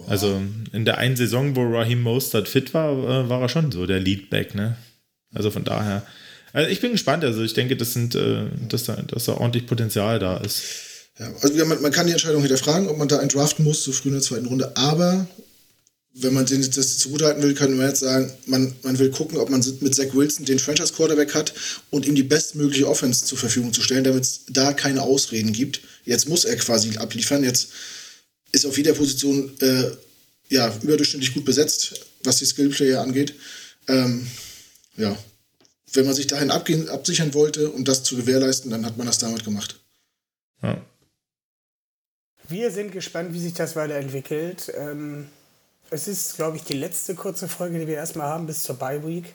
Also 0.07 0.41
in 0.71 0.86
der 0.86 0.97
einen 0.97 1.15
Saison, 1.15 1.55
wo 1.55 1.63
Raheem 1.63 2.01
Mostert 2.01 2.47
fit 2.47 2.73
war, 2.73 2.91
äh, 2.91 3.29
war 3.29 3.41
er 3.41 3.49
schon 3.49 3.71
so 3.71 3.86
der 3.86 3.99
Leadback. 3.99 4.53
Ne? 4.53 4.77
Also 5.34 5.49
von 5.49 5.63
daher. 5.63 6.05
Also 6.51 6.69
ich 6.69 6.81
bin 6.81 6.91
gespannt. 6.91 7.23
Also 7.23 7.41
ich 7.43 7.53
denke, 7.53 7.75
das 7.75 7.93
sind, 7.93 8.13
äh, 8.13 8.45
dass, 8.69 8.84
da, 8.84 8.95
dass 8.95 9.25
da 9.25 9.34
ordentlich 9.34 9.65
Potenzial 9.65 10.19
da 10.19 10.38
ist. 10.38 10.61
Ja, 11.20 11.32
also 11.41 11.66
man, 11.66 11.82
man 11.82 11.91
kann 11.91 12.07
die 12.07 12.14
Entscheidung 12.14 12.41
hinterfragen, 12.41 12.88
ob 12.88 12.97
man 12.97 13.07
da 13.07 13.20
einen 13.20 13.30
draften 13.30 13.64
muss, 13.64 13.84
so 13.84 13.91
früh 13.91 14.09
in 14.09 14.16
der 14.16 14.24
zweiten 14.24 14.47
Runde. 14.47 14.76
Aber 14.76 15.28
wenn 16.16 16.34
man 16.34 16.45
das 16.45 16.97
zugutehalten 16.97 17.41
will, 17.41 17.53
könnte 17.55 17.76
man 17.76 17.88
jetzt 17.88 18.01
sagen, 18.01 18.32
man, 18.45 18.76
man 18.84 18.99
will 18.99 19.09
gucken, 19.09 19.38
ob 19.38 19.49
man 19.49 19.64
mit 19.80 19.95
Zach 19.95 20.14
Wilson 20.14 20.45
den 20.45 20.59
Franchise-Quarterback 20.59 21.34
hat 21.34 21.53
und 21.89 22.05
ihm 22.05 22.16
die 22.16 22.24
bestmögliche 22.24 22.88
Offense 22.88 23.26
zur 23.26 23.38
Verfügung 23.38 23.74
zu 23.74 23.82
stellen, 23.82 24.03
damit 24.03 24.24
es 24.24 24.41
da 24.49 24.74
keine 24.74 25.01
Ausreden 25.01 25.53
gibt. 25.53 25.82
Jetzt 26.05 26.30
muss 26.30 26.45
er 26.45 26.55
quasi 26.57 26.97
abliefern. 26.97 27.43
Jetzt 27.43 27.70
ist 28.51 28.66
auf 28.66 28.78
jeder 28.78 28.93
Position 28.93 29.51
äh, 29.61 29.89
ja, 30.49 30.76
überdurchschnittlich 30.84 31.34
gut 31.34 31.45
besetzt, 31.45 32.05
was 32.24 32.38
die 32.38 32.45
Skillplayer 32.45 33.01
angeht. 33.01 33.34
Ähm, 33.88 34.28
ja, 34.97 35.18
wenn 35.93 36.05
man 36.05 36.14
sich 36.14 36.28
dahin 36.28 36.51
abgehen, 36.51 36.89
absichern 36.89 37.34
wollte, 37.34 37.72
um 37.72 37.86
das 37.86 38.03
zu 38.03 38.16
gewährleisten, 38.16 38.70
dann 38.70 38.86
hat 38.86 38.97
man 38.97 39.07
das 39.07 39.18
damit 39.18 39.43
gemacht. 39.43 39.80
Ja. 40.61 40.80
Wir 42.48 42.72
sind 42.72 42.91
gespannt, 42.91 43.34
wie 43.34 43.39
sich 43.39 43.54
das 43.54 43.76
weiterentwickelt. 43.76 44.72
Ähm, 44.78 45.30
es 45.89 46.08
ist, 46.08 46.36
glaube 46.36 46.58
ich, 46.58 46.64
die 46.64 46.74
letzte 46.74 47.16
kurze 47.16 47.48
Folge, 47.48 47.80
die 47.80 47.88
wir 47.88 47.96
erstmal 47.96 48.28
haben 48.28 48.48
bis 48.48 48.64
zur 48.64 48.76
Bye 48.76 49.06
Week. 49.06 49.34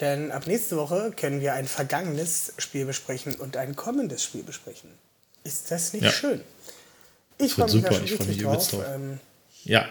Denn 0.00 0.30
ab 0.30 0.46
nächste 0.46 0.76
Woche 0.76 1.12
können 1.16 1.40
wir 1.40 1.54
ein 1.54 1.66
vergangenes 1.66 2.52
Spiel 2.58 2.84
besprechen 2.84 3.34
und 3.34 3.56
ein 3.56 3.74
kommendes 3.74 4.22
Spiel 4.22 4.44
besprechen. 4.44 4.90
Ist 5.44 5.70
das 5.70 5.92
nicht 5.92 6.04
ja. 6.04 6.10
schön? 6.10 6.40
Ich 7.38 7.54
freue 7.54 7.72
mich 7.72 7.82
da 7.82 7.92
schon 7.92 8.02
richtig 8.02 8.42
drauf. 8.42 8.70
drauf. 8.70 8.84
Ähm, 8.94 9.20
ja. 9.64 9.88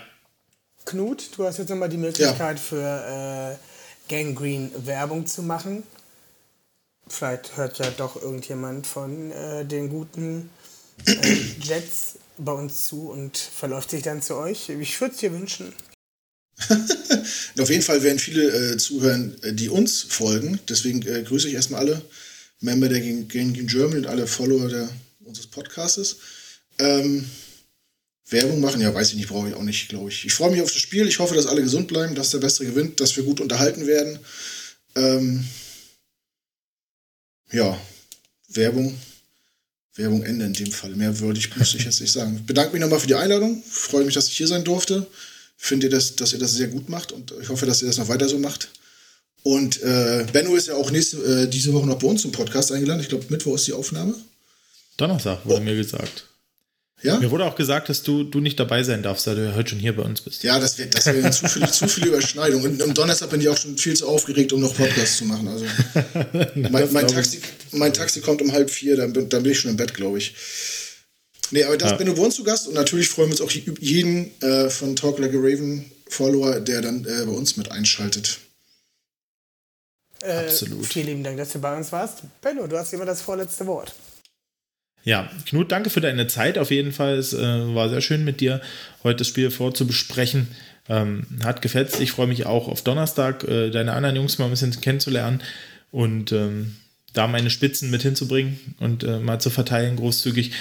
Knut, 0.85 1.37
du 1.37 1.45
hast 1.45 1.57
jetzt 1.57 1.69
nochmal 1.69 1.89
die 1.89 1.97
Möglichkeit 1.97 2.57
ja. 2.57 2.63
für 2.63 3.57
äh, 4.09 4.09
Gangrene 4.09 4.71
Werbung 4.85 5.27
zu 5.27 5.43
machen. 5.43 5.83
Vielleicht 7.09 7.57
hört 7.57 7.77
ja 7.79 7.89
doch 7.91 8.21
irgendjemand 8.21 8.87
von 8.87 9.31
äh, 9.31 9.65
den 9.65 9.89
guten 9.89 10.49
äh, 11.05 11.35
Jets 11.61 12.17
bei 12.37 12.51
uns 12.51 12.85
zu 12.85 13.09
und 13.09 13.37
verläuft 13.37 13.91
sich 13.91 14.03
dann 14.03 14.21
zu 14.21 14.35
euch. 14.35 14.69
Ich 14.69 14.99
würde 15.01 15.13
es 15.13 15.19
dir 15.19 15.31
wünschen. 15.31 15.73
Auf 17.59 17.69
jeden 17.69 17.83
Fall 17.83 18.01
werden 18.03 18.19
viele 18.19 18.73
äh, 18.73 18.77
zuhören, 18.77 19.35
äh, 19.43 19.53
die 19.53 19.69
uns 19.69 20.03
folgen. 20.03 20.59
Deswegen 20.67 21.01
äh, 21.07 21.23
grüße 21.23 21.47
ich 21.47 21.53
erstmal 21.53 21.81
alle 21.81 22.01
Member 22.59 22.89
der 22.89 23.01
Gang 23.01 23.55
in 23.55 23.67
Germany 23.67 23.99
und 23.99 24.07
alle 24.07 24.25
Follower 24.25 24.67
der, 24.67 24.89
unseres 25.23 25.47
Podcastes. 25.47 26.17
Ähm, 26.79 27.29
Werbung 28.29 28.59
machen, 28.59 28.81
ja, 28.81 28.93
weiß 28.93 29.09
ich 29.09 29.15
nicht, 29.15 29.29
brauche 29.29 29.49
ich 29.49 29.55
auch 29.55 29.63
nicht, 29.63 29.87
glaube 29.89 30.09
ich. 30.09 30.25
Ich 30.25 30.33
freue 30.33 30.51
mich 30.51 30.61
auf 30.61 30.71
das 30.71 30.81
Spiel. 30.81 31.07
Ich 31.07 31.19
hoffe, 31.19 31.35
dass 31.35 31.45
alle 31.45 31.61
gesund 31.61 31.87
bleiben, 31.87 32.15
dass 32.15 32.31
der 32.31 32.39
Bessere 32.39 32.65
gewinnt, 32.65 32.99
dass 32.99 33.15
wir 33.15 33.23
gut 33.23 33.39
unterhalten 33.39 33.87
werden. 33.87 34.19
Ähm, 34.95 35.45
ja, 37.51 37.79
Werbung 38.49 38.97
Werbung 39.97 40.23
Ende 40.23 40.45
in 40.45 40.53
dem 40.53 40.71
Fall. 40.71 40.91
Mehr 40.91 41.19
würde 41.19 41.39
ich, 41.39 41.55
müsste 41.55 41.77
ich 41.77 41.85
jetzt 41.85 42.01
nicht 42.01 42.11
sagen. 42.11 42.37
Ich 42.37 42.45
bedanke 42.45 42.73
mich 42.73 42.81
nochmal 42.81 42.99
für 42.99 43.07
die 43.07 43.15
Einladung. 43.15 43.63
Ich 43.65 43.73
freue 43.73 44.05
mich, 44.05 44.13
dass 44.13 44.27
ich 44.27 44.37
hier 44.37 44.47
sein 44.47 44.63
durfte. 44.63 45.05
Finde, 45.57 45.89
dass, 45.89 46.15
dass 46.15 46.33
ihr 46.33 46.39
das 46.39 46.53
sehr 46.53 46.67
gut 46.67 46.87
macht 46.87 47.11
und 47.11 47.33
ich 47.41 47.49
hoffe, 47.49 47.65
dass 47.65 47.81
ihr 47.81 47.87
das 47.87 47.97
noch 47.97 48.07
weiter 48.07 48.29
so 48.29 48.37
macht. 48.37 48.69
Und 49.41 49.81
äh, 49.81 50.25
Benno 50.31 50.55
ist 50.55 50.67
ja 50.67 50.75
auch 50.75 50.91
nächste, 50.91 51.17
äh, 51.17 51.47
diese 51.47 51.73
Woche 51.73 51.87
noch 51.87 51.97
bei 51.97 52.07
uns 52.07 52.21
zum 52.21 52.31
Podcast 52.31 52.71
eingeladen. 52.71 53.01
Ich 53.01 53.09
glaube, 53.09 53.25
Mittwoch 53.29 53.55
ist 53.55 53.65
die 53.65 53.73
Aufnahme. 53.73 54.13
Donnerstag 54.97 55.45
wurde 55.45 55.61
oh. 55.61 55.63
mir 55.63 55.75
gesagt. 55.75 56.25
Ja? 57.03 57.19
Mir 57.19 57.29
wurde 57.29 57.45
auch 57.45 57.55
gesagt, 57.55 57.89
dass 57.89 58.01
du, 58.01 58.23
du 58.23 58.39
nicht 58.39 58.59
dabei 58.59 58.81
sein 58.81 59.03
darfst, 59.03 59.27
da 59.27 59.35
du 59.35 59.45
ja 59.45 59.53
heute 59.55 59.69
schon 59.69 59.79
hier 59.79 59.95
bei 59.95 60.01
uns 60.01 60.19
bist. 60.21 60.41
Ja, 60.43 60.59
das 60.59 60.79
wäre 60.79 60.89
das 60.89 61.05
wär 61.05 61.31
zu 61.31 61.47
viel, 61.47 61.69
zu 61.69 61.87
viel 61.87 62.07
Überschneidung. 62.07 62.63
Und 62.63 62.81
am 62.81 62.93
Donnerstag 62.95 63.29
bin 63.29 63.39
ich 63.39 63.47
auch 63.49 63.57
schon 63.57 63.77
viel 63.77 63.95
zu 63.95 64.07
aufgeregt, 64.07 64.51
um 64.51 64.61
noch 64.61 64.75
Podcasts 64.75 65.17
zu 65.17 65.25
machen. 65.25 65.47
Also 65.47 65.65
mein, 66.55 66.91
mein, 66.91 67.07
Taxi, 67.07 67.39
mein 67.71 67.93
Taxi 67.93 68.21
kommt 68.21 68.41
um 68.41 68.51
halb 68.51 68.71
vier, 68.71 68.97
dann, 68.97 69.13
bin- 69.13 69.29
dann 69.29 69.43
bin 69.43 69.51
ich 69.51 69.59
schon 69.59 69.69
im 69.71 69.77
Bett, 69.77 69.93
glaube 69.93 70.17
ich. 70.17 70.33
Nee, 71.51 71.63
aber 71.65 71.77
das 71.77 71.91
Ja. 71.91 71.97
bin 71.97 72.07
du 72.07 72.15
bei 72.15 72.23
uns 72.23 72.35
zu 72.35 72.43
Gast 72.43 72.67
und 72.67 72.73
natürlich 72.73 73.09
freuen 73.09 73.29
wir 73.29 73.39
uns 73.39 73.41
auch 73.41 73.51
jeden 73.51 74.31
äh, 74.41 74.69
von 74.71 74.95
Talk 74.95 75.19
Like 75.19 75.33
a 75.33 75.37
Raven 75.37 75.85
Follower, 76.09 76.59
der 76.59 76.81
dann 76.81 77.05
äh, 77.05 77.25
bei 77.25 77.31
uns 77.31 77.57
mit 77.57 77.71
einschaltet. 77.71 78.39
Äh, 80.23 80.31
Absolut. 80.47 80.85
Vielen 80.87 81.05
lieben 81.07 81.23
Dank, 81.23 81.37
dass 81.37 81.49
du 81.51 81.59
bei 81.59 81.77
uns 81.77 81.91
warst. 81.91 82.23
Benno, 82.41 82.65
du 82.65 82.75
hast 82.77 82.91
immer 82.91 83.05
das 83.05 83.21
vorletzte 83.21 83.67
Wort. 83.67 83.93
Ja, 85.03 85.29
Knut, 85.45 85.71
danke 85.71 85.89
für 85.89 86.01
deine 86.01 86.27
Zeit 86.27 86.57
auf 86.57 86.71
jeden 86.71 86.91
Fall. 86.91 87.15
Es 87.15 87.33
äh, 87.33 87.75
war 87.75 87.89
sehr 87.89 88.01
schön 88.01 88.23
mit 88.25 88.41
dir, 88.41 88.61
heute 89.03 89.19
das 89.19 89.27
Spiel 89.27 89.51
vorzubesprechen. 89.51 90.47
Ähm, 90.89 91.25
hat 91.43 91.61
gefetzt. 91.61 91.99
Ich 91.99 92.11
freue 92.11 92.27
mich 92.27 92.45
auch 92.45 92.67
auf 92.67 92.81
Donnerstag, 92.81 93.43
äh, 93.43 93.69
deine 93.69 93.93
anderen 93.93 94.15
Jungs 94.15 94.37
mal 94.37 94.45
ein 94.45 94.51
bisschen 94.51 94.79
kennenzulernen 94.79 95.41
und 95.91 96.31
ähm, 96.31 96.77
da 97.13 97.27
meine 97.27 97.49
Spitzen 97.49 97.89
mit 97.89 98.03
hinzubringen 98.03 98.59
und 98.79 99.03
äh, 99.03 99.19
mal 99.19 99.39
zu 99.39 99.49
verteilen, 99.49 99.95
großzügig. 99.95 100.51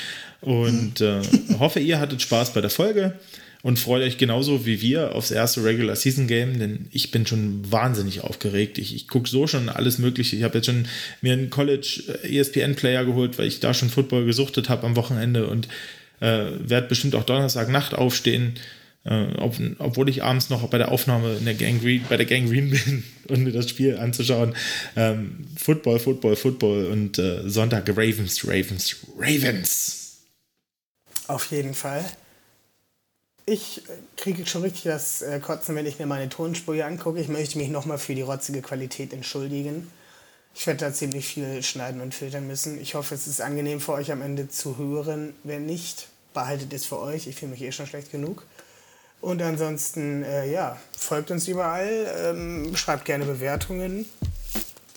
Und 0.41 1.01
äh, 1.01 1.20
hoffe, 1.59 1.80
ihr 1.80 2.01
hattet 2.01 2.22
Spaß 2.22 2.55
bei 2.55 2.61
der 2.61 2.70
Folge 2.70 3.14
und 3.63 3.79
freut 3.79 4.03
euch 4.03 4.19
genauso 4.19 4.67
wie 4.67 4.81
wir 4.81 5.15
aufs 5.15 5.31
erste 5.31 5.65
Regular 5.65 5.97
Season 5.97 6.27
Game, 6.27 6.59
denn 6.59 6.87
ich 6.93 7.11
bin 7.11 7.27
schon 7.27 7.71
wahnsinnig 7.71 8.21
aufgeregt. 8.21 8.79
Ich, 8.79 8.95
ich 8.95 9.09
gucke 9.09 9.29
so 9.29 9.47
schon 9.47 9.69
alles 9.69 9.99
Mögliche. 9.99 10.37
Ich 10.37 10.43
habe 10.43 10.59
jetzt 10.59 10.67
schon 10.67 10.87
mir 11.21 11.33
einen 11.33 11.51
College 11.51 12.19
äh, 12.23 12.39
ESPN 12.39 12.75
Player 12.75 13.05
geholt, 13.05 13.39
weil 13.39 13.47
ich 13.47 13.61
da 13.61 13.75
schon 13.75 13.91
Football 13.91 14.25
gesuchtet 14.25 14.69
habe 14.69 14.87
am 14.87 14.97
Wochenende 14.97 15.47
und 15.47 15.69
äh, 16.21 16.47
werde 16.59 16.89
bestimmt 16.89 17.15
auch 17.15 17.25
Donnerstag 17.25 17.69
Nacht 17.69 17.95
aufstehen, 17.95 18.55
äh, 19.05 19.27
ob, 19.39 19.57
obwohl 19.79 20.09
ich 20.09 20.23
abends 20.23 20.51
noch 20.51 20.69
bei 20.69 20.79
der 20.79 20.91
Aufnahme 20.91 21.37
in 21.37 21.45
der 21.45 21.55
Gangrene, 21.55 22.05
bei 22.09 22.17
der 22.17 22.27
Gangrene 22.27 22.71
bin 22.85 23.05
und 23.29 23.45
mir 23.45 23.53
das 23.53 23.71
Spiel 23.71 23.97
anzuschauen. 23.97 24.55
Ähm, 24.97 25.47
Football, 25.57 25.99
Football, 25.99 26.37
Football 26.37 26.87
und 26.87 27.19
äh, 27.19 27.49
Sonntag 27.49 27.89
Ravens, 27.89 28.47
Ravens, 28.47 28.97
Ravens. 29.19 30.25
Auf 31.29 31.51
jeden 31.51 31.75
Fall. 31.75 32.05
Ich 33.49 33.83
kriege 34.17 34.45
schon 34.45 34.63
richtig 34.63 34.83
das 34.85 35.23
äh, 35.23 35.39
Kotzen, 35.39 35.77
wenn 35.77 35.87
ich 35.87 36.01
mir 36.01 36.07
meine 36.07 36.29
Tonspur 36.29 36.75
hier 36.75 36.87
angucke. 36.87 37.21
Ich 37.21 37.29
möchte 37.29 37.59
mich 37.59 37.69
nochmal 37.69 37.97
für 37.97 38.17
die 38.17 38.23
rotzige 38.23 38.61
Qualität 38.61 39.13
entschuldigen. 39.13 39.89
Ich 40.53 40.67
werde 40.67 40.81
da 40.81 40.93
ziemlich 40.93 41.29
viel 41.29 41.63
schneiden 41.63 42.01
und 42.01 42.13
filtern 42.13 42.49
müssen. 42.49 42.81
Ich 42.81 42.97
hoffe, 42.97 43.15
es 43.15 43.29
ist 43.29 43.41
angenehm 43.41 43.79
für 43.79 43.93
euch 43.93 44.11
am 44.11 44.21
Ende 44.21 44.49
zu 44.49 44.79
hören. 44.79 45.33
Wenn 45.45 45.65
nicht, 45.65 46.09
behaltet 46.35 46.73
es 46.73 46.87
für 46.87 46.99
euch. 46.99 47.29
Ich 47.29 47.37
fühle 47.37 47.53
mich 47.53 47.63
eh 47.63 47.71
schon 47.71 47.87
schlecht 47.87 48.11
genug. 48.11 48.43
Und 49.21 49.41
ansonsten, 49.43 50.25
äh, 50.25 50.51
ja, 50.51 50.77
folgt 50.99 51.31
uns 51.31 51.47
überall, 51.47 52.13
ähm, 52.19 52.75
schreibt 52.75 53.05
gerne 53.05 53.27
Bewertungen, 53.27 54.07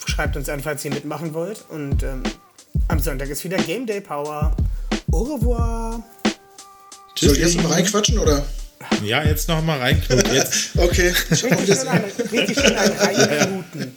schreibt 0.06 0.36
uns 0.38 0.50
an, 0.50 0.62
falls 0.62 0.84
ihr 0.86 0.91
mitmachen 0.91 1.36
wollt. 1.36 1.66
Und 1.70 2.02
ähm, 2.02 2.24
am 2.88 3.00
Sonntag 3.00 3.30
ist 3.30 3.43
wieder 3.43 3.58
Game 3.58 3.86
Day 3.86 4.02
Power. 4.02 4.56
Au 5.12 5.22
revoir. 5.22 6.04
Soll 7.20 7.32
ich 7.34 7.38
jetzt 7.39 7.55
noch 7.57 7.63
mal 7.63 7.74
reinquatschen 7.74 8.20
oder? 8.20 8.45
Ja, 9.03 9.24
jetzt 9.24 9.47
noch 9.49 9.61
mal 9.61 9.78
rein, 9.78 10.01
Knut. 10.01 10.26
Jetzt 10.34 10.70
Okay, 10.78 11.09
Richtig 11.30 11.39
schön 11.39 11.59
Wiedersehen. 11.61 11.88
ein, 11.89 12.03
richtig 12.32 12.59
schön 12.59 12.76
ein 12.78 12.91
Reihen 12.93 13.63